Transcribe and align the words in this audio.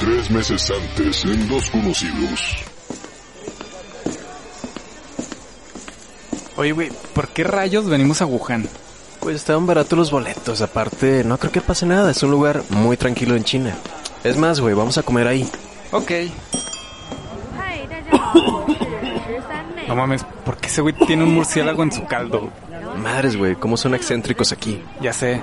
Tres 0.00 0.30
meses 0.30 0.70
antes 0.70 1.24
en 1.24 1.48
Dos 1.48 1.70
Conocidos. 1.70 2.56
Oye, 6.56 6.72
güey, 6.72 6.90
¿por 7.14 7.28
qué 7.28 7.44
rayos 7.44 7.86
venimos 7.88 8.20
a 8.22 8.26
Wuhan? 8.26 8.68
Pues 9.20 9.36
estaban 9.36 9.66
baratos 9.66 9.98
los 9.98 10.10
boletos. 10.10 10.60
Aparte, 10.60 11.24
no 11.24 11.38
creo 11.38 11.52
que 11.52 11.60
pase 11.60 11.86
nada. 11.86 12.10
Es 12.10 12.22
un 12.22 12.30
lugar 12.30 12.62
muy 12.70 12.96
tranquilo 12.96 13.36
en 13.36 13.44
China. 13.44 13.76
Es 14.24 14.36
más, 14.36 14.60
güey, 14.60 14.74
vamos 14.74 14.98
a 14.98 15.02
comer 15.02 15.26
ahí. 15.26 15.48
Ok. 15.92 16.12
No 19.86 19.96
mames, 19.96 20.22
¿por 20.44 20.58
qué 20.58 20.66
ese 20.68 20.82
güey 20.82 20.94
tiene 20.94 21.24
un 21.24 21.34
murciélago 21.34 21.82
en 21.82 21.92
su 21.92 22.04
caldo? 22.04 22.50
Madres, 23.02 23.36
güey, 23.36 23.54
¿cómo 23.56 23.76
son 23.76 23.94
excéntricos 23.94 24.52
aquí? 24.52 24.82
Ya 25.00 25.12
sé. 25.12 25.40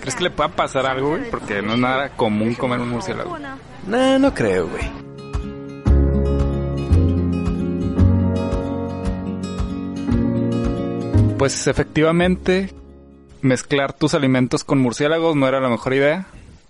¿Crees 0.00 0.14
que 0.14 0.24
le 0.24 0.30
pueda 0.30 0.50
pasar 0.50 0.86
algo, 0.86 1.10
güey? 1.10 1.30
Porque 1.30 1.62
no 1.62 1.72
es 1.74 1.78
nada 1.78 2.10
común 2.10 2.54
comer 2.54 2.80
un 2.80 2.90
murciélago. 2.90 3.36
Nah, 3.88 4.18
no 4.18 4.34
creo, 4.34 4.68
güey. 4.68 4.84
Pues 11.38 11.66
efectivamente, 11.66 12.70
mezclar 13.40 13.94
tus 13.94 14.12
alimentos 14.12 14.62
con 14.62 14.78
murciélagos 14.78 15.36
no 15.36 15.48
era 15.48 15.60
la 15.60 15.70
mejor 15.70 15.94
idea. 15.94 16.26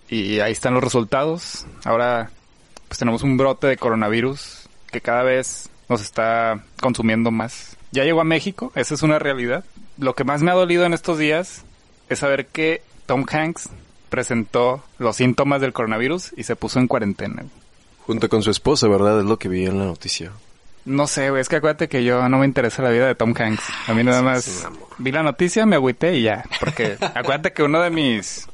Y 0.08 0.38
ahí 0.38 0.52
están 0.52 0.74
los 0.74 0.84
resultados. 0.84 1.66
Ahora, 1.84 2.30
pues 2.86 2.98
tenemos 2.98 3.24
un 3.24 3.36
brote 3.36 3.66
de 3.66 3.76
coronavirus 3.76 4.68
que 4.92 5.00
cada 5.00 5.24
vez 5.24 5.70
nos 5.88 6.00
está 6.00 6.62
consumiendo 6.80 7.32
más. 7.32 7.76
Ya 7.90 8.04
llegó 8.04 8.20
a 8.20 8.24
México, 8.24 8.70
esa 8.76 8.94
es 8.94 9.02
una 9.02 9.18
realidad. 9.18 9.64
Lo 9.98 10.14
que 10.14 10.22
más 10.22 10.42
me 10.42 10.52
ha 10.52 10.54
dolido 10.54 10.84
en 10.84 10.94
estos 10.94 11.18
días 11.18 11.64
es 12.08 12.20
saber 12.20 12.46
que 12.46 12.82
Tom 13.06 13.26
Hanks 13.28 13.70
presentó 14.08 14.82
los 14.98 15.16
síntomas 15.16 15.60
del 15.60 15.72
coronavirus 15.72 16.32
y 16.36 16.44
se 16.44 16.56
puso 16.56 16.78
en 16.78 16.88
cuarentena. 16.88 17.44
Junto 18.06 18.28
con 18.28 18.42
su 18.42 18.50
esposa, 18.50 18.88
¿verdad? 18.88 19.20
Es 19.20 19.26
lo 19.26 19.38
que 19.38 19.48
vi 19.48 19.66
en 19.66 19.78
la 19.78 19.84
noticia. 19.84 20.32
No 20.84 21.06
sé, 21.06 21.28
güey, 21.28 21.42
es 21.42 21.48
que 21.48 21.56
acuérdate 21.56 21.88
que 21.88 22.02
yo 22.02 22.26
no 22.28 22.38
me 22.38 22.46
interesa 22.46 22.82
la 22.82 22.90
vida 22.90 23.06
de 23.06 23.14
Tom 23.14 23.34
Hanks. 23.38 23.62
A 23.88 23.94
mí 23.94 24.02
nada 24.02 24.22
más 24.22 24.44
sí, 24.44 24.66
vi 24.96 25.12
la 25.12 25.22
noticia, 25.22 25.66
me 25.66 25.76
agüité 25.76 26.16
y 26.16 26.22
ya. 26.22 26.44
Porque 26.60 26.96
acuérdate 27.14 27.52
que 27.52 27.62
uno 27.62 27.80
de 27.82 27.90
mis... 27.90 28.46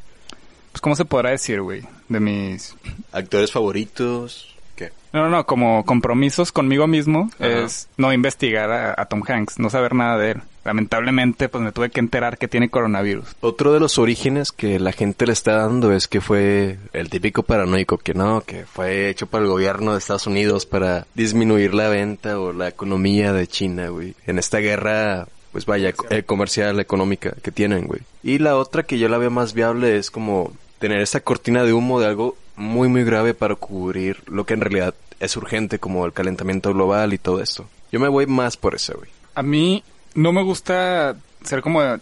Pues, 0.72 0.80
¿cómo 0.80 0.96
se 0.96 1.04
podrá 1.04 1.30
decir, 1.30 1.60
güey? 1.62 1.82
De 2.08 2.18
mis... 2.18 2.74
Actores 3.12 3.52
favoritos. 3.52 4.53
¿Qué? 4.76 4.90
No, 5.12 5.22
no, 5.24 5.30
no, 5.30 5.46
como 5.46 5.84
compromisos 5.84 6.50
conmigo 6.52 6.86
mismo 6.86 7.30
Ajá. 7.38 7.64
es 7.64 7.88
no 7.96 8.12
investigar 8.12 8.70
a, 8.70 8.94
a 9.00 9.06
Tom 9.06 9.22
Hanks, 9.26 9.58
no 9.58 9.70
saber 9.70 9.94
nada 9.94 10.18
de 10.18 10.32
él. 10.32 10.40
Lamentablemente, 10.64 11.48
pues 11.48 11.62
me 11.62 11.72
tuve 11.72 11.90
que 11.90 12.00
enterar 12.00 12.36
que 12.38 12.48
tiene 12.48 12.68
coronavirus. 12.70 13.36
Otro 13.40 13.72
de 13.72 13.80
los 13.80 13.98
orígenes 13.98 14.50
que 14.50 14.80
la 14.80 14.92
gente 14.92 15.26
le 15.26 15.32
está 15.32 15.56
dando 15.56 15.92
es 15.92 16.08
que 16.08 16.20
fue 16.20 16.78
el 16.92 17.10
típico 17.10 17.42
paranoico 17.44 17.98
que 17.98 18.14
no, 18.14 18.40
que 18.40 18.64
fue 18.64 19.08
hecho 19.08 19.26
por 19.26 19.42
el 19.42 19.48
gobierno 19.48 19.92
de 19.92 19.98
Estados 19.98 20.26
Unidos 20.26 20.66
para 20.66 21.06
disminuir 21.14 21.74
la 21.74 21.88
venta 21.88 22.40
o 22.40 22.52
la 22.52 22.68
economía 22.68 23.32
de 23.32 23.46
China, 23.46 23.88
güey. 23.88 24.14
En 24.26 24.38
esta 24.38 24.58
guerra, 24.58 25.28
pues 25.52 25.64
vaya, 25.66 25.92
co- 25.92 26.06
eh, 26.10 26.24
comercial, 26.24 26.80
económica 26.80 27.34
que 27.42 27.52
tienen, 27.52 27.86
güey. 27.86 28.00
Y 28.22 28.38
la 28.38 28.56
otra 28.56 28.82
que 28.82 28.98
yo 28.98 29.08
la 29.08 29.18
veo 29.18 29.30
más 29.30 29.52
viable 29.54 29.96
es 29.96 30.10
como 30.10 30.50
tener 30.78 31.00
esa 31.00 31.20
cortina 31.20 31.62
de 31.64 31.72
humo 31.72 32.00
de 32.00 32.06
algo 32.06 32.36
muy, 32.56 32.88
muy 32.88 33.04
grave 33.04 33.34
para 33.34 33.54
cubrir 33.54 34.22
lo 34.26 34.44
que 34.44 34.54
en 34.54 34.60
realidad 34.60 34.94
es 35.20 35.36
urgente, 35.36 35.78
como 35.78 36.04
el 36.06 36.12
calentamiento 36.12 36.72
global 36.72 37.12
y 37.12 37.18
todo 37.18 37.40
esto. 37.40 37.66
Yo 37.92 38.00
me 38.00 38.08
voy 38.08 38.26
más 38.26 38.56
por 38.56 38.74
eso, 38.74 38.94
güey. 38.96 39.10
A 39.34 39.42
mí 39.42 39.82
no 40.14 40.32
me 40.32 40.42
gusta 40.42 41.16
ser 41.42 41.60
como 41.60 41.82
el 41.82 42.00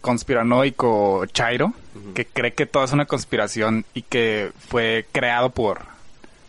conspiranoico 0.00 1.26
Chairo, 1.26 1.72
que 2.14 2.26
cree 2.26 2.54
que 2.54 2.66
todo 2.66 2.84
es 2.84 2.92
una 2.92 3.06
conspiración 3.06 3.84
y 3.94 4.02
que 4.02 4.52
fue 4.68 5.06
creado 5.12 5.50
por, 5.50 5.82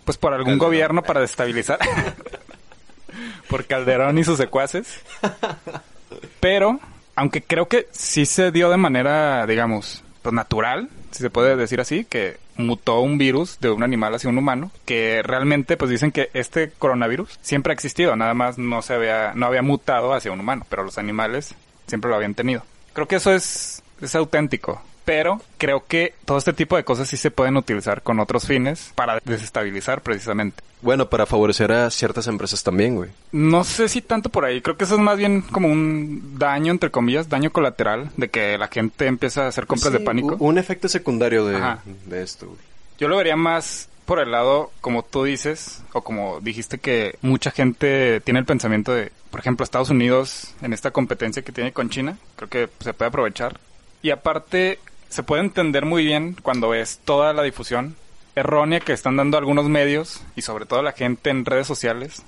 pues 0.03 0.17
por 0.17 0.34
algún 0.34 0.53
Calderón. 0.53 0.67
gobierno 0.67 1.02
para 1.03 1.22
destabilizar. 1.22 1.80
por 3.50 3.66
Calderón 3.66 4.17
y 4.17 4.23
sus 4.23 4.38
secuaces. 4.38 5.02
Pero, 6.40 6.80
aunque 7.16 7.41
creo 7.41 7.68
que 7.68 7.88
sí 7.91 8.25
se 8.25 8.51
dio 8.51 8.69
de 8.69 8.78
manera, 8.78 9.46
digamos, 9.47 10.03
pues 10.22 10.34
natural, 10.34 10.90
si 11.16 11.24
se 11.24 11.30
puede 11.30 11.56
decir 11.56 11.80
así, 11.80 12.03
que 12.03 12.38
mutó 12.58 13.00
un 13.00 13.18
virus 13.18 13.59
de 13.62 13.70
un 13.70 13.84
animal 13.84 14.14
hacia 14.14 14.30
un 14.30 14.38
humano, 14.38 14.70
que 14.86 15.22
realmente 15.24 15.78
pues 15.78 15.90
dicen 15.90 16.12
que 16.12 16.30
este 16.34 16.72
coronavirus 16.72 17.40
siempre 17.42 17.72
ha 17.72 17.74
existido, 17.74 18.16
nada 18.18 18.34
más 18.34 18.58
no 18.58 18.81
se 18.81 18.96
había, 18.96 19.34
no 19.34 19.46
había 19.46 19.62
mutado 19.62 20.14
hacia 20.14 20.34
un 20.34 20.42
humano, 20.42 20.66
pero 20.70 20.84
los 20.84 20.98
animales 20.98 21.56
siempre 21.88 22.09
lo 22.09 22.18
habían 22.18 22.36
tenido. 22.36 22.64
Creo 22.92 23.08
que 23.08 23.16
eso 23.16 23.31
es, 23.31 23.81
es 24.02 24.14
auténtico. 24.16 24.81
Pero 25.06 25.40
creo 25.60 25.86
que 25.88 26.16
todo 26.26 26.38
este 26.40 26.52
tipo 26.52 26.76
de 26.76 26.84
cosas 26.84 27.08
sí 27.08 27.16
se 27.16 27.30
pueden 27.32 27.58
utilizar 27.58 28.02
con 28.02 28.20
otros 28.20 28.48
fines 28.48 28.92
para 28.96 29.20
desestabilizar 29.24 30.02
precisamente. 30.02 30.64
Bueno, 30.82 31.08
para 31.10 31.26
favorecer 31.28 31.72
a 31.72 31.90
ciertas 31.92 32.26
empresas 32.28 32.64
también, 32.64 32.96
güey. 32.96 33.12
No 33.32 33.64
sé 33.64 33.88
si 33.88 34.02
tanto 34.02 34.30
por 34.30 34.46
ahí. 34.46 34.62
Creo 34.62 34.78
que 34.78 34.84
eso 34.84 34.96
es 34.96 35.02
más 35.02 35.18
bien 35.18 35.42
como 35.42 35.68
un 35.68 36.38
daño, 36.40 36.72
entre 36.72 36.90
comillas, 36.92 37.30
daño 37.30 37.52
colateral, 37.52 38.10
de 38.18 38.30
que 38.30 38.58
la 38.58 38.68
gente 38.68 39.06
empieza 39.06 39.46
a 39.46 39.48
hacer 39.48 39.68
compras 39.68 39.92
Sí, 39.94 40.00
de 40.00 40.04
pánico. 40.04 40.38
Un 40.40 40.58
efecto 40.58 40.88
secundario 40.90 41.46
de, 41.46 41.56
Ajá. 41.58 41.80
de 42.06 42.24
esto, 42.24 42.48
güey. 42.48 42.58
Yo 42.98 43.08
lo 43.08 43.18
vería 43.18 43.36
más 43.36 43.90
por 44.06 44.20
el 44.20 44.32
lado, 44.32 44.72
como 44.82 45.04
tú 45.04 45.24
dices, 45.24 45.82
o 45.94 46.02
como 46.02 46.40
dijiste 46.40 46.78
que 46.78 47.18
mucha 47.22 47.50
gente 47.52 48.22
tiene 48.22 48.40
el 48.40 48.46
pensamiento 48.46 48.94
de, 48.94 49.12
por 49.32 49.40
ejemplo, 49.40 49.64
Estados 49.64 49.90
Unidos 49.90 50.54
en 50.62 50.74
esta 50.74 50.92
competencia 50.92 51.42
que 51.44 51.52
tiene 51.52 51.74
con 51.74 51.90
China, 51.90 52.18
creo 52.36 52.50
que 52.50 52.70
se 52.80 52.94
puede 52.94 53.10
aprovechar. 53.10 53.60
Y 54.04 54.12
aparte, 54.12 54.78
se 55.16 55.24
puede 55.24 55.44
entender 55.44 55.86
muy 55.86 56.03
bien 56.03 56.36
cuando 56.44 56.68
ves 56.68 57.00
toda 57.06 57.31
la 57.31 57.42
difusión 57.42 57.96
errónea 58.36 58.81
que 58.81 58.92
están 58.92 59.16
dando 59.16 59.38
algunos 59.38 59.70
medios 59.70 60.22
y 60.36 60.42
sobre 60.42 60.66
todo 60.66 60.81
la 60.81 60.92
gente 60.92 61.30
en 61.30 61.46
redes 61.46 61.66
sociales 61.66 62.22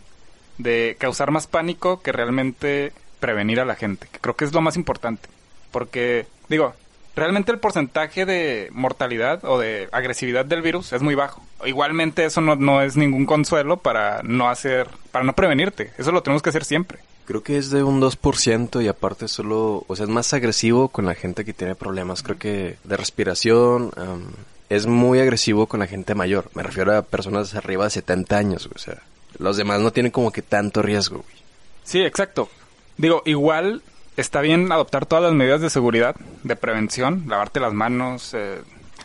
de 0.57 0.95
causar 0.97 1.31
más 1.31 1.47
pánico 1.47 2.01
que 2.01 2.13
realmente 2.13 2.93
prevenir 3.19 3.59
a 3.59 3.65
la 3.65 3.75
gente, 3.75 4.07
que 4.09 4.19
creo 4.19 4.37
que 4.37 4.45
es 4.45 4.53
lo 4.53 4.61
más 4.61 4.77
importante. 4.77 5.27
Porque, 5.69 6.27
digo, 6.47 6.75
realmente 7.13 7.51
el 7.51 7.59
porcentaje 7.59 8.25
de 8.25 8.69
mortalidad 8.71 9.43
o 9.43 9.59
de 9.59 9.89
agresividad 9.91 10.45
del 10.45 10.61
virus 10.61 10.93
es 10.93 11.01
muy 11.01 11.13
bajo. 11.13 11.43
Igualmente 11.65 12.23
eso 12.23 12.39
no, 12.39 12.55
no 12.55 12.81
es 12.81 12.95
ningún 12.95 13.25
consuelo 13.25 13.75
para 13.75 14.23
no 14.23 14.47
hacer, 14.49 14.87
para 15.11 15.25
no 15.25 15.33
prevenirte. 15.33 15.91
Eso 15.97 16.13
lo 16.13 16.23
tenemos 16.23 16.41
que 16.41 16.51
hacer 16.51 16.63
siempre. 16.63 16.99
Creo 17.27 17.43
que 17.43 17.57
es 17.57 17.69
de 17.71 17.83
un 17.83 17.99
2% 17.99 18.81
y 18.81 18.87
aparte 18.87 19.27
solo, 19.27 19.83
o 19.85 19.95
sea, 19.97 20.05
es 20.05 20.09
más 20.09 20.33
agresivo 20.33 20.87
con 20.87 21.05
la 21.05 21.13
gente 21.13 21.43
que 21.43 21.51
tiene 21.51 21.75
problemas, 21.75 22.23
creo 22.23 22.37
que 22.37 22.77
de 22.85 22.95
respiración, 22.95 23.91
am, 23.97 24.31
es 24.69 24.85
muy 24.85 25.19
agresivo 25.19 25.67
con 25.67 25.81
la 25.81 25.87
gente 25.87 26.15
mayor. 26.15 26.49
Me 26.53 26.63
refiero 26.63 26.95
a 26.95 27.01
personas 27.01 27.53
arriba 27.53 27.83
de 27.83 27.89
70 27.89 28.37
años, 28.37 28.67
güey, 28.67 28.75
o 28.77 28.79
sea, 28.79 29.03
los 29.39 29.57
demás 29.57 29.81
no 29.81 29.91
tienen 29.91 30.13
como 30.13 30.31
que 30.31 30.41
tanto 30.41 30.81
riesgo, 30.81 31.17
güey. 31.17 31.37
Sí, 31.83 31.99
exacto. 31.99 32.47
Digo, 32.95 33.23
igual 33.25 33.81
está 34.15 34.39
bien 34.39 34.71
adoptar 34.71 35.05
todas 35.05 35.25
las 35.25 35.33
medidas 35.33 35.59
de 35.59 35.69
seguridad, 35.69 36.15
de 36.43 36.55
prevención, 36.55 37.25
lavarte 37.27 37.59
las 37.59 37.73
manos, 37.73 38.33
eh, 38.35 38.61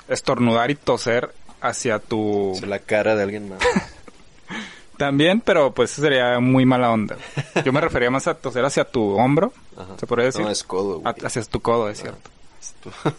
estornudar 0.06 0.70
y 0.70 0.76
toser 0.76 1.34
hacia 1.60 1.98
tu... 1.98 2.52
O 2.52 2.54
sea, 2.54 2.68
la 2.68 2.78
cara 2.78 3.16
de 3.16 3.24
alguien 3.24 3.48
más. 3.48 3.58
También, 5.06 5.40
pero 5.40 5.72
pues 5.74 5.90
sería 5.90 6.38
muy 6.38 6.64
mala 6.64 6.90
onda. 6.92 7.16
Yo 7.64 7.72
me 7.72 7.80
refería 7.88 8.08
más 8.10 8.28
a 8.28 8.34
toser 8.34 8.64
hacia 8.64 8.84
tu 8.84 9.16
hombro, 9.18 9.52
Ajá. 9.76 9.96
se 9.98 10.06
podría 10.06 10.26
decir. 10.26 10.42
No, 10.42 10.50
es 10.50 10.62
codo, 10.62 11.00
güey. 11.00 11.12
A- 11.20 11.26
hacia 11.26 11.42
tu 11.42 11.60
codo, 11.60 11.88
es 11.88 12.00
cierto. 12.00 12.30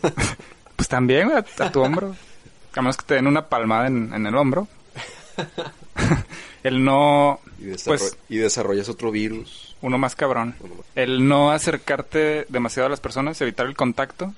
Pues 0.75 0.87
también, 0.89 1.27
güey, 1.29 1.37
a, 1.59 1.65
a 1.65 1.71
tu 1.71 1.81
hombro. 1.81 2.15
A 2.75 2.81
menos 2.81 2.97
que 2.97 3.03
te 3.05 3.13
den 3.15 3.27
una 3.27 3.47
palmada 3.47 3.87
en, 3.87 4.13
en 4.13 4.25
el 4.25 4.35
hombro. 4.35 4.67
el 6.63 6.83
no, 6.83 7.39
Y, 7.59 7.71
pues, 7.85 8.17
y 8.29 8.37
desarrollas 8.37 8.89
otro 8.89 9.11
virus. 9.11 9.75
uno 9.81 9.97
más 9.97 10.15
cabrón. 10.15 10.55
El 10.95 11.27
no 11.27 11.51
acercarte 11.51 12.45
demasiado 12.49 12.87
a 12.87 12.89
las 12.89 12.99
personas, 13.01 13.39
evitar 13.41 13.65
el 13.67 13.75
contacto. 13.75 14.33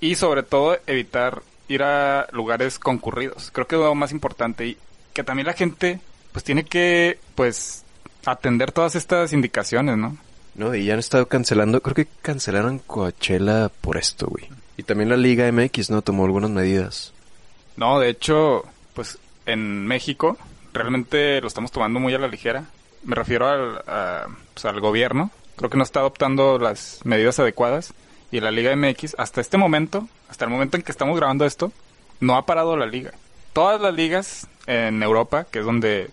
Y 0.00 0.14
sobre 0.14 0.42
todo, 0.42 0.78
evitar 0.86 1.42
ir 1.68 1.82
a 1.82 2.26
lugares 2.32 2.78
concurridos. 2.78 3.50
Creo 3.52 3.66
que 3.66 3.76
es 3.76 3.80
lo 3.80 3.94
más 3.94 4.12
importante. 4.12 4.66
Y 4.66 4.76
que 5.12 5.24
también 5.24 5.46
la 5.46 5.52
gente, 5.54 6.00
pues 6.32 6.44
tiene 6.44 6.64
que, 6.64 7.18
pues, 7.34 7.84
atender 8.24 8.72
todas 8.72 8.94
estas 8.94 9.32
indicaciones, 9.32 9.96
¿no? 9.96 10.16
No, 10.54 10.74
y 10.74 10.84
ya 10.84 10.94
han 10.94 10.98
estado 10.98 11.26
cancelando, 11.26 11.80
creo 11.80 11.94
que 11.94 12.08
cancelaron 12.22 12.80
Coachella 12.80 13.70
por 13.80 13.96
esto, 13.96 14.26
güey. 14.26 14.48
Y 14.76 14.82
también 14.82 15.08
la 15.08 15.16
Liga 15.16 15.50
MX, 15.50 15.90
¿no? 15.90 16.02
Tomó 16.02 16.24
algunas 16.24 16.50
medidas. 16.50 17.12
No, 17.76 17.98
de 18.00 18.08
hecho, 18.08 18.64
pues 18.94 19.18
en 19.46 19.86
México 19.86 20.36
realmente 20.72 21.40
lo 21.40 21.48
estamos 21.48 21.70
tomando 21.72 22.00
muy 22.00 22.14
a 22.14 22.18
la 22.18 22.28
ligera. 22.28 22.64
Me 23.04 23.14
refiero 23.14 23.48
al, 23.48 23.82
a, 23.86 24.26
pues, 24.54 24.64
al 24.64 24.80
gobierno. 24.80 25.30
Creo 25.56 25.70
que 25.70 25.76
no 25.76 25.84
está 25.84 26.00
adoptando 26.00 26.58
las 26.58 27.00
medidas 27.04 27.38
adecuadas. 27.38 27.94
Y 28.32 28.40
la 28.40 28.50
Liga 28.50 28.74
MX, 28.76 29.16
hasta 29.18 29.40
este 29.40 29.56
momento, 29.56 30.08
hasta 30.28 30.44
el 30.44 30.50
momento 30.50 30.76
en 30.76 30.82
que 30.82 30.92
estamos 30.92 31.16
grabando 31.16 31.44
esto, 31.44 31.72
no 32.20 32.36
ha 32.36 32.46
parado 32.46 32.76
la 32.76 32.86
liga. 32.86 33.12
Todas 33.52 33.80
las 33.80 33.92
ligas 33.92 34.46
en 34.66 35.02
Europa, 35.02 35.46
que 35.50 35.58
es 35.58 35.64
donde 35.64 36.10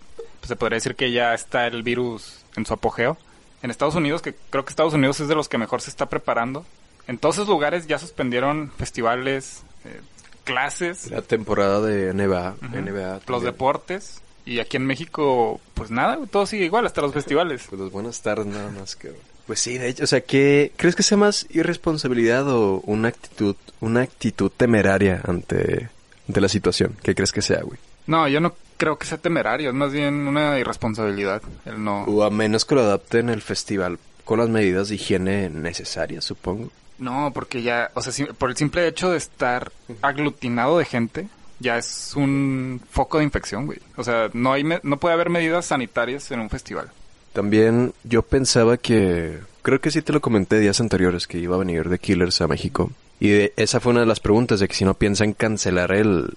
pues, 0.47 0.55
se 0.57 0.59
podría 0.59 0.75
decir 0.77 0.95
que 0.95 1.11
ya 1.11 1.33
está 1.33 1.67
el 1.67 1.83
virus 1.83 2.39
en 2.55 2.65
su 2.65 2.73
apogeo. 2.73 3.17
En 3.61 3.71
Estados 3.71 3.95
Unidos, 3.95 4.21
que 4.21 4.35
creo 4.49 4.63
que 4.65 4.69
Estados 4.69 4.93
Unidos 4.93 5.19
es 5.19 5.27
de 5.27 5.35
los 5.35 5.49
que 5.49 5.57
mejor 5.57 5.81
se 5.81 5.89
está 5.89 6.07
preparando. 6.07 6.65
En 7.07 7.17
todos 7.17 7.35
esos 7.35 7.47
lugares 7.47 7.87
ya 7.87 7.97
suspendieron 7.99 8.71
festivales, 8.77 9.63
eh, 9.85 9.99
clases, 10.43 11.09
La 11.11 11.21
temporada 11.21 11.81
de 11.81 12.13
NBA, 12.13 12.55
Ujú. 12.63 12.77
NBA. 12.77 13.19
los 13.27 13.43
deportes. 13.43 14.21
Y 14.45 14.59
aquí 14.59 14.77
en 14.77 14.85
México, 14.85 15.59
pues 15.73 15.91
nada, 15.91 16.17
todo 16.31 16.45
sigue 16.45 16.65
igual, 16.65 16.85
hasta 16.85 17.01
los 17.01 17.13
festivales. 17.19 17.65
Pues 17.69 17.81
las 17.81 17.91
buenas 17.91 18.21
tardes 18.21 18.45
nada 18.45 18.71
más, 18.71 18.95
cabrón. 18.95 19.19
Pues 19.47 19.59
sí, 19.61 19.77
de 19.77 19.89
hecho, 19.89 20.03
o 20.03 20.07
sea, 20.07 20.21
¿qué 20.21 20.71
crees 20.75 20.95
que 20.95 21.03
sea 21.03 21.17
más 21.17 21.47
irresponsabilidad 21.49 22.47
o 22.49 22.81
una 22.85 23.07
actitud, 23.09 23.55
una 23.79 24.01
actitud 24.01 24.51
temeraria 24.55 25.21
ante, 25.25 25.89
ante 26.27 26.41
la 26.41 26.49
situación? 26.49 26.95
¿Qué 27.01 27.15
crees 27.15 27.31
que 27.31 27.41
sea, 27.41 27.61
güey? 27.61 27.79
No, 28.07 28.27
yo 28.27 28.39
no 28.41 28.53
creo 28.77 28.97
que 28.97 29.05
sea 29.07 29.17
temerario, 29.17 29.69
es 29.69 29.75
más 29.75 29.91
bien 29.91 30.27
una 30.27 30.57
irresponsabilidad. 30.59 31.41
El 31.65 31.83
no. 31.83 32.03
O 32.03 32.23
a 32.23 32.29
menos 32.29 32.63
que 32.65 32.75
lo 32.75 32.81
adapten 32.81 33.29
el 33.29 33.41
festival 33.41 33.99
con 34.23 34.39
las 34.39 34.49
medidas 34.49 34.89
de 34.89 34.95
higiene 34.95 35.49
necesarias, 35.49 36.23
supongo. 36.25 36.69
No, 36.99 37.31
porque 37.33 37.61
ya, 37.61 37.91
o 37.93 38.01
sea, 38.01 38.11
si- 38.11 38.25
por 38.25 38.49
el 38.49 38.57
simple 38.57 38.87
hecho 38.87 39.11
de 39.11 39.17
estar 39.17 39.71
aglutinado 40.01 40.77
de 40.79 40.85
gente, 40.85 41.27
ya 41.59 41.77
es 41.77 42.13
un 42.15 42.81
foco 42.89 43.17
de 43.19 43.23
infección, 43.23 43.65
güey. 43.67 43.79
O 43.95 44.03
sea, 44.03 44.29
no 44.33 44.53
hay, 44.53 44.63
me- 44.63 44.79
no 44.83 44.97
puede 44.97 45.13
haber 45.13 45.29
medidas 45.29 45.65
sanitarias 45.67 46.29
en 46.31 46.39
un 46.39 46.49
festival. 46.49 46.91
También 47.33 47.93
yo 48.03 48.21
pensaba 48.23 48.77
que, 48.77 49.37
creo 49.61 49.79
que 49.79 49.91
sí 49.91 50.01
te 50.01 50.11
lo 50.13 50.21
comenté 50.21 50.59
días 50.59 50.79
anteriores, 50.81 51.27
que 51.27 51.37
iba 51.37 51.55
a 51.55 51.59
venir 51.59 51.87
de 51.89 51.99
Killers 51.99 52.41
a 52.41 52.47
México. 52.47 52.91
Y 53.19 53.29
de- 53.29 53.53
esa 53.57 53.79
fue 53.79 53.91
una 53.91 54.01
de 54.01 54.07
las 54.07 54.19
preguntas, 54.19 54.59
de 54.59 54.67
que 54.67 54.75
si 54.75 54.85
no 54.85 54.93
piensan 54.95 55.33
cancelar 55.33 55.91
el, 55.91 56.33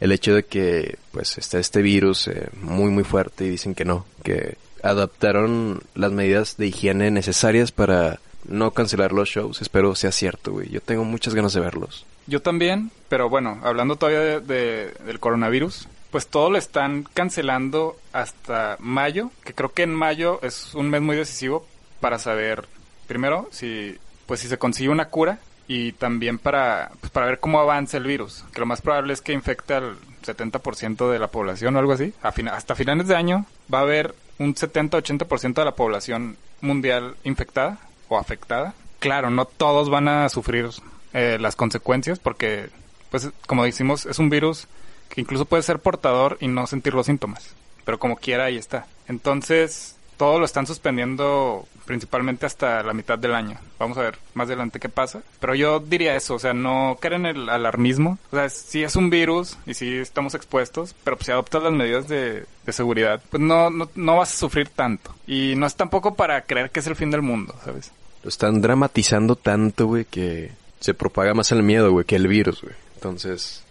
el 0.00 0.12
hecho 0.12 0.34
de 0.34 0.44
que 0.44 0.98
pues 1.12 1.38
está 1.38 1.58
este 1.58 1.82
virus 1.82 2.28
eh, 2.28 2.48
muy 2.60 2.90
muy 2.90 3.04
fuerte 3.04 3.44
y 3.46 3.50
dicen 3.50 3.74
que 3.74 3.84
no, 3.84 4.04
que 4.22 4.56
adaptaron 4.82 5.82
las 5.94 6.12
medidas 6.12 6.56
de 6.56 6.66
higiene 6.68 7.10
necesarias 7.10 7.72
para 7.72 8.18
no 8.48 8.70
cancelar 8.72 9.12
los 9.12 9.28
shows. 9.28 9.60
Espero 9.62 9.94
sea 9.94 10.12
cierto, 10.12 10.52
güey. 10.52 10.68
Yo 10.68 10.80
tengo 10.80 11.04
muchas 11.04 11.34
ganas 11.34 11.52
de 11.52 11.60
verlos. 11.60 12.06
Yo 12.26 12.42
también, 12.42 12.90
pero 13.08 13.28
bueno, 13.28 13.60
hablando 13.62 13.96
todavía 13.96 14.20
de- 14.20 14.40
de- 14.40 14.90
del 15.04 15.20
coronavirus, 15.20 15.88
pues 16.10 16.26
todo 16.28 16.50
lo 16.50 16.58
están 16.58 17.04
cancelando 17.14 17.96
hasta 18.12 18.76
mayo, 18.80 19.30
que 19.44 19.52
creo 19.54 19.72
que 19.72 19.82
en 19.82 19.94
mayo 19.94 20.40
es 20.42 20.74
un 20.74 20.88
mes 20.90 21.02
muy 21.02 21.16
decisivo 21.16 21.66
para 22.00 22.18
saber, 22.18 22.66
primero, 23.06 23.48
si 23.52 23.96
pues 24.26 24.40
si 24.40 24.48
se 24.48 24.58
consigue 24.58 24.88
una 24.88 25.08
cura 25.08 25.38
y 25.68 25.92
también 25.92 26.38
para, 26.38 26.90
pues, 27.00 27.10
para 27.10 27.26
ver 27.26 27.40
cómo 27.40 27.60
avanza 27.60 27.96
el 27.96 28.04
virus, 28.04 28.44
que 28.52 28.60
lo 28.60 28.66
más 28.66 28.80
probable 28.80 29.12
es 29.12 29.20
que 29.20 29.32
infecte 29.32 29.74
al 29.74 29.96
70% 30.24 31.10
de 31.10 31.18
la 31.18 31.28
población 31.28 31.76
o 31.76 31.78
algo 31.78 31.92
así. 31.92 32.12
Hasta 32.22 32.74
finales 32.74 33.08
de 33.08 33.16
año 33.16 33.46
va 33.72 33.78
a 33.78 33.82
haber 33.82 34.14
un 34.38 34.54
70-80% 34.54 35.54
de 35.54 35.64
la 35.64 35.74
población 35.74 36.36
mundial 36.60 37.16
infectada 37.24 37.78
o 38.08 38.18
afectada. 38.18 38.74
Claro, 38.98 39.30
no 39.30 39.44
todos 39.44 39.90
van 39.90 40.08
a 40.08 40.28
sufrir 40.28 40.68
eh, 41.12 41.38
las 41.40 41.56
consecuencias 41.56 42.18
porque, 42.18 42.70
pues, 43.10 43.30
como 43.46 43.64
decimos, 43.64 44.06
es 44.06 44.18
un 44.18 44.30
virus 44.30 44.68
que 45.08 45.20
incluso 45.20 45.44
puede 45.44 45.62
ser 45.62 45.78
portador 45.78 46.38
y 46.40 46.48
no 46.48 46.66
sentir 46.66 46.94
los 46.94 47.06
síntomas. 47.06 47.54
Pero 47.84 47.98
como 47.98 48.16
quiera, 48.16 48.44
ahí 48.44 48.56
está. 48.56 48.86
Entonces, 49.08 49.96
todo 50.16 50.38
lo 50.38 50.44
están 50.44 50.66
suspendiendo 50.66 51.66
principalmente 51.86 52.44
hasta 52.44 52.82
la 52.82 52.92
mitad 52.92 53.18
del 53.18 53.34
año. 53.34 53.58
Vamos 53.78 53.96
a 53.96 54.02
ver 54.02 54.18
más 54.34 54.48
adelante 54.48 54.80
qué 54.80 54.88
pasa. 54.88 55.22
Pero 55.40 55.54
yo 55.54 55.80
diría 55.80 56.16
eso, 56.16 56.34
o 56.34 56.38
sea, 56.38 56.52
no 56.52 56.98
caer 57.00 57.14
en 57.14 57.26
el 57.26 57.48
alarmismo. 57.48 58.18
O 58.30 58.36
sea, 58.36 58.48
sí 58.50 58.82
es 58.82 58.96
un 58.96 59.08
virus 59.08 59.56
y 59.66 59.74
sí 59.74 59.94
estamos 59.94 60.34
expuestos, 60.34 60.94
pero 61.04 61.16
pues, 61.16 61.26
si 61.26 61.32
adoptas 61.32 61.62
las 61.62 61.72
medidas 61.72 62.08
de, 62.08 62.44
de 62.66 62.72
seguridad, 62.72 63.22
pues 63.30 63.42
no, 63.42 63.70
no, 63.70 63.88
no 63.94 64.16
vas 64.16 64.34
a 64.34 64.36
sufrir 64.36 64.68
tanto. 64.68 65.14
Y 65.26 65.54
no 65.56 65.66
es 65.66 65.74
tampoco 65.76 66.14
para 66.14 66.42
creer 66.42 66.70
que 66.70 66.80
es 66.80 66.86
el 66.86 66.96
fin 66.96 67.10
del 67.10 67.22
mundo, 67.22 67.54
¿sabes? 67.64 67.92
Lo 68.22 68.28
están 68.28 68.60
dramatizando 68.60 69.36
tanto, 69.36 69.86
güey, 69.86 70.04
que 70.04 70.50
se 70.80 70.94
propaga 70.94 71.32
más 71.32 71.52
el 71.52 71.62
miedo, 71.62 71.90
güey, 71.92 72.04
que 72.04 72.16
el 72.16 72.28
virus, 72.28 72.62
güey. 72.62 72.74
Entonces, 72.96 73.62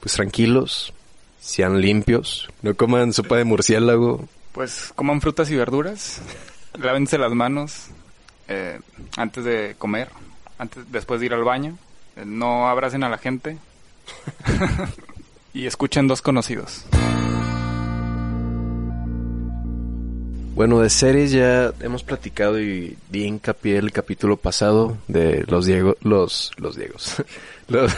pues 0.00 0.14
tranquilos, 0.14 0.92
sean 1.40 1.80
limpios, 1.80 2.48
no 2.62 2.74
coman 2.74 3.12
sopa 3.12 3.36
de 3.36 3.44
murciélago. 3.44 4.28
Pues 4.52 4.92
coman 4.94 5.20
frutas 5.20 5.50
y 5.50 5.56
verduras, 5.56 6.20
lávense 6.78 7.18
las 7.18 7.32
manos 7.32 7.88
eh, 8.48 8.80
antes 9.16 9.44
de 9.44 9.74
comer, 9.78 10.08
antes, 10.58 10.90
después 10.90 11.20
de 11.20 11.26
ir 11.26 11.34
al 11.34 11.44
baño, 11.44 11.76
eh, 12.16 12.24
no 12.24 12.68
abracen 12.68 13.04
a 13.04 13.08
la 13.08 13.18
gente 13.18 13.58
y 15.54 15.66
escuchen 15.66 16.08
dos 16.08 16.22
conocidos. 16.22 16.84
Bueno, 20.54 20.80
de 20.80 20.90
series 20.90 21.32
ya 21.32 21.72
hemos 21.80 22.02
platicado 22.02 22.60
y 22.60 22.98
di 23.10 23.24
hincapié 23.24 23.78
el 23.78 23.90
capítulo 23.90 24.36
pasado 24.36 24.98
de 25.08 25.44
los 25.48 25.64
Diego, 25.64 25.96
los, 26.02 26.52
los 26.58 26.76
Diegos, 26.76 27.22
los, 27.68 27.90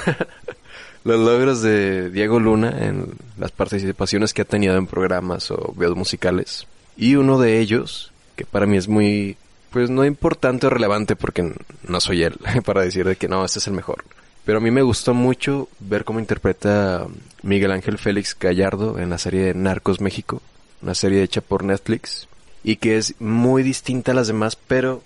los 1.04 1.20
logros 1.20 1.62
de 1.62 2.10
Diego 2.10 2.38
Luna 2.38 2.86
en 2.86 3.08
las 3.38 3.50
participaciones 3.50 4.32
que 4.32 4.42
ha 4.42 4.46
tenido 4.46 4.76
en 4.76 4.86
programas 4.86 5.50
o 5.50 5.74
videos 5.76 5.96
musicales. 5.96 6.68
Y 6.96 7.16
uno 7.16 7.40
de 7.40 7.58
ellos, 7.58 8.12
que 8.36 8.44
para 8.44 8.66
mí 8.66 8.76
es 8.76 8.88
muy, 8.88 9.36
pues 9.70 9.90
no 9.90 10.04
importante 10.04 10.66
o 10.66 10.70
relevante 10.70 11.16
porque 11.16 11.52
no 11.86 12.00
soy 12.00 12.22
él 12.22 12.38
para 12.64 12.82
decir 12.82 13.06
de 13.06 13.16
que 13.16 13.28
no, 13.28 13.44
este 13.44 13.58
es 13.58 13.66
el 13.66 13.75
mejor. 13.75 14.04
Pero 14.44 14.58
a 14.58 14.60
mí 14.60 14.70
me 14.70 14.82
gustó 14.82 15.14
mucho 15.14 15.69
ver 15.81 16.04
cómo 16.04 16.20
interpreta 16.20 17.06
Miguel 17.42 17.72
Ángel 17.72 17.98
Félix 17.98 18.36
Gallardo 18.38 18.98
en 18.98 19.10
la 19.10 19.19
serie 19.19 19.54
Narcos 19.54 20.00
México, 20.00 20.42
una 20.82 20.94
serie 20.94 21.22
hecha 21.22 21.40
por 21.40 21.64
Netflix 21.64 22.28
y 22.62 22.76
que 22.76 22.96
es 22.96 23.14
muy 23.20 23.62
distinta 23.62 24.12
a 24.12 24.14
las 24.14 24.26
demás, 24.26 24.56
pero 24.56 25.02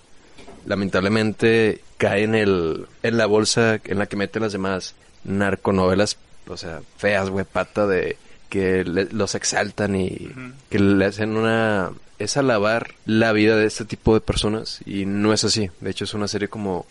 lamentablemente 0.66 1.82
cae 1.96 2.24
en 2.24 2.34
el 2.34 2.86
en 3.02 3.16
la 3.16 3.26
bolsa 3.26 3.80
en 3.84 3.98
la 3.98 4.06
que 4.06 4.16
meten 4.16 4.42
las 4.42 4.52
demás 4.52 4.94
narconovelas, 5.24 6.16
o 6.46 6.56
sea, 6.56 6.80
feas, 6.96 7.30
güey, 7.30 7.44
pata 7.44 7.86
de 7.86 8.16
que 8.48 8.84
le- 8.84 9.06
los 9.12 9.34
exaltan 9.34 9.94
y 9.96 10.30
que 10.70 10.78
le 10.78 11.04
hacen 11.04 11.36
una 11.36 11.90
es 12.18 12.36
alabar 12.36 12.94
la 13.06 13.32
vida 13.32 13.56
de 13.56 13.66
este 13.66 13.84
tipo 13.84 14.12
de 14.14 14.20
personas 14.20 14.80
y 14.86 15.06
no 15.06 15.32
es 15.32 15.44
así. 15.44 15.70
De 15.80 15.90
hecho 15.90 16.04
es 16.04 16.14
una 16.14 16.26
serie 16.28 16.48
como 16.48 16.86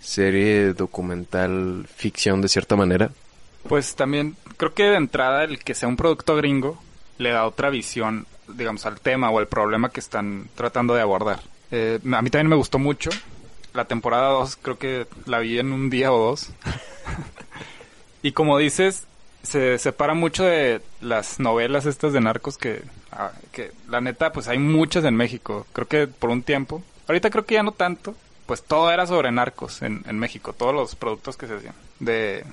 serie 0.00 0.72
documental 0.74 1.86
ficción 1.94 2.40
de 2.40 2.48
cierta 2.48 2.76
manera. 2.76 3.10
Pues 3.68 3.94
también 3.94 4.36
creo 4.56 4.74
que 4.74 4.84
de 4.84 4.96
entrada 4.96 5.44
el 5.44 5.58
que 5.58 5.74
sea 5.74 5.88
un 5.88 5.96
producto 5.96 6.36
gringo 6.36 6.80
le 7.18 7.30
da 7.30 7.44
otra 7.46 7.70
visión, 7.70 8.26
digamos, 8.48 8.86
al 8.86 9.00
tema 9.00 9.30
o 9.30 9.38
al 9.38 9.48
problema 9.48 9.90
que 9.90 10.00
están 10.00 10.48
tratando 10.54 10.94
de 10.94 11.02
abordar. 11.02 11.40
Eh, 11.70 11.98
a 12.12 12.22
mí 12.22 12.30
también 12.30 12.48
me 12.48 12.56
gustó 12.56 12.78
mucho. 12.78 13.10
La 13.74 13.84
temporada 13.84 14.30
2 14.30 14.56
creo 14.62 14.78
que 14.78 15.06
la 15.26 15.40
vi 15.40 15.58
en 15.58 15.72
un 15.72 15.90
día 15.90 16.12
o 16.12 16.18
dos. 16.18 16.50
y 18.22 18.32
como 18.32 18.58
dices, 18.58 19.04
se 19.42 19.78
separa 19.78 20.14
mucho 20.14 20.44
de 20.44 20.80
las 21.00 21.40
novelas 21.40 21.86
estas 21.86 22.12
de 22.12 22.20
narcos 22.20 22.58
que, 22.58 22.82
ah, 23.12 23.32
que 23.52 23.72
la 23.88 24.00
neta, 24.00 24.32
pues 24.32 24.48
hay 24.48 24.58
muchas 24.58 25.04
en 25.04 25.16
México. 25.16 25.66
Creo 25.72 25.88
que 25.88 26.06
por 26.06 26.30
un 26.30 26.42
tiempo. 26.42 26.82
Ahorita 27.06 27.30
creo 27.30 27.46
que 27.46 27.54
ya 27.54 27.62
no 27.62 27.72
tanto. 27.72 28.14
Pues 28.46 28.62
todo 28.62 28.90
era 28.90 29.06
sobre 29.06 29.30
narcos 29.30 29.82
en, 29.82 30.04
en 30.06 30.18
México. 30.18 30.52
Todos 30.52 30.74
los 30.74 30.94
productos 30.94 31.36
que 31.36 31.46
se 31.46 31.56
hacían. 31.56 31.74
De 32.00 32.44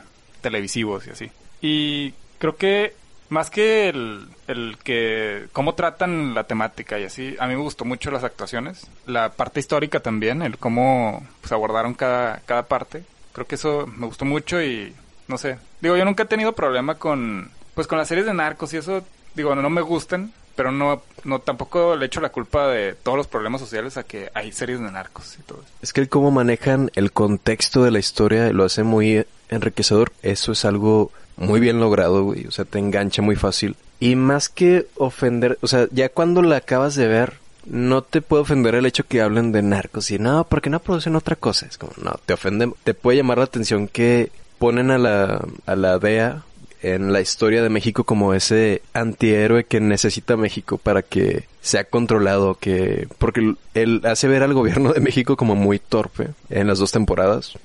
televisivos 0.41 1.07
y 1.07 1.12
así. 1.12 1.31
Y 1.62 2.13
creo 2.38 2.57
que 2.57 2.93
más 3.29 3.50
que 3.50 3.89
el, 3.89 4.27
el 4.48 4.77
que 4.83 5.48
cómo 5.51 5.74
tratan 5.74 6.33
la 6.36 6.45
temática 6.45 7.00
y 7.00 7.05
así, 7.05 7.36
a 7.39 7.48
mí 7.48 7.55
me 7.55 7.62
gustó 7.62 7.86
mucho 7.86 8.12
las 8.12 8.24
actuaciones, 8.24 8.88
la 9.07 9.31
parte 9.31 9.60
histórica 9.60 10.00
también, 10.00 10.41
el 10.41 10.57
cómo 10.57 11.25
pues 11.41 11.51
abordaron 11.51 11.93
cada, 11.93 12.41
cada 12.45 12.67
parte. 12.67 13.03
Creo 13.33 13.48
que 13.48 13.55
eso 13.55 13.88
me 13.88 14.05
gustó 14.05 14.25
mucho 14.25 14.62
y 14.62 14.93
no 15.27 15.38
sé. 15.38 15.58
Digo, 15.82 15.98
yo 15.98 16.05
nunca 16.05 16.24
he 16.24 16.27
tenido 16.27 16.53
problema 16.53 16.96
con 16.96 17.51
pues 17.74 17.88
con 17.88 17.98
las 17.98 18.08
series 18.08 18.25
de 18.25 18.34
narcos 18.34 18.74
y 18.74 18.77
eso, 18.77 19.03
digo, 19.34 19.53
no 19.53 19.70
me 19.70 19.82
gustan, 19.82 20.32
pero 20.55 20.72
no 20.72 21.01
no 21.25 21.39
tampoco 21.39 21.96
le 21.96 22.05
echo 22.05 22.22
la 22.22 22.29
culpa 22.29 22.67
de 22.67 22.94
todos 22.94 23.17
los 23.17 23.27
problemas 23.27 23.60
sociales 23.60 23.98
a 23.98 24.03
que 24.03 24.29
hay 24.34 24.51
series 24.51 24.79
de 24.79 24.91
narcos 24.91 25.38
y 25.39 25.44
todo. 25.44 25.63
Es 25.82 25.91
que 25.91 26.01
el 26.01 26.10
cómo 26.10 26.32
manejan 26.32 26.91
el 26.96 27.12
contexto 27.12 27.84
de 27.84 27.91
la 27.91 28.00
historia 28.00 28.51
lo 28.53 28.63
hace 28.63 28.84
muy 28.84 29.25
enriquecedor. 29.50 30.12
Eso 30.22 30.51
es 30.51 30.63
algo 30.65 31.12
muy 31.38 31.60
bien 31.60 31.79
logrado, 31.79 32.24
güey. 32.24 32.48
O 32.48 32.51
sea, 32.51 32.65
te 32.65 32.79
engancha 32.79 33.22
muy 33.22 33.36
fácil. 33.36 33.75
Y 34.00 34.15
más 34.15 34.50
que 34.50 34.88
ofender, 34.96 35.58
o 35.62 35.67
sea, 35.67 35.88
ya 35.91 36.10
cuando 36.10 36.41
la 36.41 36.58
acabas 36.58 36.96
de 36.96 37.08
ver, 37.08 37.34
no 37.65 38.03
te 38.03 38.22
puede 38.22 38.44
ofender 38.44 38.75
el 38.75 38.86
hecho 38.86 39.05
que 39.08 39.22
hablen 39.22 39.51
de 39.51 39.63
narcos 39.63 40.12
y 40.12 40.20
no, 40.20 40.46
porque 40.48 40.70
no 40.70 40.79
producen 40.79 41.15
otra 41.15 41.36
cosa. 41.36 41.65
Es 41.65 41.77
como, 41.77 41.94
no, 41.98 42.20
te 42.25 42.34
ofende, 42.34 42.72
te 42.84 42.94
puede 42.94 43.17
llamar 43.17 43.39
la 43.39 43.46
atención 43.46 43.88
que 43.88 44.32
ponen 44.57 44.91
a 44.91 44.97
la, 44.97 45.45
a 45.65 45.75
la 45.75 46.00
DEA 46.00 46.43
en 46.81 47.12
la 47.12 47.19
historia 47.19 47.63
de 47.63 47.69
México 47.69 48.03
como 48.03 48.33
ese 48.33 48.83
antihéroe 48.93 49.63
que 49.63 49.79
necesita 49.79 50.38
México 50.38 50.77
para 50.77 51.01
que 51.01 51.45
sea 51.62 51.85
controlado, 51.85 52.55
que 52.55 53.07
porque 53.17 53.55
él 53.74 54.01
hace 54.03 54.27
ver 54.27 54.43
al 54.43 54.53
gobierno 54.53 54.93
de 54.93 55.00
México 55.00 55.35
como 55.35 55.55
muy 55.55 55.79
torpe 55.79 56.29
en 56.50 56.67
las 56.67 56.77
dos 56.77 56.91
temporadas. 56.91 57.57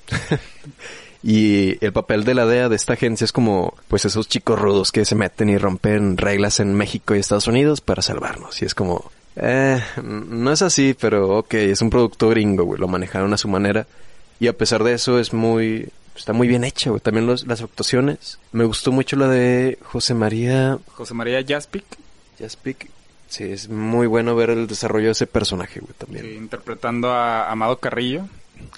y 1.23 1.83
el 1.85 1.93
papel 1.93 2.23
de 2.23 2.33
la 2.33 2.47
DEA 2.47 2.67
de 2.67 2.75
esta 2.75 2.93
agencia 2.93 3.25
es 3.25 3.31
como 3.31 3.75
pues 3.87 4.05
esos 4.05 4.27
chicos 4.27 4.59
rudos 4.59 4.91
que 4.91 5.05
se 5.05 5.13
meten 5.13 5.49
y 5.49 5.57
rompen 5.57 6.17
reglas 6.17 6.59
en 6.59 6.73
México 6.73 7.13
y 7.13 7.19
Estados 7.19 7.47
Unidos 7.47 7.79
para 7.79 8.01
salvarnos. 8.01 8.61
Y 8.63 8.65
es 8.65 8.73
como 8.73 9.11
eh, 9.35 9.79
no 10.03 10.51
es 10.51 10.61
así, 10.63 10.95
pero 10.99 11.37
ok, 11.37 11.53
es 11.53 11.81
un 11.81 11.89
producto 11.91 12.29
gringo, 12.29 12.63
güey, 12.63 12.79
lo 12.79 12.87
manejaron 12.87 13.33
a 13.33 13.37
su 13.37 13.47
manera. 13.47 13.85
Y 14.39 14.47
a 14.47 14.57
pesar 14.57 14.83
de 14.83 14.93
eso 14.93 15.19
es 15.19 15.33
muy 15.33 15.89
está 16.15 16.33
muy 16.33 16.47
bien 16.47 16.63
hecha, 16.63 16.89
güey. 16.89 16.99
También 17.01 17.25
los- 17.27 17.45
las 17.47 17.61
actuaciones. 17.61 18.39
Me 18.51 18.63
gustó 18.65 18.91
mucho 18.91 19.15
la 19.15 19.27
de 19.27 19.77
José 19.83 20.13
María 20.13 20.77
José 20.93 21.13
María 21.13 21.43
Jaspic, 21.47 21.85
Jaspic. 22.39 22.89
Sí, 23.29 23.45
es 23.45 23.69
muy 23.69 24.07
bueno 24.07 24.35
ver 24.35 24.49
el 24.49 24.67
desarrollo 24.67 25.05
de 25.05 25.11
ese 25.13 25.25
personaje, 25.27 25.79
güey, 25.79 25.93
también. 25.97 26.25
sí, 26.25 26.31
interpretando 26.33 27.11
a 27.13 27.49
Amado 27.49 27.77
Carrillo, 27.77 28.27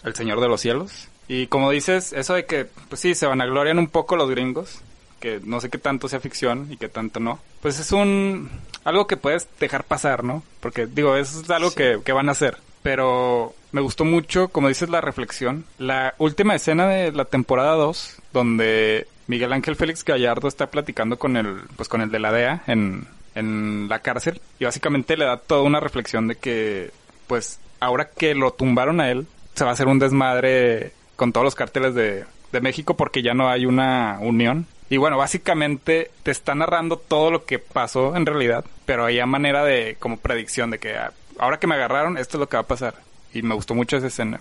el 0.04 0.14
Señor 0.16 0.40
de 0.42 0.48
los 0.48 0.62
Cielos. 0.62 1.08
Y 1.28 1.48
como 1.48 1.72
dices, 1.72 2.14
eso 2.14 2.36
de 2.36 2.46
que, 2.46 2.68
pues 2.90 3.02
sí, 3.02 3.16
se 3.16 3.26
vanaglorian 3.26 3.80
un 3.80 3.88
poco 3.88 4.16
los 4.16 4.30
gringos, 4.30 4.80
que 5.20 5.40
no 5.44 5.60
sé 5.62 5.70
qué 5.70 5.78
tanto 5.80 6.08
sea 6.08 6.20
ficción 6.20 6.68
y 6.70 6.78
qué 6.78 6.88
tanto 6.90 7.20
no. 7.20 7.40
Pues 7.62 7.80
es 7.80 7.92
un... 7.94 8.50
algo 8.84 9.08
que 9.08 9.18
puedes 9.18 9.48
dejar 9.60 9.86
pasar, 9.86 10.24
¿no? 10.24 10.44
Porque, 10.60 10.86
digo, 10.86 11.16
eso 11.16 11.42
es 11.42 11.50
algo 11.50 11.72
que, 11.74 12.02
que 12.06 12.12
van 12.12 12.28
a 12.30 12.34
hacer. 12.34 12.58
Pero 12.84 13.56
me 13.74 13.82
gustó 13.82 14.06
mucho, 14.06 14.50
como 14.50 14.70
dices, 14.70 14.90
la 14.90 15.02
reflexión. 15.02 15.66
La 15.80 16.14
última 16.20 16.56
escena 16.56 16.88
de 16.88 17.12
la 17.12 17.26
temporada 17.26 17.74
2, 17.74 18.18
donde 18.32 19.08
Miguel 19.26 19.52
Ángel 19.52 19.76
Félix 19.76 20.06
Gallardo 20.06 20.48
está 20.48 20.68
platicando 20.68 21.18
con 21.18 21.36
el, 21.36 21.62
pues 21.76 21.90
con 21.90 22.02
el 22.02 22.12
de 22.12 22.20
la 22.20 22.32
DEA 22.32 22.64
en, 22.68 23.08
en 23.34 23.90
la 23.90 24.00
cárcel. 24.00 24.40
Y 24.60 24.66
básicamente 24.66 25.18
le 25.18 25.26
da 25.26 25.38
toda 25.38 25.64
una 25.64 25.80
reflexión 25.80 26.28
de 26.28 26.36
que, 26.36 26.92
pues, 27.26 27.60
ahora 27.80 28.10
que 28.16 28.36
lo 28.36 28.54
tumbaron 28.54 29.02
a 29.02 29.10
él, 29.10 29.26
se 29.56 29.64
va 29.64 29.72
a 29.72 29.74
hacer 29.74 29.88
un 29.88 29.98
desmadre 29.98 30.92
con 31.16 31.34
todos 31.34 31.44
los 31.44 31.56
cárteles 31.56 31.96
de, 31.96 32.26
de 32.52 32.62
México 32.62 32.96
porque 32.96 33.24
ya 33.24 33.34
no 33.34 33.50
hay 33.50 33.66
una 33.66 34.20
unión. 34.22 34.68
Y 34.92 34.98
bueno, 34.98 35.18
básicamente 35.18 36.12
te 36.22 36.30
está 36.30 36.54
narrando 36.54 36.98
todo 36.98 37.32
lo 37.32 37.46
que 37.46 37.58
pasó 37.58 38.16
en 38.16 38.28
realidad, 38.28 38.66
pero 38.86 39.06
hay 39.06 39.26
manera 39.26 39.64
de 39.64 39.98
como 40.00 40.18
predicción 40.18 40.70
de 40.70 40.78
que 40.78 40.96
ah, 40.96 41.12
ahora 41.40 41.58
que 41.58 41.66
me 41.66 41.74
agarraron, 41.74 42.20
esto 42.20 42.38
es 42.38 42.40
lo 42.40 42.48
que 42.48 42.58
va 42.58 42.62
a 42.62 42.68
pasar. 42.68 42.94
Y 43.34 43.42
me 43.42 43.56
gustó 43.56 43.74
mucho 43.76 43.98
esa 43.98 44.08
escena. 44.08 44.40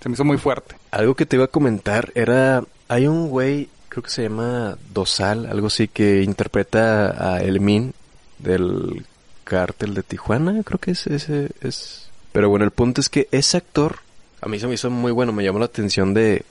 Se 0.00 0.08
me 0.08 0.14
hizo 0.14 0.24
muy 0.24 0.36
fuerte. 0.36 0.76
Algo 0.90 1.14
que 1.14 1.26
te 1.26 1.36
iba 1.36 1.46
a 1.46 1.48
comentar 1.48 2.12
era... 2.14 2.62
Hay 2.88 3.06
un 3.06 3.28
güey, 3.28 3.68
creo 3.88 4.02
que 4.02 4.10
se 4.10 4.24
llama 4.24 4.76
Dosal, 4.92 5.46
algo 5.46 5.68
así, 5.68 5.88
que 5.88 6.22
interpreta 6.22 7.34
a 7.34 7.42
Elmin 7.42 7.94
del 8.38 9.06
cártel 9.44 9.94
de 9.94 10.02
Tijuana, 10.02 10.62
creo 10.62 10.78
que 10.78 10.90
es 10.90 11.06
ese 11.06 11.50
es... 11.60 12.10
Pero 12.32 12.50
bueno, 12.50 12.64
el 12.64 12.72
punto 12.72 13.00
es 13.00 13.08
que 13.08 13.28
ese 13.30 13.56
actor, 13.56 14.00
a 14.40 14.48
mí 14.48 14.58
se 14.58 14.66
me 14.66 14.74
hizo 14.74 14.90
muy 14.90 15.12
bueno, 15.12 15.32
me 15.32 15.44
llamó 15.44 15.58
la 15.58 15.66
atención 15.66 16.12
de... 16.12 16.44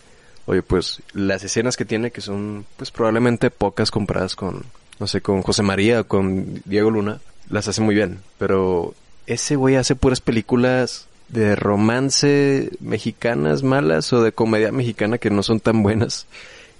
Oye, 0.46 0.62
pues 0.62 1.02
las 1.14 1.44
escenas 1.44 1.78
que 1.78 1.86
tiene, 1.86 2.12
que 2.12 2.22
son 2.22 2.66
pues 2.78 2.92
probablemente 2.92 3.50
pocas 3.50 3.92
comparadas 3.92 4.36
con, 4.36 4.64
no 5.00 5.08
sé, 5.08 5.22
con 5.22 5.42
José 5.42 5.62
María 5.62 6.02
o 6.02 6.08
con 6.08 6.62
Diego 6.66 6.90
Luna, 6.90 7.22
las 7.50 7.68
hace 7.68 7.82
muy 7.82 7.96
bien. 7.96 8.20
Pero 8.40 8.94
ese 9.28 9.56
güey 9.56 9.76
hace 9.76 9.96
puras 9.96 10.20
películas 10.20 11.08
de 11.34 11.56
romance 11.56 12.70
mexicanas 12.80 13.64
malas 13.64 14.14
o 14.14 14.22
de 14.22 14.32
comedia 14.32 14.72
mexicana 14.72 15.18
que 15.18 15.32
no 15.32 15.42
son 15.42 15.60
tan 15.60 15.82
buenas. 15.82 16.28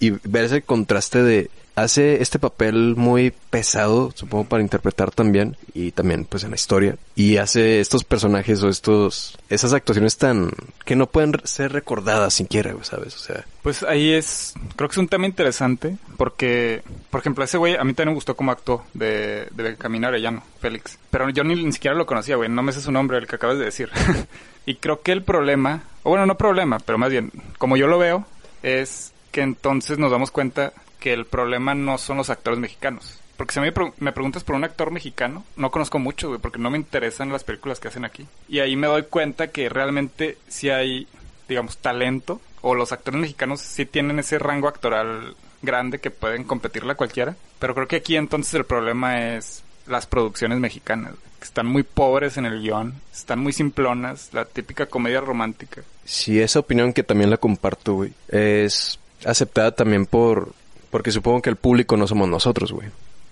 Y 0.04 0.10
ver 0.26 0.44
ese 0.44 0.62
contraste 0.62 1.24
de... 1.24 1.50
Hace 1.76 2.22
este 2.22 2.38
papel 2.38 2.96
muy 2.96 3.34
pesado, 3.50 4.12
supongo, 4.14 4.44
para 4.44 4.62
interpretar 4.62 5.10
también, 5.10 5.58
y 5.74 5.92
también, 5.92 6.26
pues, 6.26 6.44
en 6.44 6.52
la 6.52 6.56
historia. 6.56 6.98
Y 7.16 7.38
hace 7.38 7.80
estos 7.80 8.04
personajes 8.04 8.62
o 8.62 8.70
estos... 8.70 9.40
Esas 9.48 9.72
actuaciones 9.72 10.18
tan... 10.18 10.52
que 10.84 10.98
no 10.98 11.08
pueden 11.08 11.34
ser 11.46 11.72
recordadas 11.72 12.34
siquiera, 12.34 12.76
¿sabes? 12.82 13.16
O 13.16 13.20
sea... 13.20 13.46
Pues 13.62 13.82
ahí 13.84 14.12
es, 14.12 14.54
creo 14.76 14.90
que 14.90 14.94
es 14.94 14.98
un 14.98 15.08
tema 15.08 15.26
interesante 15.26 15.98
porque, 16.18 16.84
por 17.10 17.22
ejemplo, 17.22 17.46
ese 17.46 17.58
güey 17.58 17.76
a 17.76 17.84
mí 17.86 17.94
también 17.94 18.10
me 18.10 18.16
gustó 18.16 18.36
cómo 18.36 18.52
actuó 18.52 18.84
de, 18.94 19.48
de 19.52 19.64
Benjamín 19.64 20.04
Arellano, 20.04 20.44
Félix. 20.60 21.00
Pero 21.12 21.30
yo 21.30 21.46
ni, 21.46 21.56
ni 21.56 21.72
siquiera 21.72 21.96
lo 21.96 22.06
conocía, 22.06 22.36
güey, 22.36 22.50
no 22.50 22.62
me 22.62 22.74
sé 22.74 22.82
su 22.82 22.92
nombre, 22.92 23.18
el 23.20 23.26
que 23.26 23.38
acabas 23.38 23.58
de 23.58 23.66
decir. 23.66 23.90
y 24.66 24.76
creo 24.76 25.02
que 25.02 25.14
el 25.14 25.24
problema, 25.24 25.84
o 26.04 26.10
bueno, 26.10 26.26
no 26.26 26.38
problema, 26.38 26.80
pero 26.80 26.98
más 26.98 27.10
bien, 27.10 27.32
como 27.58 27.78
yo 27.78 27.88
lo 27.88 27.98
veo, 27.98 28.28
es 28.64 29.13
que 29.34 29.42
entonces 29.42 29.98
nos 29.98 30.12
damos 30.12 30.32
cuenta 30.32 30.72
que 31.02 31.12
el 31.12 31.26
problema 31.26 31.76
no 31.76 31.98
son 31.98 32.16
los 32.16 32.30
actores 32.30 32.60
mexicanos. 32.60 33.20
Porque 33.36 33.52
si 33.52 33.60
a 33.60 33.64
mí 33.64 33.70
me 33.70 33.72
pre- 33.74 33.94
me 33.98 34.14
preguntas 34.14 34.44
por 34.44 34.56
un 34.56 34.64
actor 34.64 34.92
mexicano, 34.92 35.44
no 35.58 35.72
conozco 35.72 35.98
mucho, 36.00 36.30
güey, 36.30 36.40
porque 36.40 36.60
no 36.60 36.70
me 36.70 36.78
interesan 36.78 37.32
las 37.32 37.44
películas 37.44 37.80
que 37.80 37.88
hacen 37.90 38.06
aquí. 38.06 38.26
Y 38.48 38.60
ahí 38.60 38.76
me 38.76 38.88
doy 38.88 39.04
cuenta 39.04 39.48
que 39.48 39.68
realmente 39.68 40.38
sí 40.48 40.70
hay, 40.70 41.08
digamos, 41.50 41.80
talento, 41.80 42.40
o 42.62 42.76
los 42.76 42.92
actores 42.92 43.20
mexicanos 43.20 43.60
sí 43.60 43.86
tienen 43.86 44.20
ese 44.20 44.38
rango 44.40 44.68
actoral 44.68 45.36
grande 45.64 46.00
que 46.00 46.12
pueden 46.12 46.44
competirle 46.44 46.92
a 46.92 46.96
cualquiera. 46.96 47.36
Pero 47.58 47.74
creo 47.74 47.88
que 47.88 47.96
aquí 47.98 48.16
entonces 48.16 48.54
el 48.54 48.66
problema 48.66 49.36
es 49.36 49.64
las 49.88 50.06
producciones 50.06 50.60
mexicanas, 50.60 51.16
que 51.40 51.46
están 51.46 51.66
muy 51.66 51.84
pobres 51.84 52.38
en 52.38 52.46
el 52.46 52.62
guion, 52.62 52.94
están 53.12 53.40
muy 53.40 53.52
simplonas, 53.52 54.30
la 54.32 54.46
típica 54.46 54.86
comedia 54.86 55.20
romántica. 55.20 55.82
Sí, 56.06 56.40
esa 56.40 56.60
opinión 56.60 56.94
que 56.94 57.04
también 57.04 57.30
la 57.30 57.38
comparto, 57.38 57.96
güey, 57.96 58.14
es 58.30 59.00
aceptada 59.26 59.72
también 59.72 60.06
por... 60.06 60.54
Porque 60.90 61.12
supongo 61.12 61.42
que 61.42 61.50
el 61.50 61.56
público 61.56 61.98
no 61.98 62.08
somos 62.08 62.30
nosotros, 62.30 62.72
güey. 62.72 62.90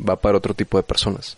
Va 0.08 0.16
para 0.16 0.38
otro 0.38 0.54
tipo 0.54 0.78
de 0.78 0.84
personas. 0.84 1.38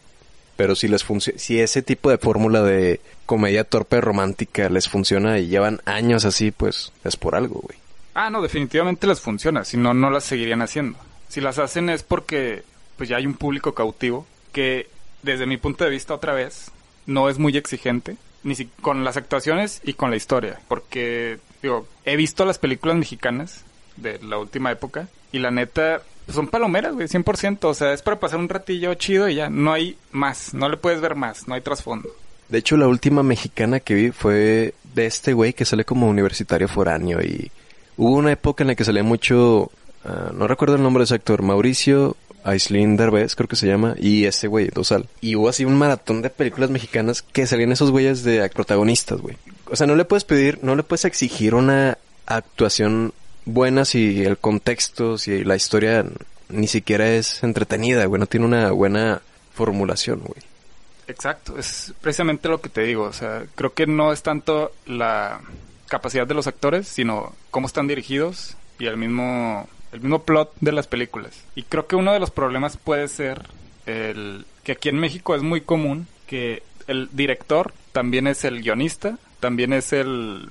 Pero 0.56 0.76
si 0.76 0.88
les 0.88 1.06
si 1.38 1.60
ese 1.60 1.82
tipo 1.82 2.10
de 2.10 2.18
fórmula 2.18 2.62
de 2.62 3.02
comedia 3.26 3.64
torpe 3.64 4.00
romántica 4.00 4.70
les 4.70 4.88
funciona 4.88 5.40
y 5.40 5.48
llevan 5.48 5.82
años 5.86 6.26
así, 6.26 6.52
pues 6.52 6.94
es 7.04 7.18
por 7.18 7.36
algo, 7.36 7.60
güey. 7.62 7.78
Ah, 8.14 8.30
no, 8.30 8.42
definitivamente 8.42 9.08
les 9.08 9.20
funciona, 9.20 9.66
si 9.66 9.76
no, 9.78 9.94
no 9.94 10.12
las 10.12 10.24
seguirían 10.24 10.62
haciendo. 10.62 11.00
Si 11.30 11.42
las 11.42 11.58
hacen 11.58 11.90
es 11.90 12.04
porque 12.04 12.64
pues 12.96 13.10
ya 13.10 13.18
hay 13.18 13.26
un 13.26 13.34
público 13.34 13.74
cautivo 13.74 14.28
que 14.52 14.88
desde 15.24 15.48
mi 15.48 15.58
punto 15.58 15.84
de 15.84 15.90
vista 15.90 16.14
otra 16.14 16.34
vez 16.34 16.72
no 17.08 17.28
es 17.28 17.40
muy 17.40 17.58
exigente 17.58 18.18
ni 18.44 18.56
si 18.56 18.66
con 18.82 19.04
las 19.04 19.18
actuaciones 19.18 19.82
y 19.84 19.94
con 19.94 20.12
la 20.12 20.18
historia, 20.18 20.60
porque 20.68 21.40
digo, 21.62 21.88
he 22.06 22.16
visto 22.18 22.46
las 22.46 22.60
películas 22.60 22.98
mexicanas 22.98 23.64
de 23.98 24.20
la 24.20 24.38
última 24.38 24.72
época 24.72 25.08
y 25.32 25.40
la 25.40 25.52
neta 25.52 26.02
son 26.30 26.48
palomeras, 26.48 26.94
güey, 26.94 27.08
100%, 27.08 27.66
o 27.66 27.74
sea, 27.74 27.94
es 27.94 28.02
para 28.02 28.20
pasar 28.20 28.40
un 28.40 28.50
ratillo 28.50 28.94
chido 28.94 29.28
y 29.28 29.36
ya, 29.36 29.50
no 29.50 29.74
hay 29.74 29.98
más, 30.12 30.54
no 30.54 30.70
le 30.70 30.78
puedes 30.78 31.02
ver 31.02 31.16
más, 31.16 31.48
no 31.48 31.56
hay 31.56 31.62
trasfondo. 31.62 32.10
De 32.50 32.60
hecho, 32.60 32.78
la 32.78 32.88
última 32.88 33.24
mexicana 33.24 33.80
que 33.80 33.94
vi 33.94 34.12
fue 34.12 34.74
de 34.94 35.06
este 35.06 35.34
güey 35.34 35.54
que 35.54 35.66
sale 35.66 35.86
como 35.86 36.08
universitario 36.08 36.68
foráneo 36.68 37.22
y 37.22 37.52
hubo 37.98 38.16
una 38.16 38.32
época 38.32 38.64
en 38.64 38.70
la 38.70 38.76
que 38.76 38.86
salía 38.86 39.04
mucho, 39.04 39.72
ah, 40.06 40.32
no 40.34 40.48
recuerdo 40.48 40.76
el 40.76 40.84
nombre 40.84 41.02
de 41.02 41.06
ese 41.06 41.16
actor, 41.16 41.42
Mauricio 41.42 42.16
Aislinn 42.44 42.98
Derbez, 42.98 43.36
creo 43.36 43.48
que 43.48 43.56
se 43.56 43.68
llama, 43.68 43.96
y 43.98 44.26
ese 44.26 44.48
güey, 44.48 44.68
Dosal. 44.68 45.08
Y 45.22 45.36
hubo 45.36 45.50
así 45.50 45.66
un 45.66 45.76
maratón 45.76 46.22
de 46.22 46.30
películas 46.30 46.70
mexicanas 46.70 47.22
que 47.22 47.48
salían 47.48 47.72
esos 47.72 47.92
güeyes 47.92 48.24
de 48.24 48.50
protagonistas, 48.50 49.22
güey. 49.22 49.38
O 49.70 49.76
sea, 49.76 49.88
no 49.88 49.96
le 49.96 50.06
puedes 50.06 50.26
pedir, 50.26 50.60
no 50.62 50.76
le 50.76 50.84
puedes 50.84 51.06
exigir 51.06 51.56
una 51.56 51.98
actuación 52.26 53.14
buena 53.46 53.86
si 53.86 54.24
el 54.24 54.38
contexto, 54.38 55.18
si 55.18 55.44
la 55.44 55.56
historia 55.56 56.06
ni 56.50 56.68
siquiera 56.68 57.10
es 57.10 57.44
entretenida, 57.44 58.06
güey, 58.06 58.20
no 58.20 58.28
tiene 58.28 58.46
una 58.46 58.72
buena 58.72 59.22
formulación, 59.54 60.20
güey. 60.20 60.42
Exacto, 61.08 61.58
es 61.58 61.94
precisamente 62.02 62.48
lo 62.48 62.62
que 62.62 62.70
te 62.70 62.82
digo. 62.82 63.04
O 63.04 63.14
sea, 63.14 63.44
creo 63.56 63.74
que 63.74 63.88
no 63.88 64.14
es 64.14 64.24
tanto 64.24 64.72
la 64.86 65.42
capacidad 65.88 66.26
de 66.26 66.34
los 66.34 66.48
actores, 66.48 66.88
sino 66.88 67.34
cómo 67.52 67.68
están 67.68 67.88
dirigidos 67.88 68.56
y 68.80 68.86
el 68.86 68.98
mismo, 68.98 69.68
el 69.92 70.02
mismo 70.02 70.24
plot 70.24 70.54
de 70.62 70.72
las 70.72 70.88
películas. 70.88 71.44
Y 71.56 71.64
creo 71.64 71.88
que 71.88 71.96
uno 71.96 72.14
de 72.14 72.20
los 72.20 72.32
problemas 72.32 72.78
puede 72.78 73.08
ser 73.08 73.48
el 73.86 74.46
que 74.64 74.74
aquí 74.74 74.90
en 74.90 75.00
México 75.00 75.36
es 75.36 75.42
muy 75.42 75.62
común 75.62 76.08
que 76.26 76.64
el 76.88 77.10
director 77.12 77.74
también 77.92 78.28
es 78.28 78.46
el 78.46 78.62
guionista, 78.62 79.18
también 79.40 79.74
es 79.74 79.94
el, 79.94 80.50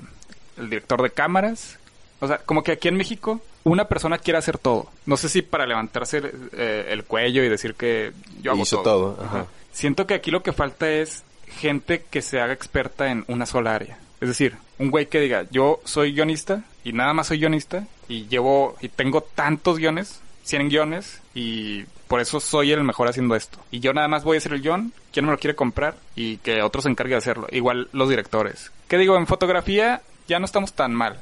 el 0.59 0.71
director 0.71 1.03
de 1.03 1.11
cámaras. 1.11 1.79
O 2.23 2.29
sea, 2.29 2.39
como 2.39 2.63
que 2.63 2.71
aquí 2.71 2.87
en 2.87 2.97
México 2.97 3.41
una 3.65 3.89
persona 3.89 4.17
quiere 4.17 4.39
hacer 4.39 4.57
todo. 4.57 4.87
No 5.07 5.17
sé 5.17 5.29
si 5.29 5.43
para 5.43 5.67
levantarse 5.67 6.23
eh, 6.53 6.87
el 6.91 7.03
cuello 7.03 7.43
y 7.43 7.49
decir 7.49 7.75
que 7.75 8.13
yo 8.41 8.53
hago 8.53 8.63
Hizo 8.63 8.81
todo. 8.81 9.15
todo, 9.15 9.25
ajá. 9.25 9.47
Siento 9.73 10.07
que 10.07 10.15
aquí 10.15 10.31
lo 10.31 10.45
que 10.45 10.53
falta 10.53 10.89
es 10.89 11.25
gente 11.49 12.05
que 12.09 12.23
se 12.23 12.41
haga 12.41 12.53
experta 12.53 13.11
en 13.11 13.25
una 13.27 13.45
sola 13.45 13.75
área. 13.75 13.99
Es 14.21 14.29
decir, 14.29 14.55
un 14.79 14.93
güey 14.93 15.07
que 15.07 15.19
diga, 15.19 15.47
yo 15.51 15.81
soy 15.85 16.13
guionista 16.13 16.63
y 16.85 16.93
nada 16.93 17.13
más 17.13 17.27
soy 17.27 17.39
guionista 17.41 17.89
y 18.07 18.29
llevo 18.29 18.77
y 18.81 18.89
tengo 18.89 19.23
tantos 19.23 19.79
guiones, 19.79 20.21
100 20.45 20.69
guiones 20.69 21.21
y 21.35 21.87
por 22.07 22.21
eso 22.21 22.39
soy 22.39 22.71
el 22.71 22.85
mejor 22.85 23.09
haciendo 23.09 23.35
esto. 23.35 23.59
Y 23.73 23.81
yo 23.81 23.93
nada 23.95 24.07
más 24.07 24.23
voy 24.23 24.37
a 24.37 24.39
hacer 24.39 24.53
el 24.53 24.63
guion, 24.63 24.93
quién 25.13 25.27
me 25.27 25.33
lo 25.33 25.39
quiere 25.39 25.57
comprar 25.57 25.97
y 26.15 26.37
que 26.37 26.63
otro 26.63 26.83
se 26.83 26.89
encargue 26.89 27.15
de 27.15 27.19
hacerlo. 27.19 27.49
Igual 27.51 27.89
los 27.91 28.09
directores. 28.09 28.71
¿Qué 28.87 28.97
digo? 28.97 29.17
En 29.17 29.27
fotografía 29.27 30.03
ya 30.29 30.39
no 30.39 30.45
estamos 30.45 30.73
tan 30.73 30.95
mal. 30.95 31.19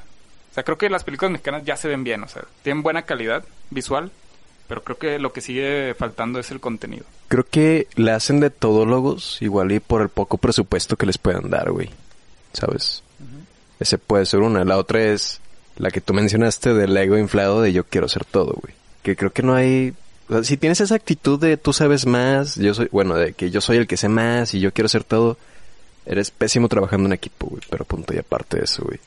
O 0.51 0.53
sea, 0.53 0.63
creo 0.63 0.77
que 0.77 0.89
las 0.89 1.03
películas 1.03 1.31
mexicanas 1.31 1.63
ya 1.63 1.77
se 1.77 1.87
ven 1.87 2.03
bien, 2.03 2.23
o 2.23 2.27
sea, 2.27 2.43
tienen 2.61 2.83
buena 2.83 3.03
calidad 3.03 3.45
visual, 3.69 4.11
pero 4.67 4.83
creo 4.83 4.97
que 4.97 5.19
lo 5.19 5.31
que 5.31 5.41
sigue 5.41 5.93
faltando 5.95 6.39
es 6.39 6.51
el 6.51 6.59
contenido. 6.59 7.05
Creo 7.29 7.45
que 7.45 7.87
la 7.95 8.15
hacen 8.15 8.39
de 8.39 8.49
todólogos 8.49 9.41
igual 9.41 9.71
y 9.71 9.79
por 9.79 10.01
el 10.01 10.09
poco 10.09 10.37
presupuesto 10.37 10.97
que 10.97 11.05
les 11.05 11.17
puedan 11.17 11.49
dar, 11.49 11.71
güey. 11.71 11.89
¿Sabes? 12.53 13.03
Ese 13.79 13.97
puede 13.97 14.25
ser 14.25 14.41
una. 14.41 14.63
La 14.65 14.77
otra 14.77 15.01
es 15.01 15.41
la 15.77 15.89
que 15.89 16.01
tú 16.01 16.13
mencionaste 16.13 16.73
del 16.73 16.95
ego 16.95 17.17
inflado 17.17 17.61
de 17.61 17.73
yo 17.73 17.85
quiero 17.85 18.07
ser 18.07 18.25
todo, 18.25 18.53
güey. 18.61 18.73
Que 19.03 19.15
creo 19.15 19.31
que 19.31 19.43
no 19.43 19.55
hay... 19.55 19.93
o 20.29 20.33
sea, 20.33 20.43
si 20.43 20.57
tienes 20.57 20.81
esa 20.81 20.95
actitud 20.95 21.39
de 21.39 21.57
tú 21.57 21.73
sabes 21.73 22.05
más, 22.05 22.55
yo 22.55 22.73
soy... 22.73 22.87
Bueno, 22.91 23.15
de 23.15 23.33
que 23.33 23.51
yo 23.51 23.61
soy 23.61 23.77
el 23.77 23.87
que 23.87 23.97
sé 23.97 24.07
más 24.07 24.53
y 24.53 24.59
yo 24.59 24.71
quiero 24.71 24.87
ser 24.87 25.03
todo, 25.03 25.37
eres 26.05 26.31
pésimo 26.31 26.67
trabajando 26.67 27.07
en 27.07 27.13
equipo, 27.13 27.47
güey. 27.47 27.63
Pero 27.69 27.85
punto 27.85 28.13
y 28.13 28.19
aparte 28.19 28.57
de 28.57 28.65
eso, 28.65 28.83
güey. 28.83 28.99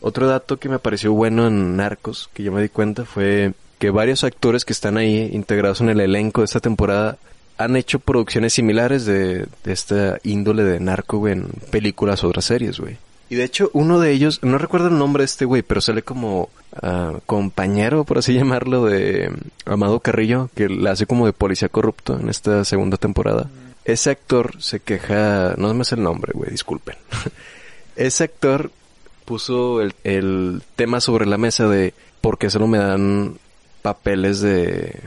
Otro 0.00 0.28
dato 0.28 0.58
que 0.58 0.68
me 0.68 0.78
pareció 0.78 1.12
bueno 1.12 1.46
en 1.46 1.76
Narcos, 1.76 2.30
que 2.32 2.42
yo 2.42 2.52
me 2.52 2.62
di 2.62 2.68
cuenta, 2.68 3.04
fue 3.04 3.52
que 3.78 3.90
varios 3.90 4.24
actores 4.24 4.64
que 4.64 4.72
están 4.72 4.96
ahí 4.96 5.30
integrados 5.32 5.80
en 5.80 5.88
el 5.88 6.00
elenco 6.00 6.40
de 6.40 6.46
esta 6.46 6.60
temporada 6.60 7.18
han 7.56 7.76
hecho 7.76 7.98
producciones 7.98 8.54
similares 8.54 9.04
de, 9.04 9.46
esta 9.64 10.18
índole 10.22 10.62
de 10.62 10.78
narco, 10.78 11.18
güey, 11.18 11.32
en 11.32 11.48
películas 11.70 12.22
o 12.22 12.28
otras 12.28 12.44
series, 12.44 12.78
güey. 12.78 12.96
Y 13.30 13.34
de 13.34 13.44
hecho, 13.44 13.70
uno 13.74 14.00
de 14.00 14.12
ellos, 14.12 14.40
no 14.42 14.56
recuerdo 14.56 14.88
el 14.88 14.96
nombre 14.96 15.22
de 15.22 15.26
este 15.26 15.44
güey, 15.44 15.62
pero 15.62 15.80
sale 15.80 16.02
como 16.02 16.48
ah, 16.80 17.14
compañero, 17.26 18.04
por 18.04 18.18
así 18.18 18.32
llamarlo, 18.34 18.84
de 18.84 19.30
mm, 19.30 19.70
Amado 19.70 20.00
Carrillo, 20.00 20.48
que 20.54 20.68
la 20.68 20.92
hace 20.92 21.06
como 21.06 21.26
de 21.26 21.32
policía 21.32 21.68
corrupto 21.68 22.18
en 22.18 22.28
esta 22.28 22.64
segunda 22.64 22.96
temporada. 22.96 23.50
Ese 23.84 24.10
actor 24.10 24.62
se 24.62 24.80
queja, 24.80 25.54
no 25.56 25.74
me 25.74 25.84
sé 25.84 25.96
el 25.96 26.02
nombre, 26.02 26.32
güey, 26.34 26.50
disculpen. 26.50 26.96
Ese 27.96 28.24
actor 28.24 28.70
puso 29.28 29.82
el, 29.82 29.94
el 30.04 30.62
tema 30.74 31.02
sobre 31.02 31.26
la 31.26 31.36
mesa 31.36 31.68
de 31.68 31.92
por 32.22 32.38
qué 32.38 32.48
solo 32.48 32.66
me 32.66 32.78
dan 32.78 33.36
papeles 33.82 34.40
de 34.40 34.98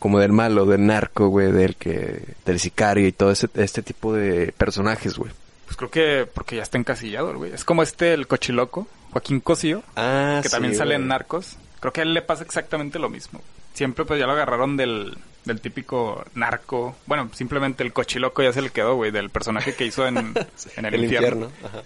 como 0.00 0.18
del 0.18 0.32
malo, 0.32 0.66
del 0.66 0.84
narco, 0.84 1.28
güey, 1.28 1.52
del 1.52 1.76
que 1.76 2.22
del 2.44 2.58
sicario 2.58 3.06
y 3.06 3.12
todo 3.12 3.30
ese, 3.30 3.48
este 3.54 3.82
tipo 3.82 4.12
de 4.12 4.52
personajes, 4.58 5.16
güey. 5.16 5.30
Pues 5.66 5.76
creo 5.76 5.90
que 5.90 6.26
porque 6.32 6.56
ya 6.56 6.62
está 6.62 6.76
encasillado, 6.76 7.30
el 7.30 7.36
güey. 7.36 7.52
Es 7.52 7.64
como 7.64 7.84
este, 7.84 8.14
el 8.14 8.26
cochiloco, 8.26 8.88
Joaquín 9.12 9.38
Cosío, 9.38 9.84
Ah, 9.94 10.40
que 10.42 10.48
también 10.48 10.74
sale 10.74 10.96
en 10.96 11.06
Narcos. 11.06 11.56
Creo 11.78 11.92
que 11.92 12.00
a 12.00 12.02
él 12.02 12.14
le 12.14 12.22
pasa 12.22 12.42
exactamente 12.42 12.98
lo 12.98 13.08
mismo. 13.08 13.40
Siempre 13.74 14.04
pues 14.04 14.18
ya 14.18 14.26
lo 14.26 14.32
agarraron 14.32 14.76
del, 14.76 15.16
del 15.44 15.60
típico 15.60 16.24
narco. 16.34 16.96
Bueno, 17.06 17.30
simplemente 17.32 17.84
el 17.84 17.92
cochiloco 17.92 18.42
ya 18.42 18.52
se 18.52 18.62
le 18.62 18.70
quedó, 18.70 18.96
güey, 18.96 19.12
del 19.12 19.30
personaje 19.30 19.76
que 19.76 19.86
hizo 19.86 20.04
en, 20.04 20.34
en 20.76 20.84
el, 20.84 21.04
infierno. 21.04 21.52
Ajá. 21.64 21.82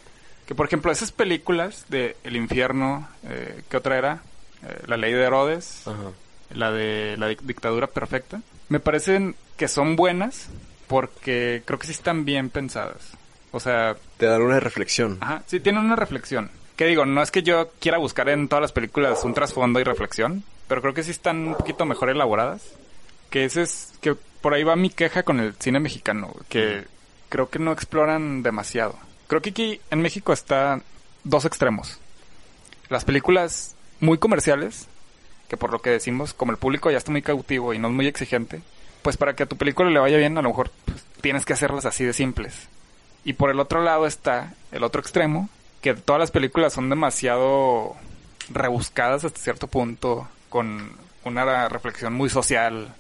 Que 0.47 0.55
por 0.55 0.67
ejemplo, 0.67 0.91
esas 0.93 1.13
películas 1.13 1.87
de 1.89 2.17
El 2.25 2.37
Infierno, 2.37 3.09
eh, 3.25 3.63
¿qué 3.69 3.77
otra 3.77 3.97
era? 3.99 4.23
Eh, 4.67 4.83
la 4.87 4.97
Ley 4.97 5.13
de 5.13 5.23
Herodes, 5.23 5.87
Ajá. 5.87 6.11
la 6.55 6.71
de 6.73 7.17
la 7.19 7.31
dic- 7.31 7.41
Dictadura 7.43 7.87
Perfecta. 7.87 8.41
Me 8.69 8.81
parecen 8.81 9.35
que 9.57 9.69
son 9.69 9.97
buenas 9.97 10.49
porque 10.89 11.63
creo 11.65 11.79
que 11.79 11.87
sí 11.87 11.93
están 11.93 12.25
bien 12.25 12.51
pensadas. 12.51 13.13
O 13.53 13.61
sea, 13.61 13.97
Te 14.19 14.27
dan 14.27 14.43
una 14.43 14.61
reflexión. 14.61 15.19
Ajá, 15.21 15.43
sí, 15.47 15.61
tienen 15.61 15.85
una 15.85 15.97
reflexión. 15.97 16.51
Que 16.77 16.87
digo, 16.87 17.05
no 17.07 17.23
es 17.23 17.31
que 17.31 17.43
yo 17.43 17.71
quiera 17.81 17.99
buscar 17.99 18.29
en 18.29 18.49
todas 18.49 18.63
las 18.63 18.73
películas 18.73 19.23
un 19.25 19.35
trasfondo 19.35 19.79
y 19.79 19.85
reflexión, 19.85 20.43
pero 20.69 20.81
creo 20.81 20.95
que 20.95 21.03
sí 21.03 21.11
están 21.11 21.49
un 21.49 21.55
poquito 21.55 21.85
mejor 21.85 22.09
elaboradas. 22.11 22.63
Que 23.31 23.45
ese 23.45 23.63
es, 23.63 23.93
que 24.01 24.15
por 24.41 24.55
ahí 24.55 24.65
va 24.65 24.75
mi 24.75 24.91
queja 24.91 25.23
con 25.23 25.39
el 25.39 25.55
cine 25.55 25.81
mexicano, 25.81 26.35
que 26.49 26.85
creo 27.29 27.49
que 27.51 27.59
no 27.59 27.73
exploran 27.73 28.43
demasiado. 28.43 28.99
Creo 29.33 29.41
que 29.41 29.49
aquí 29.49 29.81
en 29.91 30.03
México 30.03 30.35
está 30.35 30.83
dos 31.25 31.47
extremos. 31.47 31.99
Las 32.91 33.07
películas 33.07 33.75
muy 33.99 34.19
comerciales, 34.19 34.89
que 35.49 35.57
por 35.57 35.73
lo 35.73 35.81
que 35.81 35.89
decimos, 35.89 36.35
como 36.35 36.53
el 36.53 36.59
público 36.59 36.91
ya 36.91 36.99
está 36.99 37.13
muy 37.13 37.23
cautivo 37.23 37.73
y 37.73 37.79
no 37.79 37.89
es 37.89 37.95
muy 37.95 38.07
exigente, 38.07 38.61
pues 39.01 39.17
para 39.17 39.35
que 39.35 39.45
a 39.45 39.47
tu 39.47 39.57
película 39.57 39.89
le 39.89 39.99
vaya 39.99 40.19
bien, 40.19 40.37
a 40.37 40.43
lo 40.43 40.51
mejor 40.51 40.71
pues, 40.85 41.03
tienes 41.23 41.47
que 41.47 41.55
hacerlas 41.55 41.87
así 41.87 42.05
de 42.05 42.13
simples. 42.13 42.69
Y 43.25 43.33
por 43.33 43.49
el 43.49 43.59
otro 43.59 43.83
lado 43.83 44.07
está 44.07 44.53
el 44.71 44.85
otro 44.85 45.01
extremo, 45.01 45.49
que 45.81 45.95
todas 45.95 46.21
las 46.21 46.31
películas 46.31 46.75
son 46.75 46.91
demasiado 46.91 47.97
rebuscadas 48.51 49.25
hasta 49.25 49.41
cierto 49.41 49.67
punto, 49.67 50.29
con 50.51 50.93
una 51.25 51.71
reflexión 51.71 52.13
muy 52.13 52.29
social, 52.29 52.95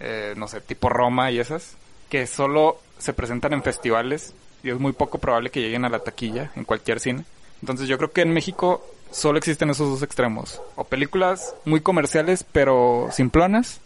eh, 0.00 0.34
no 0.36 0.48
sé, 0.48 0.60
tipo 0.60 0.88
Roma 0.88 1.30
y 1.30 1.38
esas, 1.38 1.76
que 2.10 2.26
solo 2.26 2.80
se 2.98 3.12
presentan 3.12 3.52
en 3.52 3.62
festivales 3.62 4.34
y 4.62 4.70
es 4.70 4.78
muy 4.78 4.92
poco 4.92 5.18
probable 5.18 5.50
que 5.50 5.60
lleguen 5.60 5.84
a 5.84 5.88
la 5.88 5.98
taquilla 6.00 6.50
en 6.56 6.64
cualquier 6.64 7.00
cine. 7.00 7.24
Entonces 7.60 7.88
yo 7.88 7.96
creo 7.98 8.12
que 8.12 8.22
en 8.22 8.32
México 8.32 8.84
solo 9.10 9.38
existen 9.38 9.70
esos 9.70 9.88
dos 9.90 10.02
extremos. 10.02 10.60
O 10.76 10.84
películas 10.84 11.54
muy 11.64 11.80
comerciales 11.80 12.44
pero 12.50 13.08
simplonas, 13.12 13.80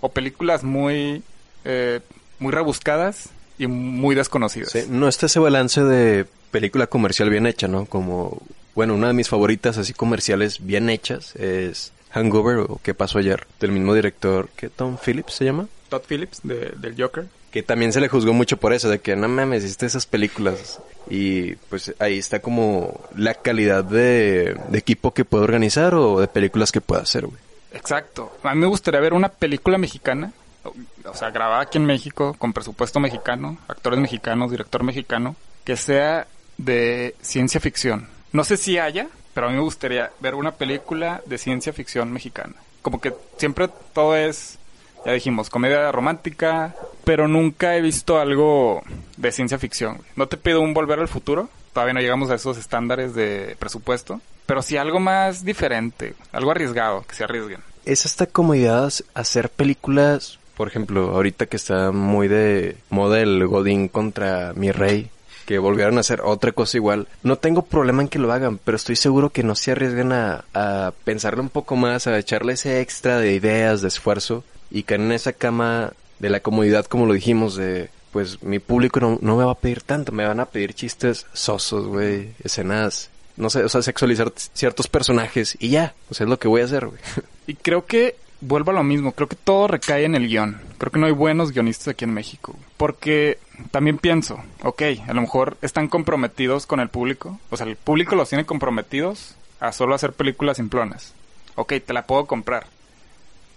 o 0.00 0.08
películas 0.10 0.62
muy, 0.64 1.22
eh, 1.64 2.00
muy 2.38 2.52
rebuscadas 2.52 3.30
y 3.58 3.66
muy 3.66 4.14
desconocidas. 4.14 4.70
Sí, 4.72 4.84
no 4.88 5.08
está 5.08 5.26
ese 5.26 5.40
balance 5.40 5.82
de 5.82 6.26
película 6.50 6.86
comercial 6.86 7.28
bien 7.30 7.46
hecha, 7.46 7.66
¿no? 7.68 7.86
Como, 7.86 8.40
bueno, 8.74 8.94
una 8.94 9.08
de 9.08 9.12
mis 9.14 9.28
favoritas 9.28 9.76
así 9.78 9.92
comerciales 9.92 10.64
bien 10.64 10.88
hechas 10.88 11.34
es 11.36 11.92
Hangover 12.10 12.58
o 12.58 12.80
¿Qué 12.82 12.94
pasó 12.94 13.18
ayer? 13.18 13.46
Del 13.60 13.72
mismo 13.72 13.92
director 13.94 14.48
que 14.56 14.68
Tom 14.70 14.96
Phillips 15.04 15.34
se 15.34 15.44
llama. 15.44 15.66
Todd 15.90 16.02
Phillips 16.08 16.40
de- 16.44 16.72
del 16.78 16.94
Joker. 16.96 17.26
Que 17.50 17.62
también 17.62 17.92
se 17.92 18.00
le 18.00 18.08
juzgó 18.08 18.32
mucho 18.32 18.58
por 18.58 18.72
eso, 18.72 18.88
de 18.88 19.00
que 19.00 19.16
no 19.16 19.28
mames, 19.28 19.64
hiciste 19.64 19.86
esas 19.86 20.06
películas. 20.06 20.80
Y 21.08 21.54
pues 21.70 21.94
ahí 21.98 22.18
está 22.18 22.40
como 22.40 23.00
la 23.16 23.34
calidad 23.34 23.84
de, 23.84 24.58
equipo 24.72 25.14
que 25.14 25.24
puede 25.24 25.44
organizar 25.44 25.94
o 25.94 26.20
de 26.20 26.28
películas 26.28 26.72
que 26.72 26.80
puede 26.80 27.02
hacer, 27.02 27.26
güey. 27.26 27.38
Exacto. 27.72 28.32
A 28.42 28.54
mí 28.54 28.60
me 28.60 28.66
gustaría 28.66 29.00
ver 29.00 29.14
una 29.14 29.28
película 29.28 29.78
mexicana, 29.78 30.32
o 30.64 31.14
sea, 31.14 31.30
grabada 31.30 31.62
aquí 31.62 31.78
en 31.78 31.86
México, 31.86 32.34
con 32.38 32.52
presupuesto 32.52 33.00
mexicano, 33.00 33.58
actores 33.68 33.98
mexicanos, 33.98 34.50
director 34.50 34.82
mexicano, 34.82 35.36
que 35.64 35.76
sea 35.76 36.26
de 36.58 37.14
ciencia 37.22 37.60
ficción. 37.60 38.08
No 38.32 38.44
sé 38.44 38.56
si 38.56 38.78
haya, 38.78 39.08
pero 39.32 39.46
a 39.46 39.50
mí 39.50 39.56
me 39.56 39.62
gustaría 39.62 40.10
ver 40.20 40.34
una 40.34 40.52
película 40.52 41.22
de 41.26 41.38
ciencia 41.38 41.72
ficción 41.72 42.12
mexicana. 42.12 42.54
Como 42.82 43.00
que 43.00 43.14
siempre 43.36 43.68
todo 43.94 44.16
es, 44.16 44.57
ya 45.04 45.12
dijimos, 45.12 45.50
comedia 45.50 45.90
romántica, 45.92 46.74
pero 47.04 47.28
nunca 47.28 47.76
he 47.76 47.80
visto 47.80 48.18
algo 48.18 48.82
de 49.16 49.32
ciencia 49.32 49.58
ficción. 49.58 49.98
No 50.16 50.28
te 50.28 50.36
pido 50.36 50.60
un 50.60 50.74
volver 50.74 50.98
al 50.98 51.08
futuro, 51.08 51.48
todavía 51.72 51.94
no 51.94 52.00
llegamos 52.00 52.30
a 52.30 52.34
esos 52.34 52.58
estándares 52.58 53.14
de 53.14 53.56
presupuesto, 53.58 54.20
pero 54.46 54.62
sí 54.62 54.76
algo 54.76 55.00
más 55.00 55.44
diferente, 55.44 56.14
algo 56.32 56.50
arriesgado, 56.50 57.04
que 57.06 57.14
se 57.14 57.24
arriesguen. 57.24 57.60
es 57.84 58.04
esta 58.04 58.26
comodidad 58.26 58.92
hacer 59.14 59.48
películas, 59.48 60.38
por 60.56 60.68
ejemplo, 60.68 61.10
ahorita 61.10 61.46
que 61.46 61.56
está 61.56 61.92
muy 61.92 62.28
de 62.28 62.76
moda 62.90 63.20
el 63.20 63.46
Godín 63.46 63.88
contra 63.88 64.52
mi 64.54 64.72
rey, 64.72 65.10
que 65.46 65.58
volvieron 65.58 65.96
a 65.96 66.00
hacer 66.00 66.20
otra 66.20 66.52
cosa 66.52 66.76
igual. 66.76 67.08
No 67.22 67.36
tengo 67.36 67.62
problema 67.62 68.02
en 68.02 68.08
que 68.08 68.18
lo 68.18 68.30
hagan, 68.32 68.58
pero 68.58 68.76
estoy 68.76 68.96
seguro 68.96 69.30
que 69.30 69.42
no 69.42 69.54
se 69.54 69.72
arriesgan 69.72 70.12
a, 70.12 70.44
a 70.52 70.92
pensarle 71.04 71.40
un 71.40 71.48
poco 71.48 71.74
más, 71.76 72.06
a 72.06 72.18
echarle 72.18 72.52
ese 72.52 72.80
extra 72.82 73.18
de 73.18 73.32
ideas, 73.32 73.80
de 73.80 73.88
esfuerzo, 73.88 74.44
y 74.70 74.82
caen 74.82 75.02
en 75.02 75.12
esa 75.12 75.32
cama 75.32 75.92
de 76.18 76.30
la 76.30 76.40
comodidad, 76.40 76.86
como 76.86 77.06
lo 77.06 77.14
dijimos, 77.14 77.56
de 77.56 77.90
pues 78.12 78.42
mi 78.42 78.58
público 78.58 79.00
no, 79.00 79.18
no 79.20 79.36
me 79.36 79.44
va 79.44 79.52
a 79.52 79.58
pedir 79.58 79.82
tanto, 79.82 80.12
me 80.12 80.26
van 80.26 80.40
a 80.40 80.46
pedir 80.46 80.74
chistes 80.74 81.26
sosos, 81.32 81.86
güey, 81.86 82.32
escenas, 82.42 83.10
no 83.36 83.50
sé, 83.50 83.62
o 83.62 83.68
sea, 83.68 83.82
sexualizar 83.82 84.32
ciertos 84.34 84.88
personajes 84.88 85.56
y 85.60 85.68
ya, 85.68 85.94
o 86.10 86.14
sea, 86.14 86.24
es 86.24 86.30
lo 86.30 86.38
que 86.38 86.48
voy 86.48 86.62
a 86.62 86.64
hacer, 86.64 86.86
güey. 86.86 87.00
Y 87.46 87.54
creo 87.54 87.86
que 87.86 88.16
vuelvo 88.40 88.70
a 88.70 88.74
lo 88.74 88.82
mismo, 88.82 89.12
creo 89.12 89.28
que 89.28 89.36
todo 89.36 89.68
recae 89.68 90.04
en 90.04 90.14
el 90.14 90.28
guion. 90.28 90.60
Creo 90.78 90.92
que 90.92 90.98
no 90.98 91.06
hay 91.06 91.12
buenos 91.12 91.52
guionistas 91.52 91.88
aquí 91.88 92.04
en 92.04 92.12
México. 92.12 92.56
Porque 92.76 93.38
también 93.70 93.98
pienso, 93.98 94.42
ok, 94.62 94.82
a 95.06 95.14
lo 95.14 95.22
mejor 95.22 95.56
están 95.62 95.88
comprometidos 95.88 96.66
con 96.66 96.80
el 96.80 96.88
público. 96.88 97.40
O 97.50 97.56
sea, 97.56 97.66
el 97.66 97.76
público 97.76 98.16
los 98.16 98.28
tiene 98.28 98.44
comprometidos 98.44 99.34
a 99.60 99.72
solo 99.72 99.94
hacer 99.94 100.12
películas 100.12 100.58
simplonas. 100.58 101.14
Ok, 101.54 101.74
te 101.84 101.92
la 101.92 102.06
puedo 102.06 102.26
comprar. 102.26 102.66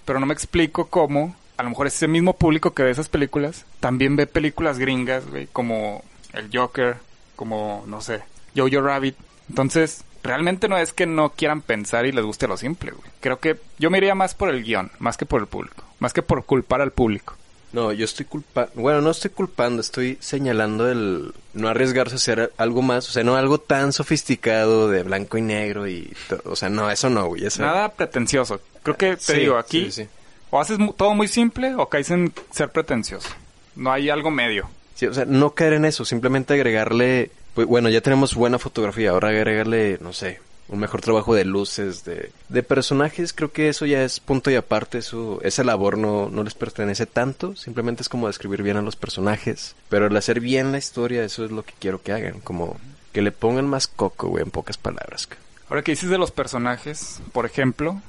Pero 0.06 0.20
no 0.20 0.26
me 0.26 0.34
explico 0.34 0.88
cómo, 0.88 1.36
a 1.58 1.64
lo 1.64 1.70
mejor 1.70 1.88
ese 1.88 2.08
mismo 2.08 2.34
público 2.34 2.74
que 2.74 2.84
ve 2.84 2.92
esas 2.92 3.10
películas, 3.10 3.66
también 3.80 4.16
ve 4.16 4.28
películas 4.28 4.80
gringas, 4.80 5.28
güey, 5.28 5.48
como 5.48 6.04
El 6.34 6.50
Joker, 6.52 6.98
como, 7.36 7.84
no 7.88 8.02
sé, 8.02 8.22
Jojo 8.56 8.82
Rabbit. 8.82 9.16
Entonces, 9.50 10.04
realmente 10.24 10.68
no 10.68 10.78
es 10.78 10.94
que 10.94 11.06
no 11.06 11.32
quieran 11.32 11.62
pensar 11.62 12.06
y 12.06 12.12
les 12.12 12.26
guste 12.26 12.48
lo 12.48 12.58
simple, 12.58 12.92
güey. 12.92 13.10
Creo 13.20 13.40
que 13.40 13.58
yo 13.80 13.90
me 13.90 13.98
iría 13.98 14.16
más 14.16 14.36
por 14.36 14.50
el 14.50 14.64
guion, 14.64 14.92
más 15.00 15.18
que 15.18 15.26
por 15.26 15.42
el 15.42 15.48
público, 15.48 15.84
más 16.00 16.14
que 16.14 16.22
por 16.22 16.46
culpar 16.46 16.82
al 16.82 16.92
público. 16.92 17.36
No, 17.74 17.94
yo 17.94 18.04
estoy 18.04 18.26
culpando, 18.26 18.72
bueno, 18.76 19.00
no 19.02 19.12
estoy 19.12 19.32
culpando, 19.32 19.80
estoy 19.82 20.18
señalando 20.20 20.90
el 20.92 21.34
no 21.54 21.70
arriesgarse 21.70 22.16
a 22.16 22.18
hacer 22.18 22.52
algo 22.58 22.82
más, 22.82 23.08
o 23.08 23.12
sea, 23.14 23.24
no 23.24 23.36
algo 23.38 23.60
tan 23.60 23.94
sofisticado 23.94 24.90
de 24.90 25.04
blanco 25.04 25.38
y 25.38 25.42
negro 25.42 25.88
y, 25.88 26.14
o 26.46 26.56
sea, 26.58 26.70
no, 26.70 26.92
eso 26.92 27.10
no, 27.10 27.28
güey, 27.28 27.46
eso. 27.46 27.62
Nada 27.62 27.90
pretencioso. 27.94 28.60
Creo 28.84 28.98
que 28.98 29.16
te 29.16 29.22
Sí, 29.22 29.40
digo, 29.40 29.58
aquí 29.58 29.86
sí, 29.86 30.04
sí. 30.04 30.10
o 30.50 30.60
haces 30.60 30.78
todo 30.98 31.14
muy 31.14 31.28
simple 31.30 31.74
o 31.76 31.88
caes 31.88 32.10
en 32.12 32.34
ser 32.52 32.70
pretencioso. 32.70 33.30
No 33.76 33.92
hay 33.92 34.10
algo 34.10 34.32
medio. 34.32 34.70
Sí, 34.96 35.06
o 35.06 35.14
sea, 35.14 35.24
no 35.26 35.52
caer 35.52 35.74
en 35.74 35.86
eso, 35.86 36.04
simplemente 36.04 36.54
agregarle, 36.54 37.32
pues 37.54 37.68
bueno, 37.68 37.88
ya 37.90 38.02
tenemos 38.02 38.36
buena 38.36 38.60
fotografía, 38.60 39.12
ahora 39.12 39.30
agregarle, 39.30 39.98
no 40.02 40.12
sé, 40.12 40.42
un 40.68 40.80
mejor 40.80 41.02
trabajo 41.02 41.36
de 41.36 41.46
luces, 41.46 42.06
de, 42.06 42.32
de 42.50 42.64
personajes, 42.64 43.34
creo 43.34 43.52
que 43.52 43.70
eso 43.70 43.86
ya 43.86 44.04
es 44.04 44.20
punto 44.20 44.50
y 44.50 44.56
aparte, 44.56 45.00
eso, 45.00 45.40
esa 45.44 45.64
labor 45.64 45.98
no, 45.98 46.30
no 46.30 46.44
les 46.44 46.54
pertenece 46.54 47.06
tanto, 47.06 47.56
simplemente 47.56 48.02
es 48.02 48.10
como 48.10 48.28
describir 48.28 48.64
bien 48.64 48.78
a 48.78 48.82
los 48.82 48.96
personajes, 48.96 49.76
pero 49.90 50.08
el 50.08 50.16
hacer 50.16 50.40
bien 50.40 50.72
la 50.72 50.78
historia, 50.78 51.24
eso 51.24 51.44
es 51.44 51.52
lo 51.52 51.64
que 51.64 51.74
quiero 51.78 52.02
que 52.02 52.14
hagan, 52.14 52.40
como 52.40 52.80
que 53.12 53.22
le 53.22 53.32
pongan 53.32 53.68
más 53.68 53.88
coco, 53.88 54.30
güey, 54.30 54.44
en 54.44 54.52
pocas 54.52 54.78
palabras. 54.78 55.28
Ahora 55.70 55.84
que 55.84 55.92
dices 55.92 56.10
de 56.10 56.18
los 56.18 56.32
personajes, 56.32 57.22
por 57.32 57.46
ejemplo, 57.46 58.02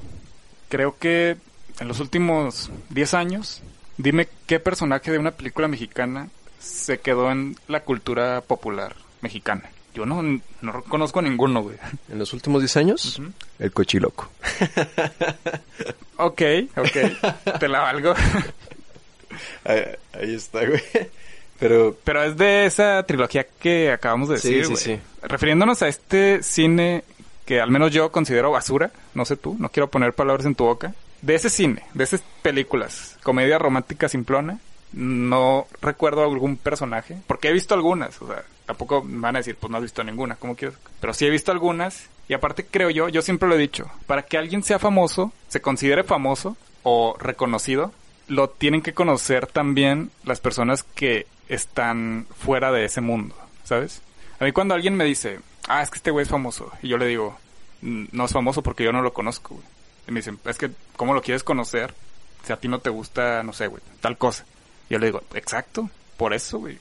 creo 0.69 0.97
que 0.99 1.37
en 1.81 1.88
los 1.88 2.01
últimos 2.01 2.71
10 2.91 3.15
años, 3.15 3.62
dime 3.99 4.29
qué 4.47 4.61
personaje 4.61 5.11
de 5.11 5.19
una 5.19 5.33
película 5.33 5.69
mexicana 5.69 6.29
se 6.61 6.99
quedó 6.99 7.31
en 7.31 7.57
la 7.69 7.85
cultura 7.85 8.41
popular 8.41 8.97
mexicana. 9.21 9.71
Yo 9.95 10.07
no, 10.07 10.23
no 10.63 10.83
conozco 10.85 11.21
ninguno, 11.21 11.63
güey. 11.63 11.77
En 12.11 12.19
los 12.19 12.33
últimos 12.33 12.63
10 12.63 12.77
años, 12.79 13.21
el 13.59 13.73
cochiloco. 13.73 14.31
Ok, 16.17 16.43
ok. 16.77 17.59
Te 17.59 17.69
la 17.69 17.81
valgo. 17.81 18.15
ahí, 19.65 19.81
ahí 20.15 20.35
está, 20.35 20.67
güey. 20.67 20.81
Pero 21.59 21.97
Pero 22.05 22.23
es 22.25 22.37
de 22.37 22.67
esa 22.67 23.03
trilogía 23.05 23.47
que 23.61 23.93
acabamos 23.93 24.29
de 24.29 24.39
Sí, 24.39 24.49
decir, 24.55 24.65
sí, 24.65 24.73
güey. 24.73 24.99
sí. 24.99 25.03
Refiriéndonos 25.23 25.83
a 25.83 25.89
este 25.89 26.43
cine 26.43 27.05
que 27.45 27.61
al 27.61 27.71
menos 27.71 27.93
yo 27.93 28.11
considero 28.13 28.51
basura, 28.53 28.91
no 29.15 29.25
sé 29.25 29.37
tú, 29.37 29.57
no 29.59 29.69
quiero 29.69 29.89
poner 29.91 30.13
palabras 30.13 30.47
en 30.47 30.55
tu 30.55 30.65
boca. 30.65 30.95
De 31.23 31.35
ese 31.35 31.51
cine, 31.51 31.85
de 31.95 32.05
esas 32.05 32.23
películas, 32.43 33.17
comedia 33.23 33.59
romántica 33.59 34.09
simplona, 34.09 34.59
no 34.93 35.67
recuerdo 35.81 36.23
algún 36.25 36.57
personaje, 36.57 37.17
porque 37.27 37.49
he 37.49 37.53
visto 37.53 37.75
algunas, 37.75 38.21
o 38.23 38.27
sea, 38.27 38.43
tampoco 38.66 39.03
me 39.03 39.20
van 39.20 39.37
a 39.37 39.40
decir, 39.40 39.57
pues 39.57 39.70
no 39.70 39.77
has 39.77 39.83
visto 39.83 40.03
ninguna, 40.05 40.37
¿cómo 40.37 40.57
quieres? 40.57 40.77
Pero 41.01 41.14
sí 41.14 41.27
he 41.27 41.31
visto 41.31 41.53
algunas, 41.53 42.09
y 42.29 42.35
aparte 42.35 42.64
creo 42.66 42.90
yo, 42.90 43.09
yo 43.09 43.22
siempre 43.22 43.48
lo 43.48 43.55
he 43.55 43.59
dicho, 43.59 43.90
para 44.07 44.22
que 44.22 44.38
alguien 44.38 44.62
sea 44.62 44.79
famoso, 44.79 45.33
se 45.48 45.61
considere 45.61 46.05
famoso 46.05 46.57
o 46.83 47.16
reconocido, 47.18 47.92
lo 48.29 48.48
tienen 48.51 48.83
que 48.83 48.94
conocer 48.94 49.46
también 49.46 50.11
las 50.25 50.40
personas 50.40 50.83
que 50.83 51.27
están 51.48 52.27
fuera 52.38 52.72
de 52.72 52.85
ese 52.85 53.01
mundo, 53.01 53.35
¿sabes? 53.64 54.01
A 54.40 54.44
mí 54.44 54.53
cuando 54.53 54.75
alguien 54.75 54.96
me 54.96 55.05
dice, 55.05 55.40
ah, 55.68 55.83
es 55.83 55.90
que 55.90 55.96
este 55.96 56.11
güey 56.11 56.22
es 56.25 56.29
famoso, 56.31 56.70
y 56.83 56.88
yo 56.88 56.98
le 56.98 57.07
digo, 57.07 57.37
"Mm, 57.83 58.07
no 58.12 58.25
es 58.25 58.33
famoso 58.33 58.62
porque 58.62 58.85
yo 58.85 58.92
no 58.92 59.03
lo 59.03 59.12
conozco, 59.12 59.55
güey. 59.57 59.66
Y 60.09 60.12
me 60.12 60.20
dicen, 60.20 60.38
es 60.44 60.59
que, 60.59 60.70
¿cómo 60.96 61.14
lo 61.14 61.22
quieres 61.22 61.44
conocer? 61.44 61.94
Si 62.44 62.53
a 62.53 62.57
ti 62.57 62.66
no 62.68 62.79
te 62.81 62.90
gusta, 62.90 63.42
no 63.42 63.53
sé, 63.53 63.66
güey, 63.68 63.83
tal 64.01 64.16
cosa. 64.18 64.44
Y 64.88 64.94
yo 64.94 64.98
le 64.98 65.07
digo, 65.07 65.22
exacto, 65.35 65.90
por 66.16 66.33
eso, 66.35 66.59
güey. 66.59 66.79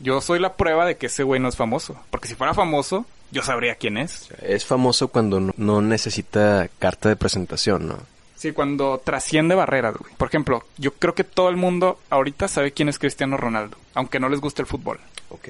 Yo 0.00 0.20
soy 0.20 0.38
la 0.38 0.54
prueba 0.54 0.86
de 0.86 0.96
que 0.96 1.06
ese 1.06 1.22
güey 1.22 1.40
no 1.40 1.48
es 1.48 1.56
famoso. 1.56 1.96
Porque 2.10 2.28
si 2.28 2.34
fuera 2.34 2.54
famoso, 2.54 3.06
yo 3.30 3.42
sabría 3.42 3.76
quién 3.76 3.98
es. 3.98 4.28
es 4.42 4.64
famoso 4.64 5.08
cuando 5.08 5.40
no, 5.40 5.52
no 5.56 5.82
necesita 5.82 6.68
carta 6.78 7.08
de 7.08 7.16
presentación, 7.16 7.86
¿no? 7.86 7.98
Sí, 8.36 8.52
cuando 8.52 8.98
trasciende 9.04 9.54
barreras, 9.54 9.94
güey. 9.96 10.14
Por 10.16 10.28
ejemplo, 10.28 10.64
yo 10.78 10.92
creo 10.92 11.14
que 11.14 11.24
todo 11.24 11.50
el 11.50 11.56
mundo 11.56 11.98
ahorita 12.08 12.48
sabe 12.48 12.72
quién 12.72 12.88
es 12.88 12.98
Cristiano 12.98 13.36
Ronaldo, 13.36 13.76
aunque 13.94 14.18
no 14.18 14.30
les 14.30 14.40
guste 14.40 14.62
el 14.62 14.66
fútbol. 14.66 14.98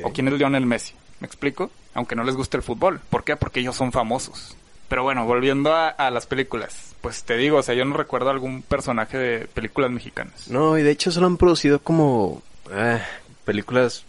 O 0.02 0.12
quién 0.12 0.28
es 0.28 0.34
Lionel 0.34 0.66
Messi. 0.66 0.94
¿Me 1.20 1.26
explico? 1.26 1.70
Aunque 1.94 2.16
no 2.16 2.24
les 2.24 2.34
guste 2.34 2.56
el 2.56 2.62
fútbol. 2.62 3.00
¿Por 3.08 3.24
qué? 3.24 3.36
Porque 3.36 3.60
ellos 3.60 3.76
son 3.76 3.92
famosos. 3.92 4.56
Pero 4.88 5.04
bueno, 5.04 5.24
volviendo 5.24 5.72
a, 5.72 5.88
a 5.88 6.10
las 6.10 6.26
películas. 6.26 6.94
Pues 7.00 7.22
te 7.22 7.36
digo, 7.36 7.58
o 7.58 7.62
sea, 7.62 7.76
yo 7.76 7.84
no 7.84 7.96
recuerdo 7.96 8.30
algún 8.30 8.62
personaje 8.62 9.16
de 9.16 9.46
películas 9.46 9.90
mexicanas. 9.90 10.48
No, 10.48 10.76
y 10.76 10.82
de 10.82 10.90
hecho 10.90 11.12
solo 11.12 11.28
han 11.28 11.36
producido 11.36 11.78
como 11.78 12.42
ah, 12.72 13.00
películas, 13.44 14.04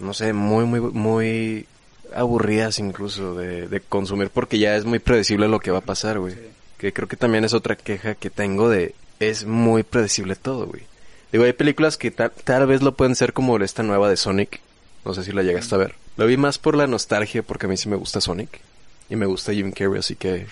no 0.00 0.14
sé, 0.14 0.32
muy, 0.32 0.64
muy, 0.64 0.80
muy 0.80 1.66
aburridas 2.14 2.78
incluso 2.78 3.34
de, 3.34 3.68
de 3.68 3.80
consumir 3.80 4.30
porque 4.30 4.58
ya 4.58 4.76
es 4.76 4.84
muy 4.84 4.98
predecible 4.98 5.48
lo 5.48 5.60
que 5.60 5.70
va 5.70 5.78
a 5.78 5.82
pasar, 5.82 6.18
güey. 6.18 6.34
Que 6.78 6.92
creo 6.92 7.08
que 7.08 7.16
también 7.16 7.44
es 7.44 7.54
otra 7.54 7.76
queja 7.76 8.14
que 8.14 8.30
tengo 8.30 8.68
de 8.68 8.94
es 9.18 9.44
muy 9.44 9.82
predecible 9.82 10.36
todo, 10.36 10.66
güey. 10.66 10.82
Digo, 11.32 11.44
hay 11.44 11.52
películas 11.52 11.96
que 11.96 12.10
tal, 12.10 12.30
tal 12.30 12.66
vez 12.66 12.82
lo 12.82 12.94
pueden 12.94 13.16
ser 13.16 13.32
como 13.32 13.58
esta 13.58 13.82
nueva 13.82 14.08
de 14.08 14.16
Sonic. 14.16 14.60
No 15.04 15.14
sé 15.14 15.24
si 15.24 15.32
la 15.32 15.42
llegaste 15.42 15.74
a 15.74 15.78
ver. 15.78 15.94
Lo 16.16 16.26
vi 16.26 16.36
más 16.36 16.58
por 16.58 16.76
la 16.76 16.86
nostalgia 16.86 17.42
porque 17.42 17.66
a 17.66 17.68
mí 17.68 17.76
sí 17.76 17.88
me 17.88 17.96
gusta 17.96 18.20
Sonic. 18.20 18.60
Y 19.08 19.16
me 19.16 19.26
gusta 19.26 19.52
Jim 19.52 19.70
Carrey, 19.70 20.00
así 20.00 20.16
que 20.16 20.46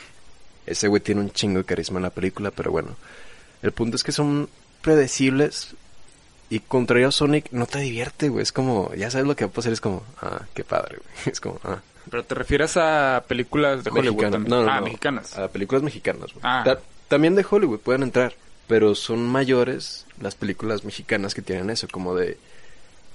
ese 0.67 0.89
güey 0.89 1.03
tiene 1.03 1.21
un 1.21 1.31
chingo 1.31 1.59
de 1.59 1.65
carisma 1.65 1.99
en 1.99 2.05
la 2.05 2.11
película, 2.11 2.51
pero 2.51 2.71
bueno. 2.71 2.97
El 3.63 3.73
punto 3.73 3.97
es 3.97 4.05
que 4.05 4.13
son 4.13 4.49
predecibles 4.83 5.75
y 6.51 6.61
contrario 6.61 7.09
a 7.09 7.13
Sonic 7.13 7.47
no 7.53 7.67
te 7.67 7.79
divierte, 7.81 8.29
güey. 8.29 8.43
Es 8.43 8.53
como, 8.53 8.93
ya 8.95 9.11
sabes 9.11 9.27
lo 9.27 9.35
que 9.37 9.45
va 9.45 9.51
a 9.51 9.55
pasar, 9.55 9.73
es 9.73 9.81
como, 9.81 10.03
ah, 10.21 10.43
qué 10.55 10.65
padre, 10.65 10.99
güey. 10.99 11.11
Es 11.33 11.41
como, 11.41 11.59
ah. 11.65 11.81
Pero 12.11 12.23
te 12.25 12.35
refieres 12.35 12.77
a 12.77 13.25
películas 13.27 13.83
de 13.83 13.91
Hollywood 13.91 14.31
también. 14.31 14.51
No, 14.51 14.63
no, 14.65 14.71
ah, 14.71 14.77
no. 14.81 14.87
mexicanas. 14.87 15.37
A 15.39 15.49
películas 15.49 15.83
mexicanas, 15.83 16.33
güey. 16.33 16.41
Ah. 16.43 16.63
Ta- 16.65 16.81
también 17.09 17.35
de 17.35 17.47
Hollywood 17.49 17.81
pueden 17.81 18.03
entrar, 18.03 18.35
pero 18.67 18.95
son 18.95 19.27
mayores 19.27 20.07
las 20.21 20.35
películas 20.35 20.85
mexicanas 20.85 21.35
que 21.35 21.43
tienen 21.43 21.71
eso, 21.71 21.89
como 21.91 22.15
de 22.15 22.37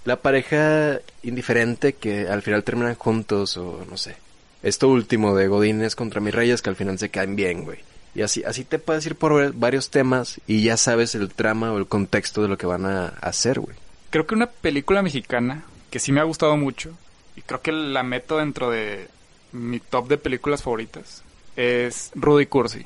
la 0.05 0.15
pareja 0.15 0.99
indiferente 1.23 1.93
que 1.93 2.27
al 2.27 2.41
final 2.41 2.63
terminan 2.63 2.95
juntos 2.95 3.57
o 3.57 3.85
no 3.89 3.95
sé. 3.97 4.15
Esto 4.63 4.89
último 4.89 5.35
de 5.35 5.47
Godines 5.47 5.95
contra 5.95 6.19
mis 6.19 6.33
reyes 6.33 6.61
que 6.61 6.69
al 6.69 6.75
final 6.75 6.97
se 6.99 7.09
caen 7.09 7.35
bien, 7.35 7.63
güey. 7.63 7.79
Y 8.15 8.21
así, 8.21 8.43
así 8.43 8.63
te 8.63 8.79
puedes 8.79 9.05
ir 9.05 9.15
por 9.15 9.53
varios 9.53 9.89
temas 9.89 10.41
y 10.47 10.63
ya 10.63 10.77
sabes 10.77 11.15
el 11.15 11.29
trama 11.29 11.71
o 11.71 11.77
el 11.77 11.87
contexto 11.87 12.41
de 12.41 12.47
lo 12.47 12.57
que 12.57 12.65
van 12.65 12.85
a 12.85 13.07
hacer, 13.21 13.59
güey. 13.59 13.75
Creo 14.09 14.25
que 14.25 14.35
una 14.35 14.47
película 14.47 15.01
mexicana 15.01 15.63
que 15.91 15.99
sí 15.99 16.11
me 16.11 16.19
ha 16.19 16.23
gustado 16.23 16.57
mucho 16.57 16.91
y 17.35 17.41
creo 17.41 17.61
que 17.61 17.71
la 17.71 18.03
meto 18.03 18.37
dentro 18.37 18.71
de 18.71 19.07
mi 19.51 19.79
top 19.79 20.07
de 20.07 20.17
películas 20.17 20.63
favoritas 20.63 21.23
es 21.55 22.11
Rudy 22.15 22.47
Cursi. 22.47 22.85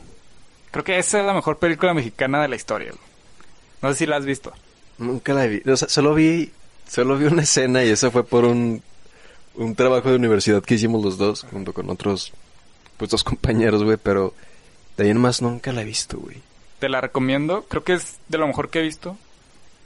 Creo 0.72 0.84
que 0.84 0.98
esa 0.98 1.20
es 1.20 1.26
la 1.26 1.34
mejor 1.34 1.58
película 1.58 1.94
mexicana 1.94 2.42
de 2.42 2.48
la 2.48 2.56
historia. 2.56 2.90
güey. 2.90 3.04
No 3.82 3.90
sé 3.90 4.00
si 4.00 4.06
la 4.06 4.18
has 4.18 4.26
visto. 4.26 4.52
Nunca 4.98 5.34
la 5.34 5.46
vi. 5.46 5.62
O 5.70 5.78
sea, 5.78 5.88
solo 5.88 6.14
vi, 6.14 6.52
solo 6.90 7.18
vi 7.18 7.26
una 7.26 7.44
escena 7.44 7.84
y 7.84 7.90
eso 7.90 8.12
fue 8.12 8.24
por 8.24 8.46
un, 8.46 8.82
un 9.56 9.76
trabajo 9.76 10.10
de 10.10 10.16
universidad 10.16 10.64
que 10.64 10.76
hicimos 10.76 11.04
los 11.04 11.18
dos 11.18 11.46
junto 11.50 11.74
con 11.74 11.90
otros, 11.90 12.34
pues 12.98 13.12
dos 13.12 13.24
compañeros, 13.26 13.84
güey, 13.84 13.98
pero 14.02 14.34
de 14.98 15.06
ahí 15.06 15.14
más 15.14 15.42
nunca 15.42 15.72
la 15.72 15.82
he 15.82 15.86
visto, 15.86 16.18
güey. 16.18 16.38
Te 16.80 16.90
la 16.90 17.02
recomiendo. 17.02 17.66
Creo 17.70 17.84
que 17.84 17.94
es 17.94 18.20
de 18.28 18.38
lo 18.38 18.48
mejor 18.48 18.70
que 18.70 18.80
he 18.80 18.84
visto. 18.84 19.18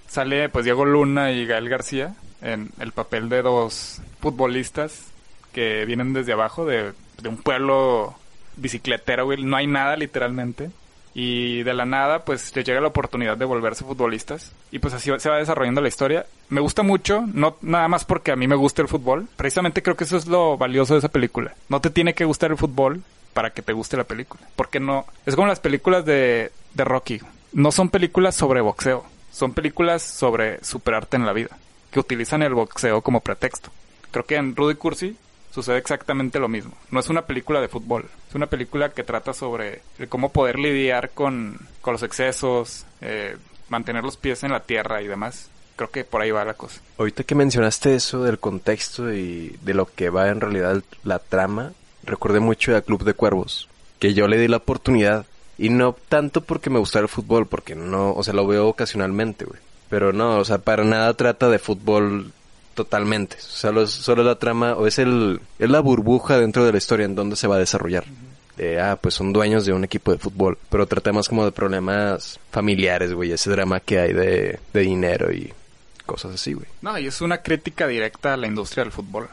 Sale 0.07 0.49
pues 0.49 0.65
Diego 0.65 0.85
Luna 0.85 1.31
y 1.31 1.45
Gael 1.45 1.69
García 1.69 2.15
en 2.41 2.69
el 2.79 2.91
papel 2.91 3.29
de 3.29 3.41
dos 3.41 4.01
futbolistas 4.21 5.05
que 5.51 5.85
vienen 5.85 6.13
desde 6.13 6.33
abajo 6.33 6.65
de, 6.65 6.93
de 7.21 7.29
un 7.29 7.37
pueblo 7.37 8.15
bicicletero, 8.55 9.25
güey. 9.25 9.43
No 9.43 9.57
hay 9.57 9.67
nada 9.67 9.95
literalmente. 9.95 10.69
Y 11.13 11.63
de 11.63 11.73
la 11.73 11.85
nada, 11.85 12.25
pues 12.25 12.55
les 12.55 12.63
llega 12.63 12.79
la 12.79 12.89
oportunidad 12.89 13.37
de 13.37 13.45
volverse 13.45 13.83
futbolistas. 13.83 14.51
Y 14.71 14.77
pues 14.77 14.93
así 14.93 15.11
se 15.17 15.29
va 15.29 15.37
desarrollando 15.37 15.81
la 15.81 15.87
historia. 15.87 16.27
Me 16.49 16.61
gusta 16.61 16.83
mucho, 16.83 17.23
no 17.33 17.57
nada 17.61 17.87
más 17.87 18.05
porque 18.05 18.31
a 18.31 18.35
mí 18.35 18.47
me 18.47 18.55
gusta 18.55 18.83
el 18.83 18.87
fútbol. 18.87 19.27
Precisamente 19.35 19.81
creo 19.81 19.97
que 19.97 20.03
eso 20.03 20.15
es 20.15 20.27
lo 20.27 20.57
valioso 20.57 20.93
de 20.93 20.99
esa 20.99 21.09
película. 21.09 21.55
No 21.69 21.81
te 21.81 21.89
tiene 21.89 22.13
que 22.13 22.25
gustar 22.25 22.51
el 22.51 22.57
fútbol 22.57 23.01
para 23.37 23.51
que 23.51 23.61
te 23.61 23.71
guste 23.71 23.97
la 23.97 24.03
película. 24.03 24.41
Porque 24.55 24.79
no. 24.79 25.05
Es 25.27 25.35
como 25.35 25.45
las 25.45 25.59
películas 25.59 26.03
de, 26.05 26.51
de 26.73 26.83
Rocky. 26.83 27.21
No 27.53 27.71
son 27.71 27.91
películas 27.91 28.33
sobre 28.33 28.61
boxeo. 28.61 29.05
Son 29.31 29.53
películas 29.53 30.01
sobre 30.01 30.63
superarte 30.63 31.17
en 31.17 31.25
la 31.27 31.33
vida. 31.33 31.55
Que 31.91 31.99
utilizan 31.99 32.41
el 32.41 32.55
boxeo 32.55 33.03
como 33.03 33.21
pretexto. 33.21 33.69
Creo 34.09 34.25
que 34.25 34.37
en 34.37 34.55
Rudy 34.55 34.73
Cursi 34.73 35.15
sucede 35.51 35.77
exactamente 35.77 36.39
lo 36.39 36.47
mismo. 36.47 36.73
No 36.89 36.99
es 36.99 37.09
una 37.09 37.27
película 37.27 37.61
de 37.61 37.67
fútbol. 37.67 38.09
Es 38.27 38.33
una 38.33 38.47
película 38.47 38.89
que 38.89 39.03
trata 39.03 39.35
sobre 39.35 39.83
cómo 40.09 40.31
poder 40.31 40.57
lidiar 40.57 41.11
con, 41.11 41.59
con 41.81 41.93
los 41.93 42.01
excesos, 42.01 42.87
eh, 43.01 43.37
mantener 43.69 44.03
los 44.03 44.17
pies 44.17 44.43
en 44.45 44.51
la 44.51 44.61
tierra 44.61 45.03
y 45.03 45.07
demás. 45.07 45.51
Creo 45.75 45.91
que 45.91 46.05
por 46.05 46.23
ahí 46.23 46.31
va 46.31 46.43
la 46.43 46.55
cosa. 46.55 46.81
Ahorita 46.97 47.23
que 47.23 47.35
mencionaste 47.35 47.93
eso 47.93 48.23
del 48.23 48.39
contexto 48.39 49.13
y 49.13 49.55
de 49.61 49.75
lo 49.75 49.85
que 49.85 50.09
va 50.09 50.29
en 50.29 50.41
realidad 50.41 50.81
la 51.03 51.19
trama, 51.19 51.73
recordé 52.07 52.39
mucho 52.39 52.75
a 52.75 52.81
Club 52.81 53.03
de 53.03 53.13
Cuervos, 53.13 53.69
que 53.99 54.13
yo 54.13 54.27
le 54.27 54.37
di 54.37 54.47
la 54.47 54.57
oportunidad 54.57 55.25
y 55.57 55.69
no 55.69 55.95
tanto 56.09 56.41
porque 56.41 56.69
me 56.69 56.79
gustara 56.79 57.03
el 57.03 57.09
fútbol, 57.09 57.47
porque 57.47 57.75
no, 57.75 58.13
o 58.13 58.23
sea, 58.23 58.33
lo 58.33 58.47
veo 58.47 58.67
ocasionalmente, 58.67 59.45
güey. 59.45 59.59
Pero 59.89 60.13
no, 60.13 60.37
o 60.37 60.45
sea, 60.45 60.57
para 60.59 60.83
nada 60.83 61.13
trata 61.13 61.49
de 61.49 61.59
fútbol 61.59 62.31
totalmente. 62.75 63.37
Solo 63.39 63.87
solo 63.87 64.23
la 64.23 64.35
trama, 64.35 64.73
o 64.75 64.85
es 64.85 64.99
el, 64.99 65.41
es 65.57 65.69
la 65.69 65.79
burbuja 65.79 66.37
dentro 66.37 66.65
de 66.65 66.71
la 66.71 66.77
historia 66.77 67.05
en 67.05 67.15
donde 67.15 67.35
se 67.35 67.47
va 67.47 67.55
a 67.55 67.59
desarrollar. 67.59 68.05
De, 68.55 68.79
ah, 68.79 68.97
pues 68.99 69.13
son 69.15 69.33
dueños 69.33 69.65
de 69.65 69.73
un 69.73 69.83
equipo 69.83 70.11
de 70.11 70.17
fútbol. 70.17 70.57
Pero 70.69 70.87
trata 70.87 71.13
más 71.13 71.29
como 71.29 71.45
de 71.45 71.51
problemas 71.51 72.39
familiares, 72.51 73.13
güey. 73.13 73.31
Ese 73.31 73.49
drama 73.49 73.79
que 73.79 73.99
hay 73.99 74.13
de, 74.13 74.59
de 74.73 74.81
dinero 74.81 75.31
y 75.31 75.53
cosas 76.05 76.33
así, 76.33 76.53
güey. 76.53 76.67
No, 76.81 76.97
y 76.97 77.07
es 77.07 77.21
una 77.21 77.41
crítica 77.41 77.87
directa 77.87 78.33
a 78.33 78.37
la 78.37 78.47
industria 78.47 78.83
del 78.83 78.93
fútbol, 78.93 79.27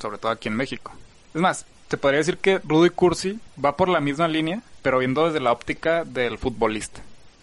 sobre 0.00 0.18
todo 0.18 0.32
aquí 0.32 0.48
en 0.48 0.56
México. 0.56 0.92
Es 1.32 1.40
más, 1.40 1.66
te 1.94 1.98
podría 2.00 2.18
decir 2.18 2.38
que 2.38 2.58
Rudy 2.58 2.90
Cursi 2.90 3.38
va 3.62 3.76
por 3.76 3.88
la 3.88 4.00
misma 4.00 4.26
línea, 4.26 4.62
pero 4.82 4.98
viendo 4.98 5.26
desde 5.26 5.38
la 5.40 5.52
óptica 5.52 6.04
del 6.04 6.38
futbolista. 6.38 7.00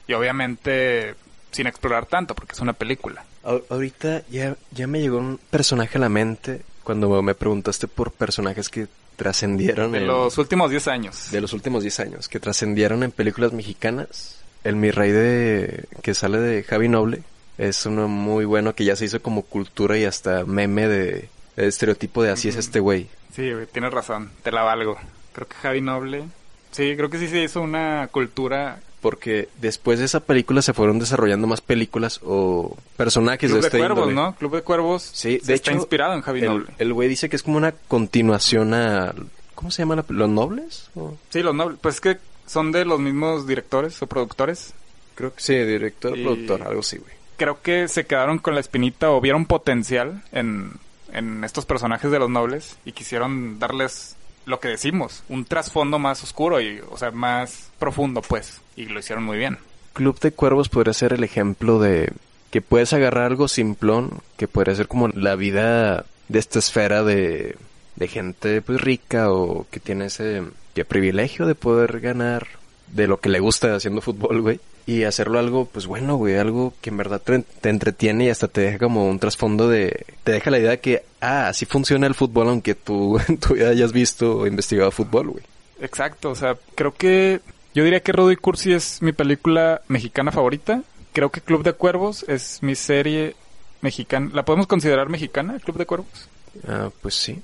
Y 0.07 0.13
obviamente 0.13 1.15
sin 1.51 1.67
explorar 1.67 2.05
tanto, 2.05 2.33
porque 2.35 2.53
es 2.53 2.59
una 2.59 2.73
película. 2.73 3.23
Ahor- 3.43 3.63
Ahorita 3.69 4.23
ya, 4.29 4.55
ya 4.71 4.87
me 4.87 4.99
llegó 5.01 5.17
un 5.19 5.39
personaje 5.49 5.97
a 5.97 6.01
la 6.01 6.09
mente 6.09 6.61
cuando 6.83 7.21
me 7.21 7.33
preguntaste 7.35 7.87
por 7.87 8.11
personajes 8.11 8.69
que 8.69 8.87
trascendieron 9.15 9.91
De 9.91 9.99
en- 9.99 10.07
los 10.07 10.37
últimos 10.37 10.69
10 10.71 10.87
años. 10.87 11.29
de 11.31 11.41
los 11.41 11.53
últimos 11.53 11.83
10 11.83 11.99
años, 11.99 12.27
que 12.29 12.39
trascendieron 12.39 13.03
en 13.03 13.11
películas 13.11 13.53
mexicanas. 13.53 14.37
El 14.63 14.75
Mi 14.75 14.91
Rey 14.91 15.11
de 15.11 15.85
que 16.01 16.13
sale 16.13 16.39
de 16.39 16.63
Javi 16.63 16.87
Noble 16.89 17.23
es 17.57 17.85
uno 17.85 18.07
muy 18.07 18.45
bueno 18.45 18.75
que 18.75 18.85
ya 18.85 18.95
se 18.95 19.05
hizo 19.05 19.21
como 19.21 19.41
cultura 19.43 19.97
y 19.97 20.05
hasta 20.05 20.45
meme 20.45 20.87
de, 20.87 21.29
de 21.55 21.67
estereotipo 21.67 22.23
de 22.23 22.31
así 22.31 22.47
es 22.49 22.55
este 22.55 22.79
güey. 22.79 23.07
Sí, 23.33 23.51
güey, 23.53 23.65
tienes 23.67 23.93
razón, 23.93 24.31
te 24.43 24.51
la 24.51 24.63
valgo. 24.63 24.97
Creo 25.33 25.47
que 25.47 25.55
Javi 25.55 25.81
Noble... 25.81 26.25
Sí, 26.71 26.93
creo 26.95 27.09
que 27.09 27.17
sí 27.19 27.27
se 27.27 27.43
hizo 27.43 27.61
una 27.61 28.07
cultura 28.13 28.79
Porque 29.01 29.49
después 29.59 29.99
de 29.99 30.05
esa 30.05 30.21
película 30.21 30.61
se 30.61 30.71
fueron 30.73 30.99
desarrollando 30.99 31.45
más 31.45 31.59
películas 31.59 32.21
o 32.23 32.77
personajes 32.95 33.49
Club 33.49 33.55
de 33.55 33.61
de 33.61 33.67
este 33.67 33.77
Cuervos, 33.79 34.07
índole. 34.09 34.15
¿no? 34.15 34.35
Club 34.35 34.55
de 34.55 34.61
Cuervos 34.61 35.03
Sí, 35.03 35.39
se 35.41 35.47
de 35.47 35.53
está 35.55 35.71
hecho, 35.71 35.79
inspirado 35.81 36.13
en 36.13 36.21
Javi 36.21 36.39
el- 36.39 36.45
Noble. 36.45 36.67
El 36.77 36.93
güey 36.93 37.09
dice 37.09 37.27
que 37.27 37.35
es 37.35 37.43
como 37.43 37.57
una 37.57 37.73
continuación 37.73 38.73
a... 38.73 39.13
¿Cómo 39.55 39.69
se 39.69 39.81
llama 39.81 39.97
la 39.97 40.05
¿Los 40.07 40.29
Nobles? 40.29 40.89
¿O? 40.95 41.17
Sí, 41.29 41.41
los 41.43 41.53
Nobles. 41.53 41.77
Pues 41.81 41.95
es 41.95 42.01
que 42.01 42.17
son 42.47 42.71
de 42.71 42.85
los 42.85 42.99
mismos 43.01 43.45
directores 43.47 44.01
o 44.01 44.07
productores. 44.07 44.73
Creo 45.15 45.33
que 45.35 45.41
sí, 45.41 45.53
director, 45.55 46.17
Y- 46.17 46.23
productor, 46.23 46.63
algo 46.63 46.79
así, 46.79 46.97
güey. 46.97 47.11
Creo 47.37 47.61
que 47.61 47.87
se 47.89 48.05
quedaron 48.05 48.39
con 48.39 48.53
la 48.55 48.61
espinita 48.61 49.11
o 49.11 49.19
vieron 49.19 49.45
potencial 49.45 50.21
en, 50.31 50.71
en 51.13 51.43
estos 51.43 51.65
personajes 51.65 52.11
de 52.11 52.19
los 52.19 52.29
Nobles 52.29 52.77
y 52.85 52.91
quisieron 52.91 53.59
darles 53.59 54.15
lo 54.45 54.59
que 54.59 54.69
decimos, 54.69 55.23
un 55.29 55.45
trasfondo 55.45 55.99
más 55.99 56.23
oscuro 56.23 56.59
y, 56.61 56.81
o 56.89 56.97
sea, 56.97 57.11
más 57.11 57.69
profundo, 57.79 58.21
pues. 58.21 58.59
Y 58.75 58.85
lo 58.85 58.99
hicieron 58.99 59.23
muy 59.23 59.37
bien. 59.37 59.57
Club 59.93 60.19
de 60.19 60.31
Cuervos 60.31 60.69
podría 60.69 60.93
ser 60.93 61.13
el 61.13 61.23
ejemplo 61.23 61.79
de 61.79 62.11
que 62.49 62.61
puedes 62.61 62.93
agarrar 62.93 63.25
algo 63.25 63.47
simplón, 63.47 64.19
que 64.37 64.47
podría 64.47 64.75
ser 64.75 64.87
como 64.87 65.07
la 65.09 65.35
vida 65.35 66.05
de 66.27 66.39
esta 66.39 66.59
esfera 66.59 67.03
de, 67.03 67.55
de 67.95 68.07
gente 68.07 68.61
pues 68.61 68.81
rica 68.81 69.31
o 69.31 69.67
que 69.69 69.79
tiene 69.79 70.05
ese 70.05 70.43
privilegio 70.87 71.45
de 71.45 71.55
poder 71.55 71.99
ganar 71.99 72.47
de 72.87 73.07
lo 73.07 73.19
que 73.19 73.29
le 73.29 73.39
gusta 73.39 73.75
haciendo 73.75 74.01
fútbol, 74.01 74.41
güey. 74.41 74.59
Y 74.85 75.03
hacerlo 75.03 75.39
algo, 75.39 75.65
pues 75.65 75.85
bueno, 75.87 76.15
güey, 76.17 76.37
algo 76.37 76.73
que 76.81 76.89
en 76.89 76.97
verdad 76.97 77.21
te, 77.21 77.39
te 77.39 77.69
entretiene 77.69 78.25
y 78.25 78.29
hasta 78.29 78.47
te 78.47 78.61
deja 78.61 78.79
como 78.79 79.07
un 79.07 79.19
trasfondo 79.19 79.69
de... 79.69 80.05
Te 80.23 80.31
deja 80.33 80.49
la 80.49 80.59
idea 80.59 80.77
que, 80.81 81.03
ah, 81.21 81.47
así 81.47 81.65
funciona 81.65 82.07
el 82.07 82.15
fútbol 82.15 82.49
aunque 82.49 82.73
tú 82.75 83.19
en 83.27 83.37
tu 83.37 83.53
vida 83.53 83.69
hayas 83.69 83.91
visto 83.93 84.37
o 84.39 84.47
investigado 84.47 84.91
fútbol, 84.91 85.29
güey. 85.31 85.43
Exacto, 85.79 86.29
o 86.31 86.35
sea, 86.35 86.57
creo 86.75 86.93
que 86.93 87.41
yo 87.73 87.83
diría 87.83 88.01
que 88.01 88.11
Rudo 88.11 88.31
y 88.31 88.35
Cursi 88.37 88.73
es 88.73 89.01
mi 89.01 89.13
película 89.13 89.81
mexicana 89.87 90.31
favorita. 90.31 90.83
Creo 91.13 91.29
que 91.31 91.41
Club 91.41 91.63
de 91.63 91.73
Cuervos 91.73 92.25
es 92.27 92.61
mi 92.61 92.75
serie 92.75 93.35
mexicana. 93.81 94.29
¿La 94.33 94.45
podemos 94.45 94.67
considerar 94.67 95.09
mexicana, 95.09 95.57
Club 95.59 95.77
de 95.77 95.85
Cuervos? 95.85 96.27
Ah, 96.67 96.89
pues 97.01 97.15
sí, 97.15 97.39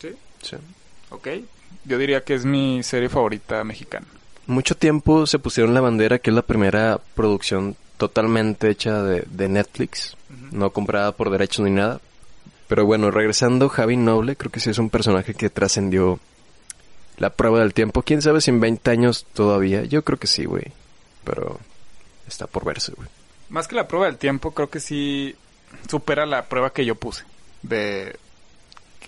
Sí. 0.00 0.08
sí. 0.42 0.56
Ok. 1.10 1.28
Yo 1.84 1.98
diría 1.98 2.22
que 2.22 2.34
es 2.34 2.44
mi 2.44 2.82
serie 2.82 3.08
favorita 3.08 3.62
mexicana. 3.64 4.06
Mucho 4.46 4.76
tiempo 4.76 5.26
se 5.26 5.38
pusieron 5.38 5.74
la 5.74 5.80
bandera 5.80 6.18
que 6.18 6.30
es 6.30 6.36
la 6.36 6.42
primera 6.42 7.00
producción 7.14 7.76
totalmente 7.96 8.70
hecha 8.70 9.02
de, 9.02 9.24
de 9.28 9.48
Netflix, 9.48 10.16
no 10.52 10.70
comprada 10.70 11.12
por 11.12 11.30
derechos 11.30 11.64
ni 11.64 11.70
nada. 11.72 12.00
Pero 12.68 12.84
bueno, 12.84 13.10
regresando, 13.10 13.68
Javi 13.68 13.96
Noble 13.96 14.36
creo 14.36 14.50
que 14.50 14.60
sí 14.60 14.70
es 14.70 14.78
un 14.78 14.90
personaje 14.90 15.34
que 15.34 15.50
trascendió 15.50 16.18
la 17.18 17.30
prueba 17.30 17.60
del 17.60 17.74
tiempo. 17.74 18.02
¿Quién 18.02 18.22
sabe 18.22 18.40
si 18.40 18.50
en 18.50 18.60
20 18.60 18.90
años 18.90 19.26
todavía? 19.32 19.84
Yo 19.84 20.02
creo 20.02 20.18
que 20.18 20.26
sí, 20.26 20.44
güey. 20.44 20.64
Pero 21.24 21.60
está 22.26 22.46
por 22.46 22.64
verse, 22.64 22.92
güey. 22.94 23.08
Más 23.48 23.68
que 23.68 23.76
la 23.76 23.88
prueba 23.88 24.06
del 24.06 24.16
tiempo, 24.16 24.52
creo 24.52 24.68
que 24.68 24.80
sí 24.80 25.36
supera 25.88 26.26
la 26.26 26.46
prueba 26.46 26.72
que 26.72 26.84
yo 26.84 26.96
puse. 26.96 27.24
De 27.62 28.16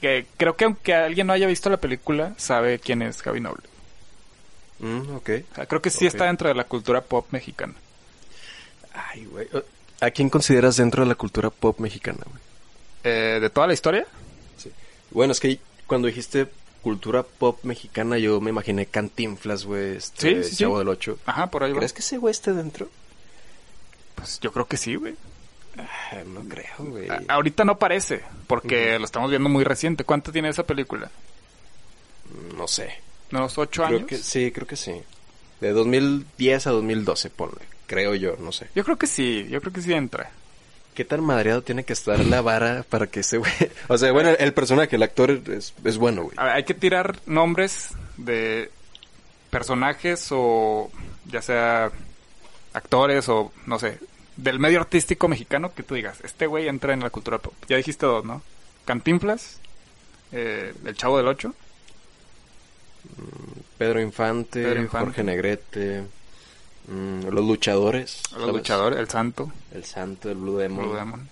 que 0.01 0.27
creo 0.37 0.57
que 0.57 0.65
aunque 0.65 0.95
alguien 0.95 1.27
no 1.27 1.33
haya 1.33 1.47
visto 1.47 1.71
la 1.71 1.79
película, 1.79 2.35
sabe 2.37 2.79
quién 2.79 3.03
es 3.03 3.21
Javi 3.23 3.41
Noble. 3.41 3.65
Mm, 4.81 5.17
ok. 5.17 5.31
O 5.53 5.55
sea, 5.55 5.67
creo 5.67 5.83
que 5.83 5.91
sí 5.91 6.07
está 6.07 6.25
dentro 6.27 6.49
de 6.49 6.55
la 6.55 6.65
cultura 6.65 7.01
pop 7.01 7.27
mexicana. 7.31 7.75
Ay, 8.93 9.25
güey. 9.27 9.49
¿A 10.01 10.11
quién 10.11 10.31
consideras 10.31 10.77
dentro 10.77 11.03
de 11.03 11.09
la 11.09 11.15
cultura 11.15 11.51
pop 11.51 11.79
mexicana, 11.81 12.19
güey? 12.25 12.43
Eh, 13.05 13.39
de 13.41 13.51
toda 13.51 13.67
la 13.67 13.73
historia, 13.75 14.07
Bueno, 15.11 15.33
es 15.33 15.41
que 15.41 15.59
cuando 15.87 16.07
dijiste 16.09 16.47
cultura 16.83 17.23
pop 17.23 17.59
mexicana, 17.65 18.19
yo 18.19 18.41
me 18.41 18.51
imaginé 18.51 18.87
Cantinflas, 18.87 19.65
güey, 19.65 19.97
este 19.97 20.37
Sí, 20.37 20.45
sí, 20.45 20.51
sí. 20.51 20.57
Chavo 20.65 20.79
del 20.79 20.89
Ocho. 20.89 21.19
ajá, 21.27 21.47
por 21.49 21.65
ahí 21.65 21.73
va. 21.73 21.79
¿Crees 21.79 21.93
que 21.93 22.01
ese 22.01 22.19
güey 22.19 22.31
esté 22.33 22.53
dentro? 22.53 22.89
Pues 24.15 24.39
yo 24.41 24.53
creo 24.53 24.67
que 24.67 24.77
sí, 24.77 24.95
güey. 24.97 25.15
Ah, 25.77 26.23
No 26.27 26.43
creo, 26.49 26.75
güey. 26.79 27.09
A- 27.09 27.23
ahorita 27.29 27.65
no 27.65 27.79
parece, 27.79 28.23
porque 28.47 28.99
lo 28.99 29.05
estamos 29.05 29.31
viendo 29.31 29.49
muy 29.49 29.65
reciente. 29.65 30.05
¿Cuánto 30.05 30.31
tiene 30.33 30.49
esa 30.49 30.65
película? 30.65 31.11
No 32.57 32.67
sé. 32.69 33.01
¿Unos 33.33 33.59
ocho 33.59 33.83
Creo 33.85 33.99
años? 33.99 34.09
que 34.09 34.17
sí, 34.19 34.51
creo 34.53 34.67
que 34.67 34.77
sí. 34.77 34.93
De 35.61 35.73
2010 35.73 36.67
a 36.67 36.71
2012, 36.71 37.31
ponle. 37.31 37.61
Creo 37.87 38.15
yo, 38.15 38.37
no 38.39 38.53
sé. 38.53 38.69
Yo 38.75 38.85
creo 38.85 38.97
que 38.97 39.07
sí, 39.07 39.47
yo 39.51 39.61
creo 39.61 39.73
que 39.73 39.83
sí 39.83 39.93
entra. 39.93 40.31
¿Qué 40.95 41.05
tan 41.05 41.23
madreado 41.23 41.63
tiene 41.63 41.85
que 41.85 41.93
estar 41.93 42.19
la 42.25 42.41
vara 42.41 42.85
para 42.89 43.07
que 43.07 43.21
ese 43.21 43.39
güey... 43.39 43.53
O 43.89 43.97
sea, 43.99 44.13
bueno, 44.13 44.31
el 44.31 44.53
personaje, 44.53 44.97
el 44.97 45.03
actor 45.03 45.31
es, 45.31 45.73
es 45.85 45.97
bueno, 45.97 46.25
güey. 46.25 46.35
A 46.37 46.45
ver, 46.45 46.53
hay 46.55 46.65
que 46.65 46.75
tirar 46.75 47.19
nombres 47.27 47.91
de 48.17 48.71
personajes 49.51 50.29
o 50.31 50.91
ya 51.27 51.41
sea 51.43 51.91
actores 52.73 53.29
o 53.29 53.53
no 53.67 53.79
sé, 53.79 53.99
del 54.37 54.59
medio 54.59 54.81
artístico 54.81 55.29
mexicano 55.29 55.73
que 55.75 55.83
tú 55.83 55.95
digas, 55.95 56.19
este 56.23 56.47
güey 56.47 56.69
entra 56.69 56.93
en 56.95 57.01
la 57.01 57.11
cultura 57.11 57.39
pop. 57.39 57.55
Ya 57.69 57.77
dijiste 57.77 58.07
dos, 58.07 58.25
¿no? 58.25 58.43
Cantinflas, 58.85 59.61
eh, 60.33 60.75
El 60.85 60.97
Chavo 60.97 61.17
del 61.17 61.29
Ocho, 61.29 61.55
Pedro 63.79 64.01
Infante, 64.01 64.63
Pedro 64.63 64.81
Infante. 64.81 65.07
Jorge 65.07 65.25
Negrete, 65.25 66.05
mm, 66.89 67.25
los 67.29 67.45
luchadores. 67.45 68.23
Los 68.33 68.41
¿sabes? 68.41 68.55
Luchadores, 68.57 68.99
El 68.99 69.09
Santo, 69.09 69.53
El 69.73 69.85
Santo, 69.85 70.31
el 70.31 70.37
Blue 70.37 70.59
Demon. 70.59 70.85
Blue 70.87 70.95
Demon. 70.97 71.29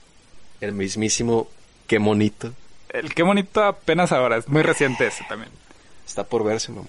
El 0.60 0.72
mismísimo 0.72 1.48
Qué 1.86 1.98
Monito. 1.98 2.52
El 2.88 3.14
qué 3.14 3.22
bonito 3.22 3.62
apenas 3.62 4.12
ahora, 4.12 4.36
es 4.38 4.48
muy 4.48 4.62
reciente 4.62 5.06
ese 5.06 5.24
también. 5.28 5.50
Está 6.06 6.24
por 6.24 6.44
verse, 6.44 6.70
mamón. 6.72 6.86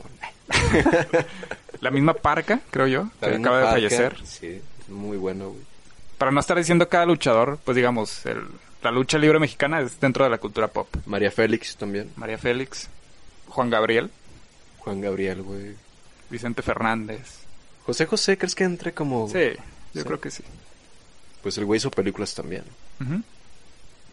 La 1.82 1.92
misma 1.92 2.14
Parca, 2.14 2.62
creo 2.72 2.88
yo, 2.88 3.10
que 3.20 3.30
La 3.32 3.38
acaba 3.38 3.60
de 3.60 3.66
fallecer. 3.68 4.16
Sí, 4.26 4.62
muy 4.88 5.18
bueno, 5.18 5.50
güey. 5.50 5.62
Para 6.18 6.32
no 6.32 6.40
estar 6.40 6.58
diciendo 6.58 6.88
cada 6.90 7.06
luchador, 7.06 7.60
pues 7.64 7.76
digamos, 7.76 8.26
el- 8.26 8.48
la 8.82 8.92
lucha 8.92 9.18
libre 9.18 9.40
mexicana 9.40 9.82
es 9.82 10.00
dentro 10.00 10.24
de 10.24 10.30
la 10.32 10.38
cultura 10.38 10.68
pop. 10.68 10.88
María 11.06 11.30
Félix 11.32 11.76
también. 11.78 12.12
María 12.16 12.38
Félix, 12.38 12.90
Juan 13.50 13.70
Gabriel, 13.70 14.10
Juan 14.88 15.02
Gabriel, 15.02 15.42
güey. 15.42 15.76
Vicente 16.30 16.62
Fernández. 16.62 17.40
José 17.86 18.06
José, 18.06 18.38
¿crees 18.38 18.54
que 18.56 18.64
entre 18.66 18.94
como...? 18.94 19.28
Sí, 19.30 19.52
yo 19.94 20.02
Sí. 20.02 20.08
creo 20.08 20.20
que 20.20 20.30
sí. 20.32 20.44
Pues 21.42 21.58
el 21.58 21.66
güey 21.66 21.78
hizo 21.78 21.90
películas 21.92 22.34
también. 22.34 22.64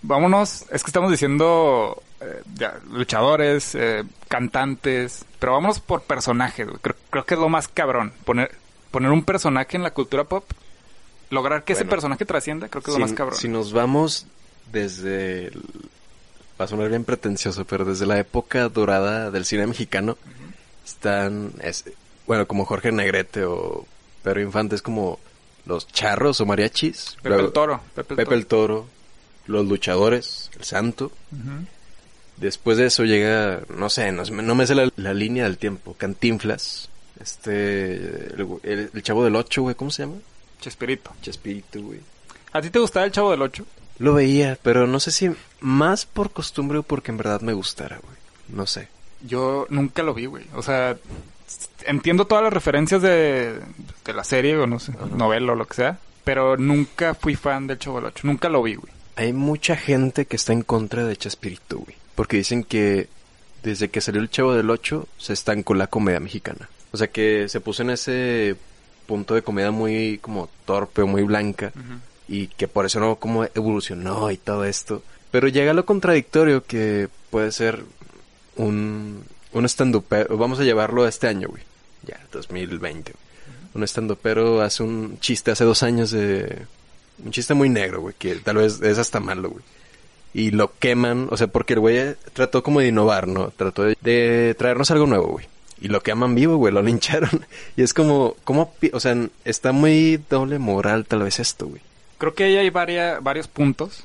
Vámonos, 0.03 0.67
es 0.71 0.83
que 0.83 0.89
estamos 0.91 1.11
diciendo 1.11 2.03
eh, 2.21 2.43
ya, 2.55 2.79
luchadores, 2.93 3.75
eh, 3.75 4.05
cantantes, 4.29 5.25
pero 5.39 5.53
vámonos 5.53 5.81
por 5.81 6.03
personajes. 6.03 6.69
Creo, 6.83 6.95
creo 7.11 7.25
que 7.25 7.35
es 7.35 7.41
lo 7.41 7.49
más 7.49 7.69
cabrón. 7.69 8.13
Poner, 8.25 8.51
poner 8.91 9.11
un 9.11 9.25
personaje 9.25 9.77
en 9.79 9.83
la 9.83 9.93
cultura 9.93 10.25
pop, 10.25 10.45
lograr 11.31 11.65
que 11.65 11.73
ese 11.73 11.87
personaje 11.87 12.27
trascienda, 12.27 12.69
creo 12.69 12.83
que 12.83 12.91
es 12.91 12.95
si, 12.97 13.01
lo 13.01 13.07
más 13.07 13.17
cabrón. 13.17 13.39
si 13.39 13.49
nos 13.49 13.73
vamos 13.73 14.27
desde... 14.71 15.47
el- 15.49 15.63
Va 16.61 16.67
a 16.67 16.69
sonar 16.69 16.89
bien 16.89 17.03
pretencioso, 17.05 17.65
pero 17.65 17.85
desde 17.85 18.07
la 18.07 18.17
época 18.17 18.69
dorada 18.69 19.33
del 19.33 19.45
cine 19.45 19.67
mexicano 19.67 20.17
están... 20.85 21.53
es- 21.63 21.85
bueno, 22.27 22.47
como 22.47 22.65
Jorge 22.65 22.91
Negrete 22.93 23.45
o 23.45 23.87
Pedro 24.23 24.41
Infante, 24.41 24.75
es 24.77 24.83
como 24.83 25.19
los 25.67 25.87
charros 25.89 26.41
o 26.41 26.47
mariachis. 26.47 27.17
Pepe 27.17 27.29
Luego- 27.31 27.47
el 27.47 27.53
Toro. 27.53 27.81
Pepe 27.95 28.15
el 28.15 28.17
Pepe 28.17 28.35
el 28.35 28.47
Toro. 28.47 28.87
Los 29.47 29.67
luchadores, 29.67 30.51
el 30.59 30.65
santo. 30.65 31.13
Después 32.37 32.79
de 32.79 32.87
eso 32.87 33.05
llega, 33.05 33.61
no 33.69 33.89
sé, 33.91 34.11
no, 34.11 34.25
no 34.25 34.55
me 34.55 34.67
sé 34.67 34.75
la, 34.75 34.91
la 34.97 35.15
línea 35.15 35.45
del 35.45 35.59
tiempo. 35.59 35.95
Cantinflas. 35.95 36.89
Este. 37.21 37.95
El, 38.35 38.47
el- 38.63 38.91
el 38.93 39.03
chavo 39.03 39.23
del 39.25 39.37
8, 39.37 39.63
güey, 39.63 39.75
¿cómo 39.75 39.91
se 39.91 40.03
llama? 40.05 40.17
Chespirito. 40.61 41.13
Chespirito, 41.23 41.81
güey. 41.83 42.01
¿A 42.53 42.61
ti 42.63 42.71
te 42.71 42.79
gustaba 42.79 43.05
el 43.07 43.13
Chavo 43.13 43.31
del 43.33 43.43
Ocho? 43.43 43.67
Lo 43.99 44.15
veía, 44.15 44.59
pero 44.63 44.87
no 44.87 44.99
sé 45.01 45.11
si 45.11 45.31
más 45.61 46.07
por 46.07 46.31
costumbre 46.33 46.79
o 46.79 46.83
porque 46.83 47.11
en 47.11 47.17
verdad 47.19 47.41
me 47.43 47.53
gustara, 47.53 47.99
güey. 47.99 48.17
No 48.49 48.67
sé. 48.67 48.89
Yo 49.27 49.67
nunca 49.71 50.03
lo 50.03 50.15
vi, 50.15 50.27
güey. 50.27 50.45
O 50.55 50.63
sea, 50.63 50.97
entiendo 51.87 52.27
todas 52.27 52.45
las 52.45 52.53
referencias 52.53 53.03
de, 53.03 53.59
de 54.05 54.13
la 54.13 54.25
serie 54.25 54.57
o 54.57 54.67
no 54.67 54.79
sé, 54.79 54.93
novela 55.17 55.53
o 55.53 55.57
lo 55.57 55.67
que 55.67 55.75
sea, 55.75 55.99
pero 56.25 56.57
nunca 56.57 57.15
fui 57.15 57.35
fan 57.35 57.67
del 57.67 57.79
Chavo 57.79 57.97
del 57.97 58.07
Ocho. 58.07 58.27
Nunca 58.27 58.49
lo 58.49 58.63
vi, 58.63 58.75
güey. 58.75 58.93
Hay 59.17 59.33
mucha 59.33 59.77
gente 59.77 60.27
que 60.27 60.37
está 60.37 60.53
en 60.53 60.63
contra 60.63 61.05
de 61.05 61.17
Chespirito, 61.17 61.79
güey. 61.79 61.97
Porque 62.15 62.37
dicen 62.37 62.65
que 62.65 63.09
desde 63.63 63.89
que 63.89 64.01
salió 64.01 64.21
el 64.21 64.31
Chavo 64.31 64.55
del 64.55 64.71
8 64.71 65.07
se 65.19 65.33
estancó 65.33 65.75
la 65.75 65.87
comedia 65.87 66.21
mexicana. 66.21 66.69
O 66.93 66.97
sea 66.97 67.09
que 67.09 67.49
se 67.49 67.61
puso 67.61 67.83
en 67.83 67.91
ese 67.91 68.57
punto 69.07 69.35
de 69.35 69.43
comedia 69.43 69.71
muy 69.71 70.19
como 70.19 70.49
torpe 70.65 71.03
o 71.03 71.07
muy 71.07 71.23
blanca. 71.23 71.73
y 72.27 72.47
que 72.49 72.69
por 72.69 72.87
eso 72.87 73.01
no 73.01 73.17
como 73.17 73.45
evolucionó 73.45 74.31
y 74.31 74.37
todo 74.37 74.65
esto. 74.65 75.03
Pero 75.31 75.49
llega 75.49 75.73
lo 75.75 75.85
contradictorio 75.85 76.65
que 76.65 77.09
puede 77.31 77.53
ser 77.53 77.85
un, 78.57 79.25
un 79.53 79.65
stand-upero, 79.69 80.37
vamos 80.37 80.61
a 80.61 80.65
llevarlo 80.65 81.05
a 81.05 81.09
este 81.09 81.27
año, 81.29 81.49
güey. 81.49 81.63
Ya, 82.07 82.21
2020. 82.33 83.13
güey. 83.13 83.25
Un 83.75 83.83
stand-upero 83.85 84.61
hace 84.63 84.83
un 84.83 85.19
chiste 85.21 85.51
hace 85.51 85.65
dos 85.65 85.83
años 85.83 86.11
de... 86.11 86.63
Un 87.25 87.31
chiste 87.31 87.55
muy 87.55 87.69
negro, 87.69 88.01
güey, 88.01 88.15
que 88.19 88.35
tal 88.37 88.57
vez 88.57 88.81
es 88.81 88.99
hasta 88.99 89.21
malo, 89.21 89.51
güey. 89.51 89.65
Y 90.33 90.51
lo 90.51 90.73
queman, 90.79 91.29
o 91.31 91.37
sea, 91.37 91.47
porque 91.47 91.75
el 91.75 91.81
güey 91.81 92.15
trató 92.33 92.63
como 92.65 92.81
de 92.81 92.89
innovar, 92.89 93.29
¿no? 93.29 93.51
Trató 93.51 93.85
de, 93.85 93.97
de 94.01 94.55
traernos 94.59 94.91
algo 94.91 95.07
nuevo, 95.07 95.29
güey. 95.29 95.47
y 95.81 95.89
lo 95.89 96.03
queman 96.03 96.35
vivo, 96.35 96.57
güey, 96.57 96.73
lo 96.75 96.83
lincharon. 96.83 97.47
Y 97.77 97.83
es 97.83 97.95
como, 97.95 98.37
¿cómo? 98.45 98.73
pi- 98.75 98.91
O 98.93 99.01
sea, 99.01 99.17
está 99.45 99.71
muy 99.73 100.21
doble 100.29 100.59
moral 100.59 101.05
tal 101.07 101.23
vez 101.23 101.39
esto, 101.39 101.67
güey. 101.69 101.81
Creo 102.19 102.35
que 102.35 102.45
ahí 102.45 102.57
hay 102.57 102.71
varia- 102.71 103.21
varios 103.21 103.47
puntos 103.49 104.03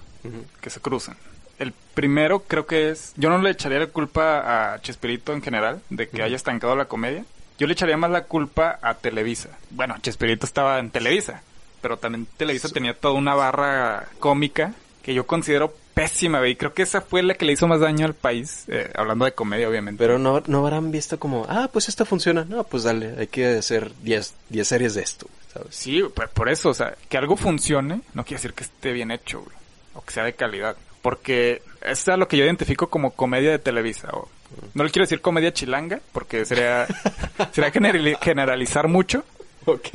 que 0.61 0.69
se 0.69 0.79
cruzan. 0.79 1.15
El 1.59 1.73
primero 1.93 2.39
creo 2.39 2.65
que 2.65 2.89
es, 2.89 3.13
yo 3.17 3.29
no 3.29 3.37
le 3.37 3.51
echaría 3.51 3.79
la 3.79 3.87
culpa 3.87 4.73
a 4.73 4.81
Chespirito 4.81 5.33
en 5.33 5.41
general 5.41 5.81
de 5.89 6.07
que 6.09 6.23
haya 6.23 6.35
estancado 6.35 6.75
la 6.75 6.85
comedia. 6.85 7.25
Yo 7.59 7.67
le 7.67 7.73
echaría 7.73 7.97
más 7.97 8.09
la 8.09 8.23
culpa 8.23 8.79
a 8.81 8.95
Televisa. 8.95 9.49
Bueno, 9.69 9.95
Chespirito 10.01 10.45
estaba 10.45 10.79
en 10.79 10.91
Televisa, 10.91 11.43
pero 11.81 11.97
también 11.97 12.25
Televisa 12.37 12.69
tenía 12.69 12.93
toda 12.93 13.13
una 13.15 13.35
barra 13.35 14.07
cómica 14.19 14.73
que 15.03 15.13
yo 15.13 15.27
considero 15.27 15.73
pésima. 15.93 16.47
Y 16.47 16.55
creo 16.55 16.73
que 16.73 16.83
esa 16.83 17.01
fue 17.01 17.21
la 17.21 17.33
que 17.33 17.43
le 17.43 17.51
hizo 17.51 17.67
más 17.67 17.81
daño 17.81 18.05
al 18.05 18.13
país, 18.13 18.63
eh, 18.69 18.89
hablando 18.95 19.25
de 19.25 19.33
comedia, 19.33 19.67
obviamente. 19.67 20.01
Pero 20.01 20.17
no, 20.17 20.41
no 20.47 20.59
habrán 20.59 20.91
visto 20.91 21.19
como, 21.19 21.45
ah, 21.49 21.69
pues 21.71 21.89
esto 21.89 22.05
funciona. 22.05 22.45
No, 22.45 22.63
pues 22.63 22.83
dale, 22.83 23.15
hay 23.17 23.27
que 23.27 23.57
hacer 23.57 23.91
10 24.01 24.33
10 24.49 24.67
series 24.67 24.93
de 24.93 25.01
esto, 25.01 25.27
¿sabes? 25.51 25.75
Sí, 25.75 26.01
por, 26.15 26.29
por 26.29 26.47
eso, 26.47 26.69
o 26.69 26.73
sea, 26.73 26.95
que 27.09 27.17
algo 27.17 27.35
funcione 27.35 28.01
no 28.13 28.23
quiere 28.23 28.37
decir 28.37 28.53
que 28.53 28.63
esté 28.63 28.93
bien 28.93 29.11
hecho, 29.11 29.41
güey, 29.41 29.55
o 29.95 30.01
que 30.01 30.13
sea 30.13 30.23
de 30.23 30.33
calidad. 30.33 30.77
Porque 31.01 31.61
es 31.81 32.07
a 32.09 32.17
lo 32.17 32.27
que 32.27 32.37
yo 32.37 32.45
identifico 32.45 32.87
como 32.87 33.11
comedia 33.11 33.51
de 33.51 33.59
Televisa. 33.59 34.09
O, 34.13 34.27
no 34.73 34.83
le 34.83 34.89
quiero 34.89 35.03
decir 35.05 35.21
comedia 35.21 35.53
chilanga, 35.53 35.99
porque 36.11 36.45
sería, 36.45 36.85
sería 37.51 37.71
generali- 37.71 38.17
generalizar 38.21 38.87
mucho, 38.87 39.23
Ok. 39.65 39.87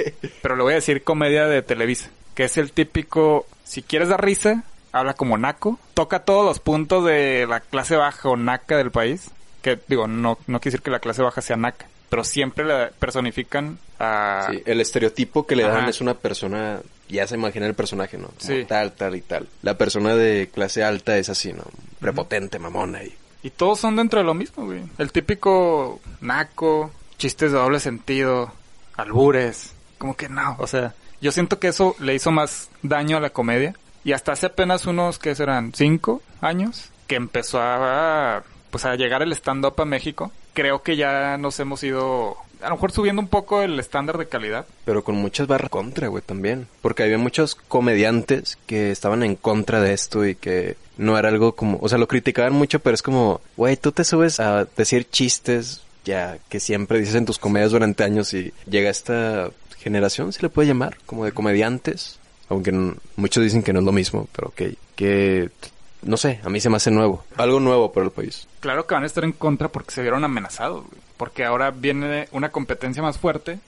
pero 0.42 0.56
le 0.56 0.62
voy 0.62 0.72
a 0.72 0.76
decir 0.76 1.02
comedia 1.04 1.46
de 1.46 1.62
Televisa, 1.62 2.10
que 2.34 2.44
es 2.44 2.56
el 2.56 2.72
típico, 2.72 3.46
si 3.64 3.82
quieres 3.82 4.08
dar 4.08 4.24
risa, 4.24 4.62
habla 4.92 5.14
como 5.14 5.36
naco, 5.36 5.78
toca 5.94 6.20
todos 6.20 6.44
los 6.44 6.60
puntos 6.60 7.04
de 7.04 7.46
la 7.48 7.60
clase 7.60 7.96
baja 7.96 8.28
o 8.28 8.36
naca 8.36 8.76
del 8.76 8.90
país, 8.92 9.30
que 9.62 9.78
digo, 9.88 10.06
no, 10.06 10.38
no 10.46 10.60
quiere 10.60 10.72
decir 10.76 10.82
que 10.82 10.90
la 10.90 11.00
clase 11.00 11.22
baja 11.22 11.42
sea 11.42 11.56
naca, 11.56 11.86
pero 12.08 12.22
siempre 12.22 12.64
la 12.64 12.90
personifican 12.98 13.78
a... 13.98 14.46
Sí, 14.50 14.62
el 14.66 14.80
estereotipo 14.80 15.46
que 15.46 15.56
le 15.56 15.64
dan 15.64 15.78
Ajá. 15.82 15.90
es 15.90 16.00
una 16.00 16.14
persona, 16.14 16.80
ya 17.08 17.26
se 17.26 17.34
imagina 17.34 17.66
el 17.66 17.74
personaje, 17.74 18.18
¿no? 18.18 18.28
Como 18.28 18.40
Sí. 18.40 18.64
Tal, 18.66 18.92
tal 18.92 19.16
y 19.16 19.20
tal. 19.20 19.48
La 19.62 19.76
persona 19.76 20.14
de 20.14 20.48
clase 20.52 20.82
alta 20.84 21.16
es 21.18 21.28
así, 21.28 21.52
¿no? 21.52 21.64
Prepotente, 22.00 22.58
mamona 22.58 23.02
y... 23.04 23.14
Y 23.42 23.50
todos 23.50 23.78
son 23.80 23.96
dentro 23.96 24.20
de 24.20 24.24
lo 24.24 24.32
mismo, 24.32 24.64
güey. 24.64 24.82
El 24.96 25.12
típico 25.12 26.00
naco, 26.22 26.90
chistes 27.18 27.52
de 27.52 27.58
doble 27.58 27.78
sentido, 27.78 28.50
albures. 28.96 29.72
Como 29.98 30.16
que 30.16 30.28
no, 30.30 30.56
o 30.58 30.66
sea, 30.66 30.94
yo 31.20 31.30
siento 31.30 31.58
que 31.58 31.68
eso 31.68 31.94
le 31.98 32.14
hizo 32.14 32.30
más 32.30 32.70
daño 32.82 33.18
a 33.18 33.20
la 33.20 33.30
comedia. 33.30 33.74
Y 34.02 34.12
hasta 34.12 34.32
hace 34.32 34.46
apenas 34.46 34.86
unos, 34.86 35.18
que 35.18 35.34
serán? 35.34 35.72
¿Cinco 35.74 36.22
años? 36.40 36.90
Que 37.06 37.16
empezó 37.16 37.60
a, 37.60 38.42
pues 38.70 38.84
a 38.84 38.96
llegar 38.96 39.22
el 39.22 39.32
stand-up 39.32 39.80
a 39.80 39.84
México. 39.84 40.30
Creo 40.52 40.82
que 40.82 40.96
ya 40.96 41.36
nos 41.38 41.58
hemos 41.60 41.82
ido, 41.82 42.36
a 42.64 42.68
lo 42.68 42.76
mejor 42.76 42.92
subiendo 42.92 43.20
un 43.20 43.28
poco 43.28 43.62
el 43.62 43.78
estándar 43.78 44.18
de 44.18 44.26
calidad. 44.26 44.66
Pero 44.84 45.04
con 45.04 45.16
muchas 45.16 45.46
barras 45.46 45.70
contra, 45.70 46.08
güey, 46.08 46.22
también. 46.24 46.66
Porque 46.82 47.02
había 47.02 47.18
muchos 47.18 47.54
comediantes 47.54 48.58
que 48.66 48.90
estaban 48.90 49.22
en 49.22 49.36
contra 49.36 49.80
de 49.80 49.92
esto 49.92 50.26
y 50.26 50.34
que 50.34 50.76
no 50.96 51.18
era 51.18 51.28
algo 51.28 51.54
como... 51.54 51.78
O 51.80 51.88
sea, 51.88 51.98
lo 51.98 52.08
criticaban 52.08 52.52
mucho, 52.52 52.80
pero 52.80 52.94
es 52.94 53.02
como, 53.02 53.40
güey, 53.56 53.76
tú 53.76 53.92
te 53.92 54.04
subes 54.04 54.40
a 54.40 54.66
decir 54.76 55.08
chistes 55.10 55.82
ya 56.04 56.38
que 56.48 56.60
siempre 56.60 57.00
dices 57.00 57.14
en 57.14 57.24
tus 57.24 57.38
comedias 57.38 57.70
durante 57.70 58.04
años 58.04 58.34
y 58.34 58.52
llega 58.68 58.90
esta 58.90 59.50
generación, 59.78 60.32
se 60.32 60.42
le 60.42 60.48
puede 60.48 60.68
llamar, 60.68 60.98
como 61.06 61.24
de 61.24 61.32
comediantes. 61.32 62.18
Aunque 62.48 62.72
muchos 63.16 63.42
dicen 63.42 63.62
que 63.62 63.72
no 63.72 63.78
es 63.78 63.84
lo 63.84 63.92
mismo, 63.92 64.28
pero. 64.34 64.52
Que, 64.54 65.50
no 66.04 66.16
sé, 66.16 66.40
a 66.44 66.48
mí 66.48 66.60
se 66.60 66.70
me 66.70 66.76
hace 66.76 66.90
nuevo. 66.90 67.24
Algo 67.36 67.60
nuevo 67.60 67.92
para 67.92 68.06
el 68.06 68.12
país. 68.12 68.46
Claro 68.60 68.86
que 68.86 68.94
van 68.94 69.04
a 69.04 69.06
estar 69.06 69.24
en 69.24 69.32
contra 69.32 69.68
porque 69.68 69.92
se 69.92 70.02
vieron 70.02 70.24
amenazados, 70.24 70.84
güey. 70.86 71.02
Porque 71.16 71.44
ahora 71.44 71.70
viene 71.70 72.28
una 72.32 72.50
competencia 72.50 73.02
más 73.02 73.18
fuerte. 73.18 73.58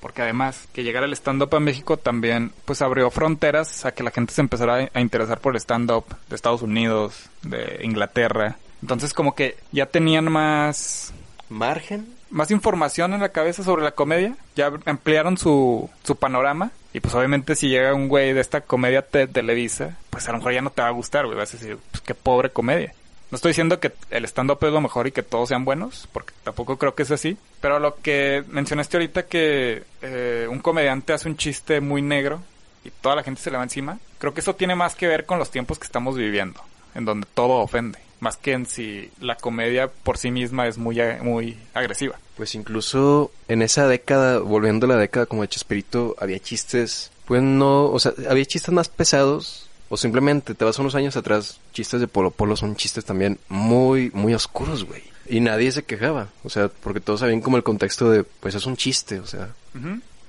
Porque 0.00 0.22
además, 0.22 0.68
que 0.72 0.84
llegara 0.84 1.06
el 1.06 1.12
stand-up 1.12 1.54
a 1.54 1.60
México 1.60 1.96
también, 1.96 2.52
pues 2.64 2.82
abrió 2.82 3.10
fronteras 3.10 3.84
a 3.84 3.92
que 3.92 4.04
la 4.04 4.12
gente 4.12 4.32
se 4.32 4.40
empezara 4.40 4.84
a, 4.84 4.90
a 4.94 5.00
interesar 5.00 5.40
por 5.40 5.54
el 5.54 5.60
stand-up 5.60 6.04
de 6.28 6.36
Estados 6.36 6.62
Unidos, 6.62 7.28
de 7.42 7.80
Inglaterra. 7.82 8.58
Entonces, 8.80 9.12
como 9.12 9.34
que 9.34 9.56
ya 9.72 9.86
tenían 9.86 10.30
más, 10.30 11.12
¿Margen? 11.48 12.16
más 12.30 12.50
información 12.50 13.14
en 13.14 13.20
la 13.20 13.30
cabeza 13.30 13.62
sobre 13.62 13.82
la 13.82 13.92
comedia. 13.92 14.36
Ya 14.54 14.72
ampliaron 14.84 15.36
su, 15.36 15.88
su 16.04 16.16
panorama. 16.16 16.70
Y 16.92 17.00
pues 17.00 17.14
obviamente 17.14 17.54
si 17.54 17.68
llega 17.68 17.94
un 17.94 18.08
güey 18.08 18.32
de 18.32 18.40
esta 18.40 18.62
comedia 18.62 19.02
te 19.02 19.26
Televisa, 19.26 19.98
pues 20.16 20.26
a 20.30 20.32
lo 20.32 20.38
mejor 20.38 20.54
ya 20.54 20.62
no 20.62 20.70
te 20.70 20.80
va 20.80 20.88
a 20.88 20.92
gustar, 20.92 21.26
güey. 21.26 21.36
Vas 21.36 21.52
a 21.52 21.58
decir, 21.58 21.76
pues 21.90 22.00
qué 22.00 22.14
pobre 22.14 22.48
comedia. 22.48 22.94
No 23.30 23.36
estoy 23.36 23.50
diciendo 23.50 23.78
que 23.78 23.92
el 24.08 24.24
stand-up 24.24 24.56
es 24.62 24.72
lo 24.72 24.80
mejor 24.80 25.06
y 25.06 25.12
que 25.12 25.22
todos 25.22 25.50
sean 25.50 25.66
buenos, 25.66 26.08
porque 26.10 26.32
tampoco 26.42 26.78
creo 26.78 26.94
que 26.94 27.02
es 27.02 27.10
así. 27.10 27.36
Pero 27.60 27.78
lo 27.78 27.96
que 27.96 28.42
mencionaste 28.48 28.96
ahorita 28.96 29.26
que 29.26 29.82
eh, 30.00 30.46
un 30.50 30.60
comediante 30.60 31.12
hace 31.12 31.28
un 31.28 31.36
chiste 31.36 31.82
muy 31.82 32.00
negro 32.00 32.40
y 32.82 32.90
toda 32.90 33.14
la 33.14 33.22
gente 33.22 33.42
se 33.42 33.50
le 33.50 33.58
va 33.58 33.62
encima, 33.62 33.98
creo 34.16 34.32
que 34.32 34.40
eso 34.40 34.54
tiene 34.54 34.74
más 34.74 34.94
que 34.94 35.06
ver 35.06 35.26
con 35.26 35.38
los 35.38 35.50
tiempos 35.50 35.78
que 35.78 35.84
estamos 35.84 36.16
viviendo, 36.16 36.62
en 36.94 37.04
donde 37.04 37.26
todo 37.34 37.60
ofende, 37.60 37.98
más 38.20 38.38
que 38.38 38.52
en 38.52 38.64
si 38.64 39.10
la 39.20 39.36
comedia 39.36 39.88
por 39.88 40.16
sí 40.16 40.30
misma 40.30 40.66
es 40.66 40.78
muy, 40.78 40.98
muy 41.20 41.58
agresiva. 41.74 42.18
Pues 42.38 42.54
incluso 42.54 43.32
en 43.48 43.60
esa 43.60 43.86
década, 43.86 44.38
volviendo 44.38 44.86
a 44.86 44.88
la 44.88 44.96
década 44.96 45.26
como 45.26 45.42
de 45.42 45.48
Chespirito, 45.48 46.16
había 46.18 46.38
chistes, 46.38 47.12
pues 47.26 47.42
no, 47.42 47.90
o 47.90 47.98
sea, 47.98 48.14
había 48.30 48.46
chistes 48.46 48.72
más 48.72 48.88
pesados, 48.88 49.65
o 49.88 49.96
simplemente 49.96 50.54
te 50.54 50.64
vas 50.64 50.78
unos 50.78 50.94
años 50.94 51.16
atrás, 51.16 51.60
chistes 51.72 52.00
de 52.00 52.08
Polo 52.08 52.30
Polo 52.30 52.56
son 52.56 52.76
chistes 52.76 53.04
también 53.04 53.38
muy, 53.48 54.10
muy 54.12 54.34
oscuros, 54.34 54.84
güey. 54.84 55.02
Y 55.28 55.40
nadie 55.40 55.72
se 55.72 55.84
quejaba, 55.84 56.28
o 56.44 56.50
sea, 56.50 56.68
porque 56.68 57.00
todos 57.00 57.20
sabían 57.20 57.40
como 57.40 57.56
el 57.56 57.62
contexto 57.62 58.10
de, 58.10 58.22
pues 58.24 58.54
es 58.54 58.66
un 58.66 58.76
chiste, 58.76 59.18
o 59.18 59.26
sea. 59.26 59.48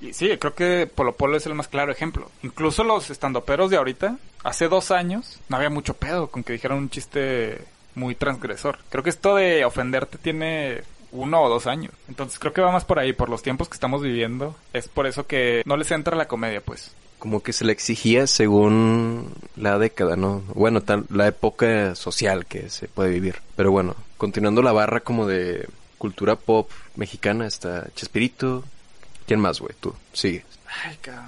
Y 0.00 0.12
sí, 0.12 0.30
creo 0.38 0.54
que 0.54 0.90
Polo 0.92 1.14
Polo 1.14 1.36
es 1.36 1.46
el 1.46 1.54
más 1.54 1.68
claro 1.68 1.92
ejemplo. 1.92 2.30
Incluso 2.42 2.84
los 2.84 3.10
estandoperos 3.10 3.70
de 3.70 3.76
ahorita, 3.76 4.18
hace 4.44 4.68
dos 4.68 4.90
años, 4.90 5.40
no 5.48 5.56
había 5.56 5.70
mucho 5.70 5.94
pedo 5.94 6.28
con 6.28 6.44
que 6.44 6.52
dijeran 6.52 6.78
un 6.78 6.90
chiste 6.90 7.58
muy 7.94 8.14
transgresor. 8.14 8.78
Creo 8.90 9.02
que 9.02 9.10
esto 9.10 9.36
de 9.36 9.64
ofenderte 9.64 10.18
tiene 10.18 10.82
uno 11.12 11.42
o 11.42 11.48
dos 11.48 11.66
años. 11.66 11.92
Entonces 12.08 12.38
creo 12.38 12.52
que 12.52 12.60
va 12.60 12.70
más 12.72 12.84
por 12.84 12.98
ahí, 12.98 13.12
por 13.12 13.28
los 13.28 13.42
tiempos 13.42 13.68
que 13.68 13.74
estamos 13.74 14.02
viviendo. 14.02 14.54
Es 14.72 14.88
por 14.88 15.06
eso 15.06 15.26
que 15.26 15.62
no 15.64 15.76
les 15.76 15.90
entra 15.90 16.16
la 16.16 16.28
comedia, 16.28 16.60
pues. 16.60 16.92
Como 17.18 17.42
que 17.42 17.52
se 17.52 17.64
le 17.64 17.72
exigía 17.72 18.26
según 18.28 19.32
la 19.56 19.78
década, 19.78 20.14
¿no? 20.16 20.42
Bueno, 20.54 20.82
tal, 20.82 21.04
la 21.10 21.26
época 21.26 21.94
social 21.96 22.46
que 22.46 22.70
se 22.70 22.86
puede 22.88 23.10
vivir. 23.10 23.36
Pero 23.56 23.72
bueno, 23.72 23.96
continuando 24.16 24.62
la 24.62 24.72
barra 24.72 25.00
como 25.00 25.26
de 25.26 25.68
cultura 25.98 26.36
pop 26.36 26.70
mexicana, 26.94 27.46
está 27.46 27.88
Chespirito. 27.96 28.62
¿Quién 29.26 29.40
más, 29.40 29.60
güey? 29.60 29.74
Tú, 29.80 29.94
sigue. 30.12 30.44
Ay, 30.84 30.96
cabrón. 31.00 31.26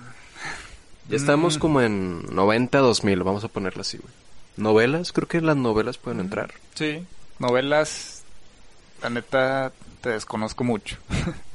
Ya 1.09 1.17
estamos 1.17 1.57
Mm. 1.57 1.61
como 1.61 1.81
en 1.81 2.23
90, 2.35 2.79
2000, 2.79 3.23
vamos 3.25 3.43
a 3.43 3.49
ponerla 3.49 3.81
así, 3.81 3.99
güey. 3.99 4.13
Novelas, 4.57 5.11
creo 5.13 5.27
que 5.27 5.41
las 5.41 5.57
novelas 5.57 5.99
pueden 5.99 6.21
entrar. 6.21 6.53
Sí, 6.75 7.05
novelas, 7.41 8.20
la 9.03 9.11
neta, 9.11 9.73
te 10.01 10.11
desconozco 10.11 10.65
mucho. 10.65 10.97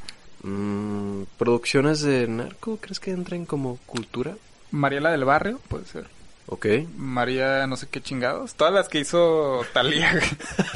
Mm, 0.47 1.23
producciones 1.39 2.01
de 2.01 2.27
narco, 2.27 2.77
¿crees 2.77 2.99
que 2.99 3.10
entren 3.10 3.47
como 3.47 3.79
cultura? 3.88 4.36
Mariela 4.69 5.10
del 5.10 5.25
Barrio, 5.25 5.60
puede 5.67 5.86
ser. 5.86 6.05
Ok. 6.45 6.67
María, 6.95 7.65
no 7.65 7.75
sé 7.77 7.88
qué 7.88 7.99
chingados. 7.99 8.53
Todas 8.53 8.71
las 8.71 8.88
que 8.88 8.99
hizo 8.99 9.65
Talía. 9.73 10.13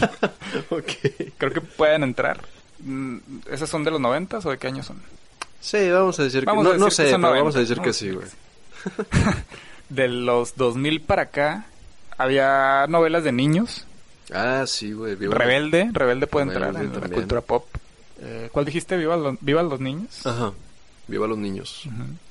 ok. 0.71 0.91
Creo 1.37 1.53
que 1.53 1.61
pueden 1.61 2.01
entrar. 2.01 2.41
Mm, 2.79 3.17
¿Esas 3.51 3.69
son 3.69 3.83
de 3.83 3.91
los 3.91 3.99
noventas 3.99 4.43
o 4.47 4.49
de 4.49 4.57
qué 4.57 4.65
años 4.67 4.87
son? 4.87 5.03
Sí, 5.61 5.89
vamos 5.91 6.19
a 6.19 6.23
decir 6.23 6.45
Vamos 6.45 6.65
que... 6.65 6.71
a 6.71 6.73
No, 6.73 6.79
no 6.79 6.85
que 6.85 6.91
sé, 6.91 7.11
son 7.11 7.21
pero 7.21 7.33
vamos 7.33 7.53
90, 7.53 7.57
a 7.57 7.61
decir 7.61 7.79
que 7.83 7.93
sí, 7.93 8.09
güey. 8.09 8.27
De 9.89 10.07
los 10.07 10.55
2000 10.55 11.01
para 11.01 11.23
acá, 11.23 11.65
había 12.17 12.85
novelas 12.87 13.23
de 13.23 13.33
niños. 13.33 13.85
Ah, 14.33 14.65
sí, 14.67 14.91
güey. 14.93 15.15
viva 15.15 15.33
la- 15.33 15.39
Rebelde, 15.39 15.89
Rebelde 15.91 16.27
puede 16.27 16.47
entrar 16.47 16.75
en 16.75 16.93
la 16.99 17.09
cultura 17.09 17.41
pop. 17.41 17.65
Eh, 18.21 18.49
¿Cuál 18.51 18.65
dijiste? 18.65 18.97
¿Viva, 18.97 19.15
lo- 19.17 19.37
Viva 19.41 19.63
los 19.63 19.79
niños? 19.79 20.25
Ajá. 20.25 20.51
Viva 21.07 21.27
los 21.27 21.37
niños. 21.37 21.83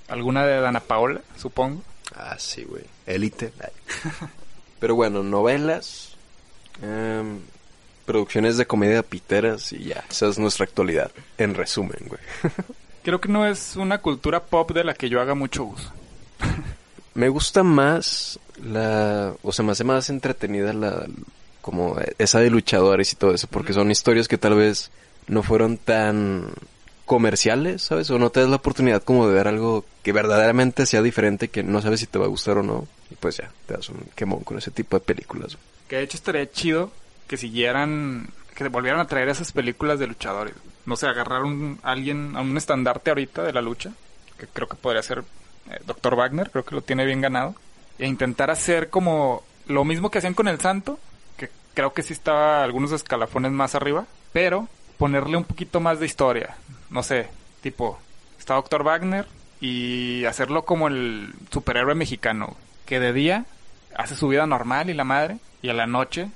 ¿Alguna 0.08 0.46
de 0.46 0.60
Dana 0.60 0.80
Paola, 0.80 1.20
supongo? 1.36 1.82
Ah, 2.14 2.36
sí, 2.38 2.64
güey. 2.64 2.84
Élite. 3.06 3.52
Pero 4.80 4.94
bueno, 4.94 5.22
novelas, 5.22 6.14
em, 6.82 7.40
producciones 8.06 8.56
de 8.56 8.66
comedia 8.66 9.02
piteras 9.02 9.72
y 9.72 9.84
ya. 9.84 10.04
Esa 10.08 10.28
es 10.28 10.38
nuestra 10.38 10.64
actualidad. 10.64 11.10
En 11.36 11.54
resumen, 11.54 11.98
güey. 12.06 12.20
Creo 13.02 13.20
que 13.20 13.28
no 13.28 13.46
es 13.46 13.76
una 13.76 13.98
cultura 13.98 14.44
pop 14.44 14.70
de 14.72 14.84
la 14.84 14.94
que 14.94 15.08
yo 15.08 15.20
haga 15.20 15.34
mucho 15.34 15.64
uso. 15.64 15.90
Me 17.14 17.28
gusta 17.28 17.62
más 17.64 18.38
la... 18.62 19.34
O 19.42 19.50
sea, 19.52 19.64
me 19.64 19.72
hace 19.72 19.82
más 19.82 20.08
entretenida 20.08 20.72
la... 20.72 21.04
Como 21.68 21.98
esa 22.16 22.40
de 22.40 22.48
luchadores 22.48 23.12
y 23.12 23.16
todo 23.16 23.34
eso. 23.34 23.46
Porque 23.46 23.74
son 23.74 23.90
historias 23.90 24.26
que 24.26 24.38
tal 24.38 24.54
vez 24.54 24.90
no 25.26 25.42
fueron 25.42 25.76
tan 25.76 26.50
comerciales, 27.04 27.82
¿sabes? 27.82 28.08
O 28.10 28.18
no 28.18 28.30
te 28.30 28.40
das 28.40 28.48
la 28.48 28.56
oportunidad 28.56 29.02
como 29.02 29.28
de 29.28 29.34
ver 29.34 29.48
algo 29.48 29.84
que 30.02 30.12
verdaderamente 30.12 30.86
sea 30.86 31.02
diferente, 31.02 31.48
que 31.48 31.62
no 31.62 31.82
sabes 31.82 32.00
si 32.00 32.06
te 32.06 32.18
va 32.18 32.24
a 32.24 32.28
gustar 32.28 32.56
o 32.56 32.62
no. 32.62 32.88
Y 33.10 33.16
pues 33.16 33.36
ya, 33.36 33.52
te 33.66 33.74
das 33.74 33.90
un 33.90 33.98
quemón 34.14 34.44
con 34.44 34.56
ese 34.56 34.70
tipo 34.70 34.98
de 34.98 35.04
películas. 35.04 35.58
Que 35.88 35.96
de 35.96 36.04
hecho 36.04 36.16
estaría 36.16 36.50
chido 36.50 36.90
que 37.26 37.36
siguieran, 37.36 38.30
que 38.54 38.66
volvieran 38.68 39.00
a 39.00 39.06
traer 39.06 39.28
esas 39.28 39.52
películas 39.52 39.98
de 39.98 40.06
luchadores. 40.06 40.54
no 40.86 40.96
sé, 40.96 41.06
agarrar 41.06 41.42
un 41.42 41.78
alguien, 41.82 42.34
a 42.34 42.40
un 42.40 42.56
estandarte 42.56 43.10
ahorita 43.10 43.42
de 43.42 43.52
la 43.52 43.60
lucha, 43.60 43.92
que 44.38 44.46
creo 44.46 44.68
que 44.68 44.76
podría 44.76 45.02
ser 45.02 45.22
eh, 45.70 45.80
Dr. 45.86 46.16
Wagner, 46.16 46.50
creo 46.50 46.64
que 46.64 46.74
lo 46.74 46.80
tiene 46.80 47.04
bien 47.04 47.20
ganado, 47.20 47.54
e 47.98 48.06
intentar 48.06 48.50
hacer 48.50 48.88
como 48.88 49.42
lo 49.66 49.84
mismo 49.84 50.10
que 50.10 50.16
hacían 50.16 50.32
con 50.32 50.48
el 50.48 50.58
Santo, 50.60 50.98
creo 51.78 51.92
que 51.92 52.02
sí 52.02 52.12
estaba 52.12 52.64
algunos 52.64 52.90
escalafones 52.90 53.52
más 53.52 53.76
arriba, 53.76 54.04
pero 54.32 54.66
ponerle 54.96 55.36
un 55.36 55.44
poquito 55.44 55.78
más 55.78 56.00
de 56.00 56.06
historia, 56.06 56.56
no 56.90 57.04
sé, 57.04 57.28
tipo, 57.60 58.00
está 58.36 58.54
Dr. 58.54 58.82
Wagner 58.82 59.26
y 59.60 60.24
hacerlo 60.24 60.64
como 60.64 60.88
el 60.88 61.32
superhéroe 61.52 61.94
mexicano, 61.94 62.56
que 62.84 62.98
de 62.98 63.12
día 63.12 63.44
hace 63.94 64.16
su 64.16 64.26
vida 64.26 64.44
normal 64.44 64.90
y 64.90 64.94
la 64.94 65.04
madre, 65.04 65.38
y 65.62 65.68
a 65.68 65.72
la 65.72 65.86
noche 65.86 66.30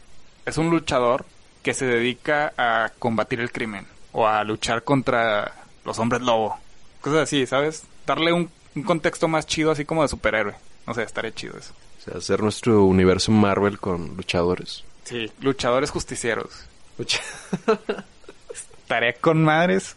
es 0.47 0.59
un 0.59 0.71
luchador 0.71 1.27
que 1.65 1.75
se 1.75 1.87
dedica 1.87 2.53
a 2.57 2.93
combatir 3.01 3.41
el 3.41 3.51
crimen 3.51 3.89
o 4.13 4.29
a 4.29 4.45
luchar 4.45 4.85
contra 4.85 5.55
los 5.85 5.99
hombres 5.99 6.23
lobo. 6.23 6.57
Cosas 7.01 7.23
así, 7.23 7.49
¿sabes? 7.49 7.83
Darle 8.07 8.33
un, 8.33 8.49
un 8.77 8.83
contexto 8.85 9.27
más 9.27 9.45
chido 9.49 9.73
así 9.73 9.85
como 9.85 10.03
de 10.03 10.09
superhéroe. 10.09 10.55
No 10.87 10.95
sé, 10.95 11.03
estaría 11.03 11.35
chido 11.35 11.59
eso. 11.59 11.75
O 11.99 12.05
sea, 12.05 12.19
hacer 12.19 12.41
nuestro 12.45 12.85
universo 12.85 13.33
Marvel 13.33 13.81
con 13.81 14.17
luchadores. 14.17 14.85
Sí, 15.05 15.31
luchadores 15.41 15.91
justicieros. 15.91 16.49
Estaría 18.55 19.13
con 19.15 19.43
madres. 19.43 19.97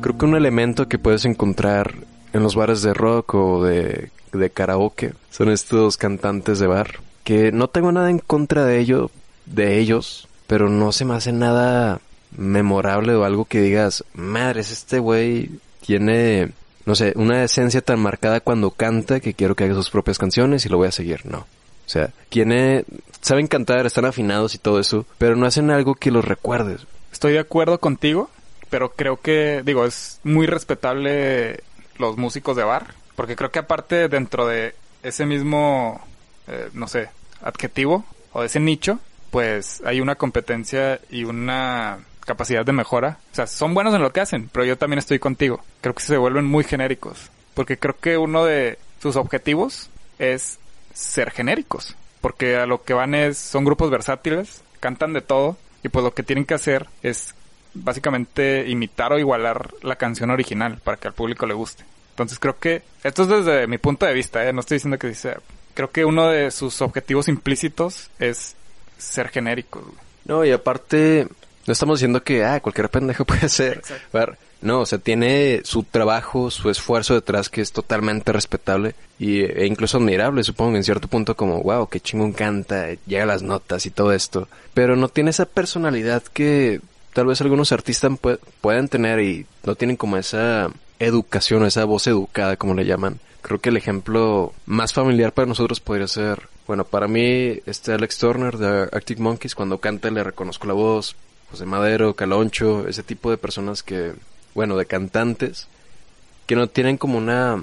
Creo 0.00 0.16
que 0.18 0.24
un 0.24 0.36
elemento 0.36 0.88
que 0.88 0.98
puedes 0.98 1.24
encontrar 1.24 1.94
en 2.32 2.42
los 2.42 2.54
bares 2.54 2.82
de 2.82 2.94
rock 2.94 3.34
o 3.34 3.64
de, 3.64 4.10
de 4.32 4.50
karaoke 4.50 5.12
son 5.30 5.50
estos 5.50 5.96
cantantes 5.96 6.58
de 6.58 6.66
bar. 6.66 7.00
Que 7.24 7.52
no 7.52 7.68
tengo 7.68 7.92
nada 7.92 8.10
en 8.10 8.18
contra 8.18 8.64
de 8.64 8.78
ello, 8.80 9.10
de 9.46 9.78
ellos, 9.78 10.28
pero 10.46 10.68
no 10.68 10.92
se 10.92 11.04
me 11.04 11.14
hace 11.14 11.32
nada 11.32 12.00
memorable 12.36 13.14
o 13.14 13.24
algo 13.24 13.44
que 13.44 13.60
digas, 13.60 14.04
madres, 14.14 14.70
este 14.70 14.98
güey 14.98 15.50
tiene, 15.84 16.52
no 16.86 16.94
sé, 16.94 17.12
una 17.16 17.44
esencia 17.44 17.80
tan 17.80 18.00
marcada 18.00 18.40
cuando 18.40 18.70
canta 18.70 19.20
que 19.20 19.34
quiero 19.34 19.54
que 19.54 19.64
haga 19.64 19.74
sus 19.74 19.90
propias 19.90 20.18
canciones 20.18 20.64
y 20.64 20.68
lo 20.68 20.78
voy 20.78 20.88
a 20.88 20.92
seguir. 20.92 21.26
No. 21.26 21.46
O 21.90 21.92
sea, 21.92 22.12
tiene, 22.28 22.84
saben 23.20 23.48
cantar, 23.48 23.84
están 23.84 24.04
afinados 24.04 24.54
y 24.54 24.58
todo 24.58 24.78
eso, 24.78 25.06
pero 25.18 25.34
no 25.34 25.44
hacen 25.44 25.72
algo 25.72 25.96
que 25.96 26.12
los 26.12 26.24
recuerdes. 26.24 26.86
Estoy 27.10 27.32
de 27.32 27.40
acuerdo 27.40 27.80
contigo, 27.80 28.30
pero 28.70 28.92
creo 28.92 29.20
que, 29.20 29.62
digo, 29.64 29.84
es 29.84 30.20
muy 30.22 30.46
respetable 30.46 31.64
los 31.98 32.16
músicos 32.16 32.56
de 32.56 32.62
bar, 32.62 32.94
porque 33.16 33.34
creo 33.34 33.50
que 33.50 33.58
aparte 33.58 34.06
dentro 34.06 34.46
de 34.46 34.76
ese 35.02 35.26
mismo, 35.26 36.00
eh, 36.46 36.68
no 36.74 36.86
sé, 36.86 37.08
adjetivo 37.42 38.04
o 38.34 38.42
de 38.42 38.46
ese 38.46 38.60
nicho, 38.60 39.00
pues 39.32 39.82
hay 39.84 40.00
una 40.00 40.14
competencia 40.14 41.00
y 41.10 41.24
una 41.24 41.98
capacidad 42.24 42.64
de 42.64 42.72
mejora. 42.72 43.18
O 43.32 43.34
sea, 43.34 43.48
son 43.48 43.74
buenos 43.74 43.92
en 43.96 44.02
lo 44.02 44.12
que 44.12 44.20
hacen, 44.20 44.48
pero 44.52 44.64
yo 44.64 44.78
también 44.78 45.00
estoy 45.00 45.18
contigo. 45.18 45.60
Creo 45.80 45.96
que 45.96 46.04
se 46.04 46.16
vuelven 46.16 46.44
muy 46.44 46.62
genéricos, 46.62 47.32
porque 47.54 47.78
creo 47.78 47.96
que 47.98 48.16
uno 48.16 48.44
de 48.44 48.78
sus 49.02 49.16
objetivos 49.16 49.90
es 50.20 50.59
ser 50.92 51.30
genéricos, 51.30 51.96
porque 52.20 52.56
a 52.56 52.66
lo 52.66 52.82
que 52.82 52.94
van 52.94 53.14
es, 53.14 53.38
son 53.38 53.64
grupos 53.64 53.90
versátiles, 53.90 54.62
cantan 54.80 55.12
de 55.12 55.20
todo, 55.20 55.56
y 55.82 55.88
pues 55.88 56.04
lo 56.04 56.14
que 56.14 56.22
tienen 56.22 56.44
que 56.44 56.54
hacer 56.54 56.88
es 57.02 57.34
básicamente 57.74 58.68
imitar 58.68 59.12
o 59.12 59.18
igualar 59.18 59.72
la 59.82 59.96
canción 59.96 60.30
original 60.30 60.78
para 60.82 60.96
que 60.96 61.08
al 61.08 61.14
público 61.14 61.46
le 61.46 61.54
guste. 61.54 61.84
Entonces 62.10 62.38
creo 62.38 62.58
que, 62.58 62.82
esto 63.02 63.22
es 63.22 63.28
desde 63.28 63.66
mi 63.66 63.78
punto 63.78 64.06
de 64.06 64.12
vista, 64.12 64.46
¿eh? 64.46 64.52
no 64.52 64.60
estoy 64.60 64.76
diciendo 64.76 64.98
que 64.98 65.14
sea. 65.14 65.38
Creo 65.74 65.90
que 65.90 66.04
uno 66.04 66.28
de 66.28 66.50
sus 66.50 66.82
objetivos 66.82 67.28
implícitos 67.28 68.10
es 68.18 68.56
ser 68.98 69.28
genéricos. 69.28 69.84
No, 70.24 70.44
y 70.44 70.50
aparte, 70.52 71.26
no 71.66 71.72
estamos 71.72 71.98
diciendo 71.98 72.22
que, 72.22 72.44
ah, 72.44 72.60
cualquier 72.60 72.90
pendejo 72.90 73.24
puede 73.26 73.48
ser. 73.48 73.78
Exacto. 73.78 74.18
Ver, 74.18 74.38
No, 74.62 74.80
o 74.80 74.86
sea, 74.86 74.98
tiene 74.98 75.62
su 75.64 75.84
trabajo, 75.84 76.50
su 76.50 76.68
esfuerzo 76.68 77.14
detrás 77.14 77.48
que 77.48 77.62
es 77.62 77.72
totalmente 77.72 78.30
respetable 78.32 78.94
y, 79.18 79.40
e 79.40 79.64
incluso 79.66 79.96
admirable, 79.96 80.44
supongo, 80.44 80.76
en 80.76 80.84
cierto 80.84 81.08
punto 81.08 81.34
como, 81.34 81.62
wow, 81.62 81.88
qué 81.88 81.98
chingón 82.00 82.32
canta, 82.32 82.88
llega 83.06 83.24
las 83.24 83.42
notas 83.42 83.86
y 83.86 83.90
todo 83.90 84.12
esto. 84.12 84.48
Pero 84.74 84.96
no 84.96 85.08
tiene 85.08 85.30
esa 85.30 85.46
personalidad 85.46 86.22
que 86.22 86.80
tal 87.14 87.26
vez 87.26 87.40
algunos 87.40 87.72
artistas 87.72 88.10
pue- 88.12 88.38
puedan 88.60 88.88
tener 88.88 89.20
y 89.20 89.46
no 89.64 89.76
tienen 89.76 89.96
como 89.96 90.18
esa 90.18 90.68
educación, 90.98 91.64
esa 91.64 91.84
voz 91.86 92.06
educada, 92.06 92.56
como 92.56 92.74
le 92.74 92.84
llaman. 92.84 93.18
Creo 93.40 93.58
que 93.60 93.70
el 93.70 93.78
ejemplo 93.78 94.52
más 94.66 94.92
familiar 94.92 95.32
para 95.32 95.48
nosotros 95.48 95.80
podría 95.80 96.06
ser, 96.06 96.48
bueno, 96.66 96.84
para 96.84 97.08
mí, 97.08 97.58
este 97.64 97.94
Alex 97.94 98.18
Turner 98.18 98.58
de 98.58 98.88
Arctic 98.92 99.18
Monkeys, 99.18 99.54
cuando 99.54 99.78
canta 99.78 100.10
le 100.10 100.22
reconozco 100.22 100.66
la 100.66 100.74
voz, 100.74 101.16
José 101.50 101.64
Madero, 101.64 102.12
Caloncho, 102.14 102.86
ese 102.86 103.02
tipo 103.02 103.30
de 103.30 103.38
personas 103.38 103.82
que, 103.82 104.12
bueno, 104.54 104.76
de 104.76 104.86
cantantes, 104.86 105.68
que 106.46 106.56
no 106.56 106.66
tienen 106.66 106.96
como 106.96 107.18
una, 107.18 107.62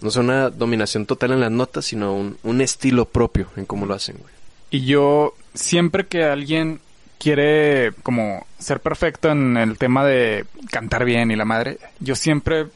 no 0.00 0.10
sé, 0.10 0.20
una 0.20 0.50
dominación 0.50 1.06
total 1.06 1.32
en 1.32 1.40
las 1.40 1.50
notas, 1.50 1.84
sino 1.84 2.14
un, 2.14 2.38
un 2.42 2.60
estilo 2.60 3.04
propio 3.04 3.48
en 3.56 3.66
cómo 3.66 3.86
lo 3.86 3.94
hacen, 3.94 4.16
güey. 4.18 4.32
Y 4.70 4.86
yo, 4.86 5.34
siempre 5.54 6.06
que 6.06 6.24
alguien 6.24 6.80
quiere 7.18 7.92
como 8.02 8.46
ser 8.58 8.80
perfecto 8.80 9.30
en 9.30 9.56
el 9.56 9.78
tema 9.78 10.04
de 10.04 10.44
cantar 10.70 11.04
bien 11.04 11.30
y 11.30 11.36
la 11.36 11.44
madre, 11.44 11.78
yo 12.00 12.16
siempre 12.16 12.66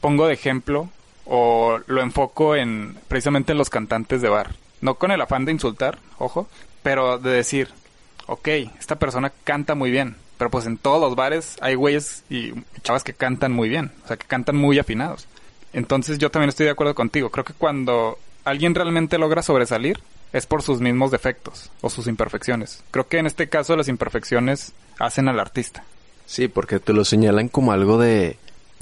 pongo 0.00 0.26
de 0.26 0.34
ejemplo 0.34 0.88
o 1.26 1.78
lo 1.86 2.00
enfoco 2.00 2.56
en 2.56 2.96
precisamente 3.08 3.52
en 3.52 3.58
los 3.58 3.70
cantantes 3.70 4.22
de 4.22 4.28
bar. 4.28 4.54
No 4.80 4.94
con 4.94 5.10
el 5.10 5.20
afán 5.20 5.44
de 5.44 5.52
insultar, 5.52 5.98
ojo, 6.18 6.48
pero 6.82 7.18
de 7.18 7.30
decir, 7.30 7.68
ok, 8.26 8.48
esta 8.78 8.96
persona 8.96 9.32
canta 9.44 9.74
muy 9.74 9.90
bien, 9.90 10.16
pero 10.38 10.50
pues 10.50 10.66
en 10.66 10.78
todos 10.78 11.00
los 11.00 11.16
bares 11.16 11.56
hay 11.60 11.74
güeyes 11.74 12.24
y 12.28 12.52
chavas 12.82 13.04
que 13.04 13.14
cantan 13.14 13.52
muy 13.52 13.68
bien, 13.68 13.92
o 14.04 14.08
sea, 14.08 14.16
que 14.16 14.26
cantan 14.26 14.56
muy 14.56 14.78
afinados. 14.78 15.26
Entonces 15.72 16.18
yo 16.18 16.30
también 16.30 16.48
estoy 16.48 16.66
de 16.66 16.72
acuerdo 16.72 16.94
contigo. 16.94 17.30
Creo 17.30 17.44
que 17.44 17.52
cuando 17.52 18.18
alguien 18.44 18.74
realmente 18.74 19.18
logra 19.18 19.42
sobresalir 19.42 20.00
es 20.32 20.46
por 20.46 20.62
sus 20.62 20.80
mismos 20.80 21.10
defectos 21.10 21.70
o 21.80 21.90
sus 21.90 22.06
imperfecciones. 22.06 22.82
Creo 22.90 23.06
que 23.06 23.18
en 23.18 23.26
este 23.26 23.48
caso 23.48 23.76
las 23.76 23.88
imperfecciones 23.88 24.72
hacen 24.98 25.28
al 25.28 25.40
artista. 25.40 25.84
Sí, 26.26 26.48
porque 26.48 26.80
te 26.80 26.92
lo 26.92 27.04
señalan 27.04 27.48
como 27.48 27.72
algo 27.72 27.98
de, 27.98 28.36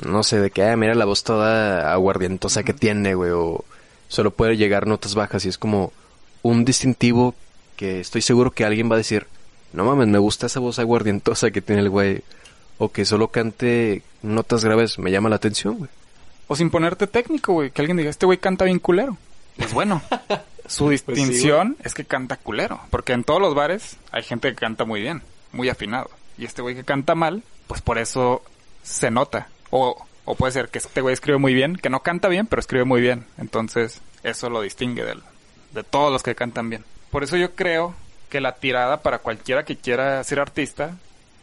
no 0.05 0.23
sé, 0.23 0.41
de 0.41 0.51
que, 0.51 0.65
ah, 0.65 0.77
mira 0.77 0.95
la 0.95 1.05
voz 1.05 1.25
toda 1.25 1.93
aguardientosa 1.93 2.63
que 2.63 2.73
tiene, 2.73 3.15
güey, 3.15 3.33
o 3.33 3.65
solo 4.09 4.31
puede 4.31 4.57
llegar 4.57 4.87
notas 4.87 5.15
bajas 5.15 5.45
y 5.45 5.49
es 5.49 5.59
como 5.59 5.93
un 6.43 6.65
distintivo 6.65 7.35
que 7.77 8.01
estoy 8.01 8.23
seguro 8.23 8.51
que 8.51 8.65
alguien 8.65 8.91
va 8.91 8.95
a 8.95 8.99
decir, 8.99 9.27
no 9.73 9.85
mames, 9.85 10.09
me 10.09 10.19
gusta 10.19 10.47
esa 10.47 10.61
voz 10.61 10.79
aguardientosa 10.79 11.51
que 11.51 11.63
tiene 11.63 11.83
el 11.83 11.91
güey, 11.91 12.23
o 12.79 12.91
que 12.91 13.05
solo 13.05 13.29
cante 13.29 14.03
notas 14.23 14.65
graves, 14.65 14.99
me 14.99 15.11
llama 15.11 15.29
la 15.29 15.37
atención, 15.37 15.79
güey. 15.79 15.91
O 16.49 16.57
sin 16.57 16.71
ponerte 16.71 17.07
técnico, 17.07 17.53
güey, 17.55 17.71
que 17.71 17.81
alguien 17.81 17.97
diga, 17.97 18.11
este 18.11 18.27
güey 18.27 18.39
canta 18.39 18.65
bien 18.65 18.79
culero. 18.79 19.17
Pues 19.57 19.73
bueno, 19.73 20.03
su 20.67 20.89
distinción 20.89 21.77
es 21.85 21.95
que 21.95 22.05
canta 22.05 22.37
culero. 22.37 22.81
Porque 22.91 23.13
en 23.13 23.25
todos 23.25 23.41
los 23.41 23.55
bares 23.55 23.97
hay 24.11 24.23
gente 24.23 24.49
que 24.51 24.57
canta 24.57 24.85
muy 24.85 25.01
bien, 25.01 25.23
muy 25.53 25.69
afinado. 25.69 26.11
Y 26.37 26.45
este 26.45 26.63
güey 26.63 26.75
que 26.75 26.85
canta 26.85 27.15
mal, 27.15 27.43
pues 27.67 27.81
por 27.81 27.99
eso 27.99 28.43
se 28.83 29.11
nota. 29.11 29.49
O, 29.71 30.05
o 30.25 30.35
puede 30.35 30.53
ser 30.53 30.69
que 30.69 30.79
este 30.79 31.01
güey 31.01 31.15
escribe 31.15 31.39
muy 31.39 31.55
bien, 31.55 31.77
que 31.77 31.91
no 31.91 32.01
canta 32.01 32.29
bien, 32.29 32.47
pero 32.47 32.61
escribe 32.61 32.85
muy 32.85 33.01
bien. 33.01 33.25
Entonces, 33.39 34.01
eso 34.23 34.51
lo 34.51 34.61
distingue 34.61 35.05
del, 35.05 35.23
de 35.73 35.85
todos 35.85 36.13
los 36.13 36.23
que 36.23 36.35
cantan 36.35 36.69
bien. 36.71 36.85
Por 37.11 37.23
eso 37.23 37.37
yo 37.37 37.55
creo 37.55 37.95
que 38.33 38.41
la 38.41 38.55
tirada 38.55 39.03
para 39.03 39.19
cualquiera 39.19 39.63
que 39.67 39.77
quiera 39.77 40.25
ser 40.25 40.41
artista 40.41 40.97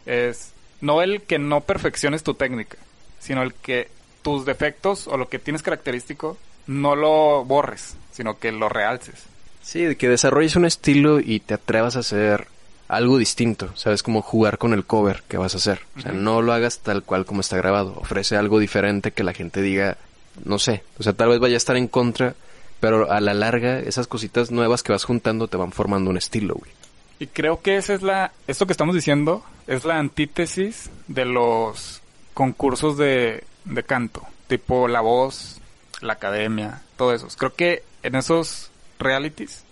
es 0.06 0.50
no 0.80 1.02
el 1.02 1.22
que 1.22 1.38
no 1.38 1.60
perfecciones 1.60 2.24
tu 2.24 2.34
técnica, 2.34 2.78
sino 3.20 3.44
el 3.44 3.54
que 3.54 3.88
tus 4.22 4.44
defectos 4.44 5.06
o 5.06 5.16
lo 5.16 5.28
que 5.28 5.38
tienes 5.38 5.62
característico 5.62 6.36
no 6.66 6.96
lo 6.96 7.44
borres, 7.44 7.94
sino 8.10 8.40
que 8.40 8.50
lo 8.50 8.68
realces. 8.68 9.22
Sí, 9.62 9.84
de 9.84 9.96
que 9.96 10.08
desarrolles 10.08 10.56
un 10.56 10.64
estilo 10.64 11.20
y 11.20 11.38
te 11.38 11.54
atrevas 11.54 11.94
a 11.94 12.00
hacer 12.00 12.48
algo 12.88 13.18
distinto, 13.18 13.70
¿sabes? 13.76 14.02
Como 14.02 14.20
jugar 14.20 14.58
con 14.58 14.72
el 14.72 14.84
cover 14.84 15.22
que 15.28 15.36
vas 15.36 15.54
a 15.54 15.58
hacer. 15.58 15.82
O 15.96 16.00
sea, 16.00 16.10
no 16.10 16.42
lo 16.42 16.52
hagas 16.52 16.80
tal 16.80 17.04
cual 17.04 17.24
como 17.24 17.40
está 17.40 17.56
grabado. 17.56 17.94
Ofrece 17.98 18.36
algo 18.36 18.58
diferente 18.58 19.12
que 19.12 19.22
la 19.22 19.32
gente 19.32 19.62
diga, 19.62 19.96
no 20.44 20.58
sé. 20.58 20.82
O 20.98 21.04
sea, 21.04 21.12
tal 21.12 21.28
vez 21.28 21.38
vaya 21.38 21.54
a 21.54 21.56
estar 21.56 21.76
en 21.76 21.86
contra, 21.86 22.34
pero 22.80 23.12
a 23.12 23.20
la 23.20 23.32
larga 23.32 23.78
esas 23.78 24.08
cositas 24.08 24.50
nuevas 24.50 24.82
que 24.82 24.90
vas 24.90 25.04
juntando 25.04 25.46
te 25.46 25.56
van 25.56 25.70
formando 25.70 26.10
un 26.10 26.16
estilo, 26.16 26.56
güey. 26.56 26.79
Y 27.20 27.26
creo 27.28 27.60
que 27.62 27.76
esa 27.76 27.94
es 27.94 28.02
la, 28.02 28.32
esto 28.48 28.66
que 28.66 28.72
estamos 28.72 28.94
diciendo 28.94 29.44
es 29.68 29.84
la 29.84 29.98
antítesis 29.98 30.90
de 31.06 31.24
los 31.26 32.00
concursos 32.34 32.96
de, 32.96 33.44
de 33.66 33.82
canto, 33.84 34.26
tipo 34.48 34.88
La 34.88 35.00
Voz, 35.02 35.60
La 36.00 36.14
Academia, 36.14 36.82
todo 36.96 37.14
eso. 37.14 37.28
Creo 37.38 37.54
que 37.54 37.82
en 38.02 38.14
esos 38.16 38.70
realities 38.98 39.64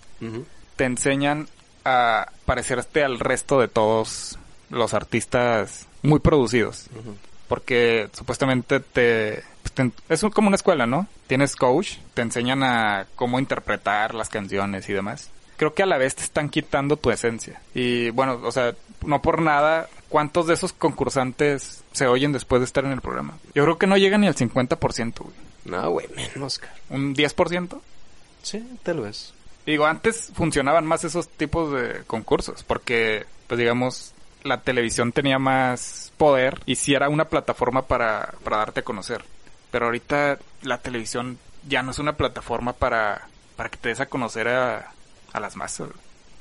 te 0.76 0.84
enseñan 0.84 1.48
a 1.84 2.30
parecerte 2.44 3.02
al 3.02 3.18
resto 3.18 3.60
de 3.60 3.68
todos 3.68 4.38
los 4.70 4.92
artistas 4.94 5.86
muy 6.02 6.18
producidos. 6.20 6.86
Porque 7.48 8.10
supuestamente 8.12 8.80
te, 8.80 9.42
pues, 9.62 9.72
te- 9.72 9.90
Es 10.10 10.22
un- 10.22 10.30
como 10.30 10.48
una 10.48 10.56
escuela, 10.56 10.86
¿no? 10.86 11.06
Tienes 11.28 11.56
coach, 11.56 11.94
te 12.12 12.20
enseñan 12.20 12.62
a 12.62 13.06
cómo 13.16 13.38
interpretar 13.38 14.14
las 14.14 14.28
canciones 14.28 14.86
y 14.90 14.92
demás. 14.92 15.30
Creo 15.58 15.74
que 15.74 15.82
a 15.82 15.86
la 15.86 15.98
vez 15.98 16.14
te 16.14 16.22
están 16.22 16.48
quitando 16.48 16.96
tu 16.96 17.10
esencia. 17.10 17.60
Y 17.74 18.08
bueno, 18.10 18.40
o 18.42 18.50
sea, 18.50 18.74
no 19.04 19.20
por 19.20 19.42
nada 19.42 19.88
¿cuántos 20.08 20.46
de 20.46 20.54
esos 20.54 20.72
concursantes 20.72 21.84
se 21.92 22.06
oyen 22.06 22.32
después 22.32 22.60
de 22.60 22.64
estar 22.64 22.84
en 22.84 22.92
el 22.92 23.00
programa? 23.00 23.38
Yo 23.54 23.64
creo 23.64 23.78
que 23.78 23.86
no 23.86 23.96
llega 23.96 24.18
ni 24.18 24.26
al 24.26 24.34
50%, 24.34 25.18
güey. 25.18 25.34
No, 25.64 25.90
güey, 25.90 26.08
menos, 26.14 26.58
cara. 26.58 26.74
¿Un 26.90 27.14
10%? 27.14 27.80
Sí, 28.42 28.66
tal 28.82 29.00
vez. 29.00 29.34
Digo, 29.66 29.86
antes 29.86 30.30
funcionaban 30.34 30.86
más 30.86 31.04
esos 31.04 31.28
tipos 31.28 31.72
de 31.72 32.02
concursos, 32.06 32.64
porque, 32.64 33.26
pues 33.46 33.58
digamos, 33.58 34.14
la 34.42 34.62
televisión 34.62 35.12
tenía 35.12 35.38
más 35.38 36.12
poder 36.16 36.60
y 36.64 36.76
sí 36.76 36.94
era 36.94 37.10
una 37.10 37.26
plataforma 37.26 37.82
para, 37.82 38.34
para 38.44 38.58
darte 38.58 38.80
a 38.80 38.84
conocer. 38.84 39.24
Pero 39.70 39.86
ahorita 39.86 40.38
la 40.62 40.78
televisión 40.78 41.38
ya 41.68 41.82
no 41.82 41.90
es 41.90 41.98
una 41.98 42.16
plataforma 42.16 42.72
para, 42.72 43.28
para 43.56 43.68
que 43.68 43.76
te 43.76 43.90
des 43.90 44.00
a 44.00 44.06
conocer 44.06 44.48
a, 44.48 44.92
a 45.32 45.40
las 45.40 45.56
masas. 45.56 45.88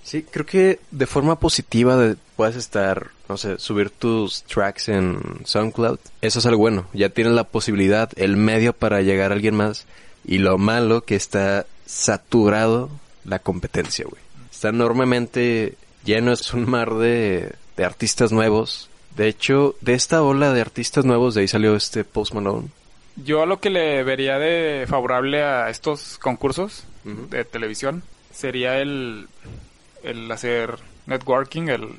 Sí, 0.03 0.23
creo 0.23 0.45
que 0.45 0.79
de 0.91 1.05
forma 1.05 1.38
positiva 1.39 1.97
de- 1.97 2.15
puedes 2.38 2.55
estar, 2.55 3.07
no 3.27 3.35
sé, 3.38 3.57
subir 3.59 3.89
tus 3.89 4.43
tracks 4.43 4.88
en 4.89 5.19
SoundCloud. 5.43 5.99
Eso 6.21 6.39
es 6.39 6.45
algo 6.45 6.59
bueno. 6.59 6.88
Ya 6.93 7.09
tienes 7.09 7.33
la 7.33 7.43
posibilidad, 7.43 8.09
el 8.15 8.38
medio 8.38 8.71
para 8.73 9.01
llegar 9.01 9.31
a 9.31 9.35
alguien 9.35 9.55
más. 9.55 9.85
Y 10.25 10.38
lo 10.39 10.57
malo 10.57 11.01
que 11.03 11.15
está 11.15 11.65
saturado 11.85 12.89
la 13.25 13.39
competencia, 13.39 14.05
güey. 14.09 14.21
Está 14.51 14.69
enormemente 14.69 15.75
lleno, 16.05 16.31
es 16.31 16.53
un 16.53 16.69
mar 16.69 16.93
de, 16.95 17.53
de 17.75 17.85
artistas 17.85 18.31
nuevos. 18.31 18.89
De 19.15 19.27
hecho, 19.27 19.75
de 19.81 19.93
esta 19.93 20.21
ola 20.23 20.53
de 20.53 20.61
artistas 20.61 21.03
nuevos, 21.05 21.33
de 21.35 21.41
ahí 21.41 21.47
salió 21.47 21.75
este 21.75 22.03
Post 22.03 22.33
Malone. 22.33 22.67
Yo 23.17 23.45
lo 23.45 23.59
que 23.59 23.69
le 23.69 24.03
vería 24.03 24.38
de 24.39 24.85
favorable 24.88 25.43
a 25.43 25.69
estos 25.69 26.17
concursos 26.19 26.83
de 27.03 27.43
televisión 27.45 28.03
sería 28.38 28.77
el, 28.77 29.27
el 30.03 30.31
hacer 30.31 30.77
networking, 31.07 31.69
el 31.69 31.89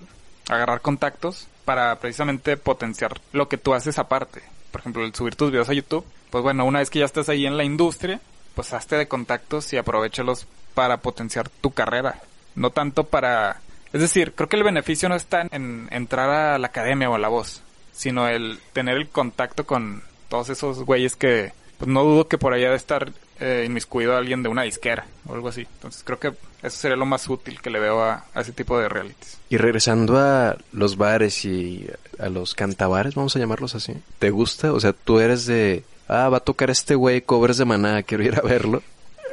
agarrar 0.49 0.81
contactos 0.81 1.49
para 1.65 1.99
precisamente 1.99 2.57
potenciar 2.57 3.21
lo 3.33 3.49
que 3.49 3.59
tú 3.59 3.75
haces 3.75 3.99
aparte. 3.99 4.43
Por 4.71 4.81
ejemplo, 4.81 5.05
el 5.05 5.15
subir 5.15 5.35
tus 5.35 5.51
videos 5.51 5.69
a 5.69 5.75
YouTube. 5.75 6.05
Pues 6.31 6.45
bueno, 6.45 6.65
una 6.65 6.79
vez 6.79 6.91
que 6.91 7.01
ya 7.01 7.05
estás 7.05 7.29
ahí 7.29 7.45
en 7.45 7.57
la 7.57 7.65
industria, 7.65 8.21
pues 8.55 8.73
hazte 8.73 8.97
de 8.97 9.09
contactos 9.09 9.73
y 9.73 9.79
aprovechalos 9.79 10.47
para 10.75 10.99
potenciar 10.99 11.49
tu 11.49 11.73
carrera. 11.73 12.21
No 12.55 12.71
tanto 12.71 13.05
para... 13.05 13.61
Es 13.93 14.01
decir, 14.01 14.33
creo 14.35 14.49
que 14.49 14.57
el 14.57 14.65
beneficio 14.65 15.09
no 15.09 15.17
está 15.17 15.43
en 15.51 15.89
entrar 15.91 16.31
a 16.31 16.59
la 16.59 16.69
academia 16.69 17.11
o 17.11 17.15
a 17.15 17.19
la 17.19 17.29
voz, 17.29 17.63
sino 17.93 18.29
el 18.29 18.61
tener 18.73 18.97
el 18.97 19.09
contacto 19.09 19.67
con 19.67 20.03
todos 20.29 20.51
esos 20.51 20.85
güeyes 20.85 21.17
que 21.17 21.53
pues 21.79 21.89
no 21.89 22.05
dudo 22.05 22.29
que 22.29 22.39
por 22.39 22.53
allá 22.53 22.71
de 22.71 22.77
estar 22.77 23.13
eh, 23.41 23.65
inmiscuido 23.67 24.17
alguien 24.17 24.43
de 24.43 24.49
una 24.49 24.63
disquera 24.63 25.07
o 25.27 25.35
algo 25.35 25.49
así. 25.49 25.61
Entonces 25.61 26.03
creo 26.05 26.19
que 26.19 26.29
eso 26.63 26.77
sería 26.77 26.97
lo 26.97 27.07
más 27.07 27.29
útil 27.29 27.61
que 27.61 27.71
le 27.71 27.79
veo 27.79 28.03
a, 28.03 28.25
a 28.35 28.41
ese 28.41 28.53
tipo 28.53 28.79
de 28.79 28.89
realities. 28.89 29.39
Y 29.49 29.57
regresando 29.57 30.19
a 30.19 30.57
los 30.73 30.97
bares 30.97 31.45
y 31.45 31.89
a 32.19 32.29
los 32.29 32.55
cantabares, 32.55 33.15
vamos 33.15 33.37
a 33.37 33.39
llamarlos 33.39 33.75
así. 33.75 33.95
¿Te 34.19 34.31
gusta? 34.31 34.73
O 34.73 34.81
sea, 34.81 34.93
tú 34.93 35.21
eres 35.21 35.47
de... 35.47 35.85
Ah, 36.09 36.29
va 36.29 36.39
a 36.39 36.41
tocar 36.41 36.71
este 36.71 36.95
güey 36.95 37.21
covers 37.21 37.59
de 37.59 37.65
maná, 37.65 38.03
quiero 38.03 38.25
ir 38.25 38.37
a 38.37 38.41
verlo. 38.41 38.83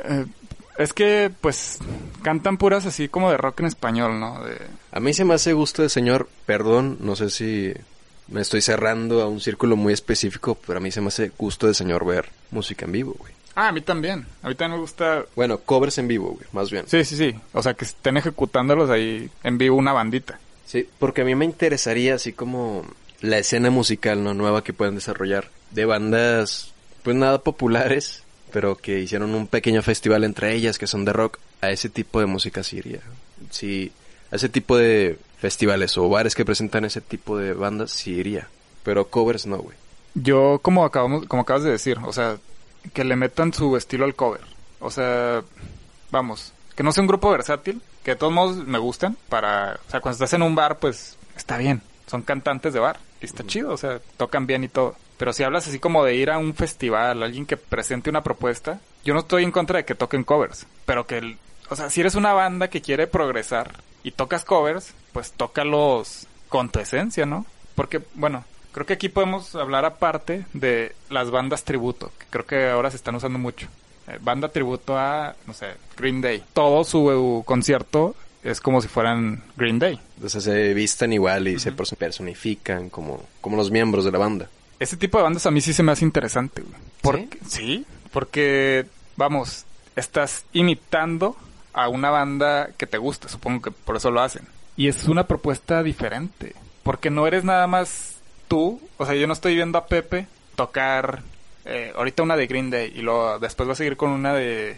Eh, 0.03 0.25
es 0.77 0.91
que 0.91 1.31
pues 1.41 1.79
cantan 2.21 2.57
puras 2.57 2.85
así 2.85 3.07
como 3.07 3.31
de 3.31 3.37
rock 3.37 3.61
en 3.61 3.67
español, 3.67 4.19
¿no? 4.19 4.43
De, 4.43 4.57
A 4.91 4.99
mí 4.99 5.13
se 5.13 5.23
me 5.23 5.33
hace 5.33 5.53
gusto 5.53 5.81
de 5.81 5.89
señor, 5.89 6.27
perdón, 6.45 6.97
no 6.99 7.15
sé 7.15 7.29
si 7.29 7.73
me 8.27 8.41
estoy 8.41 8.61
cerrando 8.61 9.21
a 9.21 9.27
un 9.27 9.39
círculo 9.39 9.75
muy 9.77 9.93
específico, 9.93 10.57
pero 10.67 10.79
a 10.79 10.81
mí 10.81 10.91
se 10.91 10.99
me 10.99 11.07
hace 11.07 11.31
gusto 11.37 11.67
de 11.67 11.73
señor 11.73 12.05
ver 12.05 12.29
música 12.51 12.85
en 12.85 12.91
vivo, 12.91 13.15
güey. 13.17 13.33
Ah, 13.55 13.69
a 13.69 13.71
mí 13.71 13.81
también. 13.81 14.25
A 14.43 14.49
mí 14.49 14.55
también 14.55 14.77
me 14.77 14.81
gusta... 14.81 15.25
Bueno, 15.35 15.59
covers 15.59 15.97
en 15.97 16.07
vivo, 16.07 16.31
güey, 16.31 16.45
más 16.51 16.69
bien. 16.69 16.83
Sí, 16.87 17.05
sí, 17.05 17.15
sí. 17.15 17.33
O 17.53 17.63
sea, 17.63 17.73
que 17.73 17.85
estén 17.85 18.17
ejecutándolos 18.17 18.89
ahí 18.89 19.29
en 19.43 19.57
vivo 19.57 19.77
una 19.77 19.93
bandita. 19.93 20.39
Sí, 20.65 20.87
porque 20.99 21.21
a 21.21 21.25
mí 21.25 21.35
me 21.35 21.45
interesaría 21.45 22.15
así 22.15 22.33
como 22.33 22.85
la 23.21 23.37
escena 23.37 23.69
musical 23.69 24.23
no 24.23 24.33
nueva 24.33 24.63
que 24.63 24.73
pueden 24.73 24.95
desarrollar 24.95 25.49
de 25.71 25.85
bandas 25.85 26.73
pues 27.03 27.15
nada 27.15 27.39
populares, 27.39 28.23
pero 28.51 28.75
que 28.75 28.99
hicieron 28.99 29.35
un 29.35 29.47
pequeño 29.47 29.81
festival 29.83 30.23
entre 30.23 30.53
ellas 30.53 30.77
que 30.77 30.87
son 30.87 31.05
de 31.05 31.13
rock. 31.13 31.39
A 31.61 31.69
ese 31.69 31.89
tipo 31.89 32.19
de 32.19 32.25
música 32.25 32.63
sí 32.63 32.77
iría. 32.77 32.99
Sí, 33.51 33.91
a 34.31 34.35
ese 34.35 34.49
tipo 34.49 34.75
de 34.75 35.17
festivales 35.37 35.97
o 35.97 36.09
bares 36.09 36.35
que 36.35 36.45
presentan 36.45 36.85
ese 36.85 37.01
tipo 37.01 37.37
de 37.37 37.53
bandas 37.53 37.91
sí 37.91 38.11
iría. 38.11 38.47
Pero 38.83 39.07
covers 39.07 39.45
no, 39.45 39.59
güey. 39.59 39.77
Yo, 40.15 40.59
como 40.61 40.83
acabamos, 40.83 41.25
como 41.27 41.43
acabas 41.43 41.63
de 41.63 41.71
decir, 41.71 41.97
o 42.03 42.11
sea, 42.11 42.37
que 42.93 43.03
le 43.03 43.15
metan 43.15 43.53
su 43.53 43.75
estilo 43.77 44.05
al 44.05 44.15
cover. 44.15 44.41
O 44.79 44.91
sea, 44.91 45.41
vamos, 46.11 46.53
que 46.75 46.83
no 46.83 46.91
sea 46.91 47.01
un 47.01 47.07
grupo 47.07 47.29
versátil, 47.31 47.81
que 48.03 48.11
de 48.11 48.17
todos 48.17 48.33
modos 48.33 48.57
me 48.67 48.77
gustan 48.79 49.17
para, 49.29 49.79
o 49.87 49.91
sea, 49.91 49.99
cuando 50.01 50.15
estás 50.15 50.33
en 50.33 50.41
un 50.43 50.55
bar, 50.55 50.77
pues 50.79 51.17
está 51.35 51.57
bien, 51.57 51.81
son 52.07 52.21
cantantes 52.21 52.73
de 52.73 52.79
bar 52.79 52.99
y 53.21 53.25
está 53.25 53.43
chido, 53.45 53.71
o 53.71 53.77
sea, 53.77 53.99
tocan 54.17 54.45
bien 54.47 54.63
y 54.63 54.67
todo. 54.67 54.95
Pero 55.17 55.31
si 55.33 55.43
hablas 55.43 55.67
así 55.67 55.79
como 55.79 56.03
de 56.03 56.15
ir 56.15 56.29
a 56.29 56.37
un 56.37 56.53
festival, 56.53 57.23
alguien 57.23 57.45
que 57.45 57.57
presente 57.57 58.09
una 58.09 58.21
propuesta, 58.23 58.79
yo 59.05 59.13
no 59.13 59.21
estoy 59.21 59.43
en 59.43 59.51
contra 59.51 59.77
de 59.77 59.85
que 59.85 59.95
toquen 59.95 60.23
covers, 60.23 60.67
pero 60.85 61.07
que, 61.07 61.17
el- 61.19 61.37
o 61.69 61.75
sea, 61.75 61.89
si 61.89 62.01
eres 62.01 62.15
una 62.15 62.33
banda 62.33 62.67
que 62.69 62.81
quiere 62.81 63.07
progresar 63.07 63.71
y 64.03 64.11
tocas 64.11 64.43
covers, 64.45 64.93
pues 65.13 65.31
tócalos 65.31 66.27
con 66.49 66.69
tu 66.69 66.79
esencia, 66.79 67.25
¿no? 67.25 67.45
Porque, 67.75 68.01
bueno, 68.13 68.43
creo 68.75 68.85
que 68.85 68.93
aquí 68.93 69.09
podemos 69.09 69.55
hablar 69.55 69.85
aparte 69.85 70.45
de 70.53 70.93
las 71.09 71.31
bandas 71.31 71.63
tributo, 71.63 72.11
que 72.19 72.25
creo 72.29 72.45
que 72.45 72.69
ahora 72.69 72.91
se 72.91 72.97
están 72.97 73.15
usando 73.15 73.39
mucho. 73.39 73.67
Eh, 74.07 74.19
banda 74.21 74.49
tributo 74.49 74.95
a, 74.99 75.33
no 75.47 75.53
sé, 75.55 75.67
Green 75.97 76.21
Day. 76.21 76.43
Todo 76.53 76.83
su 76.83 77.41
concierto 77.45 78.13
es 78.43 78.61
como 78.61 78.79
si 78.81 78.87
fueran 78.87 79.41
Green 79.57 79.79
Day. 79.79 79.99
O 80.23 80.29
sea, 80.29 80.41
se 80.41 80.73
vistan 80.75 81.11
igual 81.13 81.47
y 81.47 81.57
se 81.57 81.73
perso- 81.75 81.95
personifican 81.97 82.89
como, 82.89 83.23
como 83.41 83.57
los 83.57 83.71
miembros 83.71 84.05
de 84.05 84.11
la 84.11 84.19
banda. 84.19 84.47
Ese 84.77 84.97
tipo 84.97 85.17
de 85.17 85.23
bandas 85.23 85.45
a 85.47 85.51
mí 85.51 85.61
sí 85.61 85.73
se 85.73 85.81
me 85.81 85.91
hace 85.93 86.05
interesante, 86.05 86.61
güey. 86.61 86.75
Porque, 87.01 87.39
¿Sí? 87.47 87.85
porque, 88.11 88.85
vamos, 89.15 89.65
estás 89.95 90.43
imitando 90.53 91.35
a 91.73 91.87
una 91.89 92.09
banda 92.11 92.69
que 92.77 92.85
te 92.85 92.97
gusta, 92.97 93.27
supongo 93.29 93.61
que 93.61 93.71
por 93.71 93.95
eso 93.95 94.11
lo 94.11 94.21
hacen. 94.21 94.43
Y 94.77 94.87
es 94.89 95.05
una 95.05 95.25
propuesta 95.25 95.81
diferente, 95.81 96.53
porque 96.83 97.09
no 97.09 97.25
eres 97.25 97.43
nada 97.43 97.65
más 97.67 98.14
tú, 98.47 98.79
o 98.97 99.05
sea, 99.05 99.15
yo 99.15 99.27
no 99.27 99.33
estoy 99.33 99.55
viendo 99.55 99.77
a 99.77 99.87
Pepe 99.87 100.27
tocar 100.55 101.21
eh, 101.65 101.91
ahorita 101.95 102.23
una 102.23 102.35
de 102.35 102.47
Green 102.47 102.69
Day 102.69 102.93
y 102.95 103.01
luego 103.01 103.39
después 103.39 103.67
va 103.67 103.73
a 103.73 103.75
seguir 103.75 103.97
con 103.97 104.11
una 104.11 104.33
de, 104.33 104.77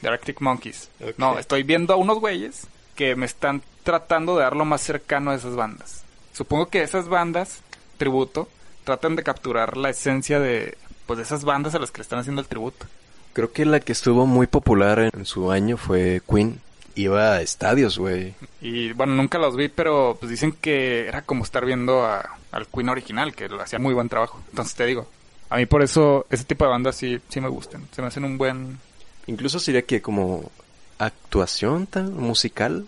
de 0.00 0.08
Arctic 0.08 0.40
Monkeys. 0.40 0.90
No, 1.16 1.38
estoy 1.38 1.62
viendo 1.62 1.94
a 1.94 1.96
unos 1.96 2.20
güeyes 2.20 2.66
que 2.94 3.16
me 3.16 3.26
están 3.26 3.62
tratando 3.82 4.36
de 4.36 4.42
dar 4.42 4.56
lo 4.56 4.64
más 4.64 4.82
cercano 4.82 5.30
a 5.30 5.34
esas 5.34 5.56
bandas. 5.56 6.04
Supongo 6.32 6.66
que 6.66 6.82
esas 6.82 7.08
bandas, 7.08 7.62
tributo, 7.98 8.48
tratan 8.84 9.16
de 9.16 9.22
capturar 9.22 9.76
la 9.76 9.90
esencia 9.90 10.38
de, 10.38 10.76
pues, 11.06 11.18
de 11.18 11.24
esas 11.24 11.44
bandas 11.44 11.74
a 11.74 11.78
las 11.78 11.90
que 11.90 11.98
le 11.98 12.02
están 12.02 12.18
haciendo 12.18 12.42
el 12.42 12.48
tributo. 12.48 12.86
Creo 13.32 13.52
que 13.52 13.64
la 13.64 13.80
que 13.80 13.92
estuvo 13.92 14.26
muy 14.26 14.46
popular 14.46 14.98
en, 14.98 15.10
en 15.16 15.26
su 15.26 15.50
año 15.50 15.76
fue 15.76 16.20
Queen. 16.28 16.60
Iba 16.94 17.34
a 17.34 17.40
estadios, 17.42 17.98
güey. 17.98 18.34
Y 18.60 18.92
bueno, 18.92 19.14
nunca 19.14 19.38
los 19.38 19.56
vi, 19.56 19.68
pero 19.68 20.16
pues 20.18 20.30
dicen 20.30 20.52
que 20.52 21.06
era 21.06 21.22
como 21.22 21.44
estar 21.44 21.64
viendo 21.64 22.04
a- 22.04 22.36
al 22.52 22.66
Queen 22.66 22.88
original, 22.88 23.34
que 23.34 23.48
lo 23.48 23.62
hacía 23.62 23.78
muy 23.78 23.94
buen 23.94 24.08
trabajo. 24.08 24.40
Entonces 24.50 24.74
te 24.74 24.84
digo, 24.86 25.06
a 25.48 25.56
mí 25.56 25.66
por 25.66 25.82
eso 25.82 26.26
ese 26.30 26.44
tipo 26.44 26.64
de 26.64 26.70
bandas 26.70 26.96
sí, 26.96 27.20
sí 27.28 27.40
me 27.40 27.48
gustan. 27.48 27.86
Se 27.92 28.02
me 28.02 28.08
hacen 28.08 28.24
un 28.24 28.36
buen... 28.38 28.78
Incluso 29.26 29.60
sería 29.60 29.82
que 29.82 30.02
como 30.02 30.50
actuación 30.98 31.86
tan 31.86 32.14
musical. 32.16 32.86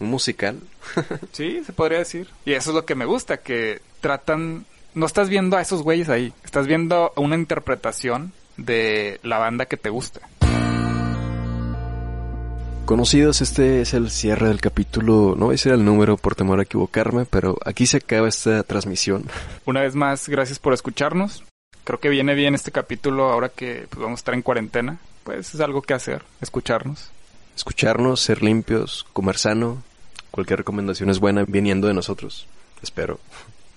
Un 0.00 0.08
musical. 0.10 0.58
Sí, 1.32 1.62
se 1.64 1.72
podría 1.72 1.98
decir. 1.98 2.28
Y 2.44 2.52
eso 2.52 2.70
es 2.70 2.74
lo 2.74 2.84
que 2.84 2.94
me 2.94 3.04
gusta, 3.04 3.38
que 3.38 3.80
tratan... 4.00 4.64
No 4.94 5.06
estás 5.06 5.28
viendo 5.30 5.56
a 5.56 5.62
esos 5.62 5.82
güeyes 5.82 6.08
ahí, 6.10 6.32
estás 6.44 6.66
viendo 6.66 7.12
una 7.16 7.34
interpretación 7.36 8.32
de 8.58 9.18
la 9.22 9.38
banda 9.38 9.64
que 9.64 9.78
te 9.78 9.88
gusta. 9.88 10.20
Conocidos, 12.92 13.40
este 13.40 13.80
es 13.80 13.94
el 13.94 14.10
cierre 14.10 14.48
del 14.48 14.60
capítulo. 14.60 15.34
No 15.34 15.46
voy 15.46 15.52
a 15.52 15.56
decir 15.56 15.72
el 15.72 15.82
número 15.82 16.18
por 16.18 16.34
temor 16.34 16.60
a 16.60 16.64
equivocarme, 16.64 17.24
pero 17.24 17.56
aquí 17.64 17.86
se 17.86 17.96
acaba 17.96 18.28
esta 18.28 18.62
transmisión. 18.64 19.24
Una 19.64 19.80
vez 19.80 19.94
más, 19.94 20.28
gracias 20.28 20.58
por 20.58 20.74
escucharnos. 20.74 21.42
Creo 21.84 22.00
que 22.00 22.10
viene 22.10 22.34
bien 22.34 22.54
este 22.54 22.70
capítulo 22.70 23.32
ahora 23.32 23.48
que 23.48 23.86
pues, 23.88 23.98
vamos 23.98 24.18
a 24.18 24.20
estar 24.20 24.34
en 24.34 24.42
cuarentena. 24.42 24.98
Pues 25.24 25.54
es 25.54 25.60
algo 25.62 25.80
que 25.80 25.94
hacer, 25.94 26.22
escucharnos. 26.42 27.10
Escucharnos, 27.56 28.20
ser 28.20 28.42
limpios, 28.42 29.06
comer 29.14 29.38
sano. 29.38 29.82
Cualquier 30.30 30.58
recomendación 30.58 31.08
es 31.08 31.18
buena 31.18 31.46
viniendo 31.48 31.88
de 31.88 31.94
nosotros. 31.94 32.46
Espero. 32.82 33.20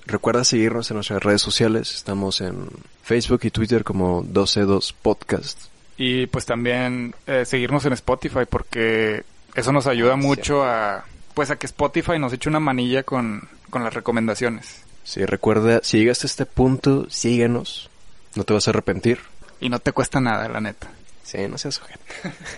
Recuerda 0.06 0.44
seguirnos 0.44 0.92
en 0.92 0.96
nuestras 0.96 1.24
redes 1.24 1.42
sociales. 1.42 1.96
Estamos 1.96 2.42
en 2.42 2.68
Facebook 3.02 3.40
y 3.44 3.52
Twitter 3.52 3.86
como 3.86 4.24
122 4.24 4.92
Podcast. 4.92 5.74
Y 5.98 6.28
pues 6.28 6.46
también 6.46 7.16
eh, 7.26 7.46
seguirnos 7.46 7.86
en 7.86 7.94
Spotify 7.94 8.46
porque 8.50 9.24
eso 9.56 9.72
nos 9.72 9.88
ayuda 9.88 10.16
mucho 10.16 10.64
a 10.64 11.06
pues 11.34 11.52
a 11.52 11.58
que 11.58 11.66
Spotify 11.66 12.18
nos 12.18 12.34
eche 12.34 12.50
una 12.50 12.60
manilla 12.60 13.04
con, 13.04 13.48
con 13.70 13.84
las 13.84 13.94
recomendaciones. 13.94 14.84
Sí, 15.04 15.24
recuerda, 15.26 15.82
si 15.84 16.00
llegaste 16.00 16.26
a 16.26 16.30
este 16.30 16.46
punto, 16.46 17.10
síguenos. 17.10 17.90
No 18.36 18.44
te 18.44 18.54
vas 18.54 18.68
a 18.68 18.72
arrepentir. 18.72 19.20
Y 19.60 19.70
no 19.70 19.80
te 19.80 19.92
cuesta 19.92 20.20
nada, 20.20 20.48
la 20.50 20.60
neta. 20.60 20.88
Sí, 21.24 21.48
no 21.48 21.58
seas 21.58 21.80
ojete. 21.80 22.00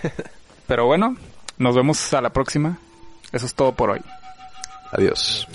Pero 0.66 0.86
bueno, 0.86 1.16
nos 1.58 1.74
vemos 1.74 2.12
a 2.14 2.20
la 2.20 2.30
próxima. 2.30 2.78
Eso 3.32 3.46
es 3.46 3.54
todo 3.54 3.72
por 3.72 3.90
hoy. 3.90 4.00
Adiós. 4.92 5.46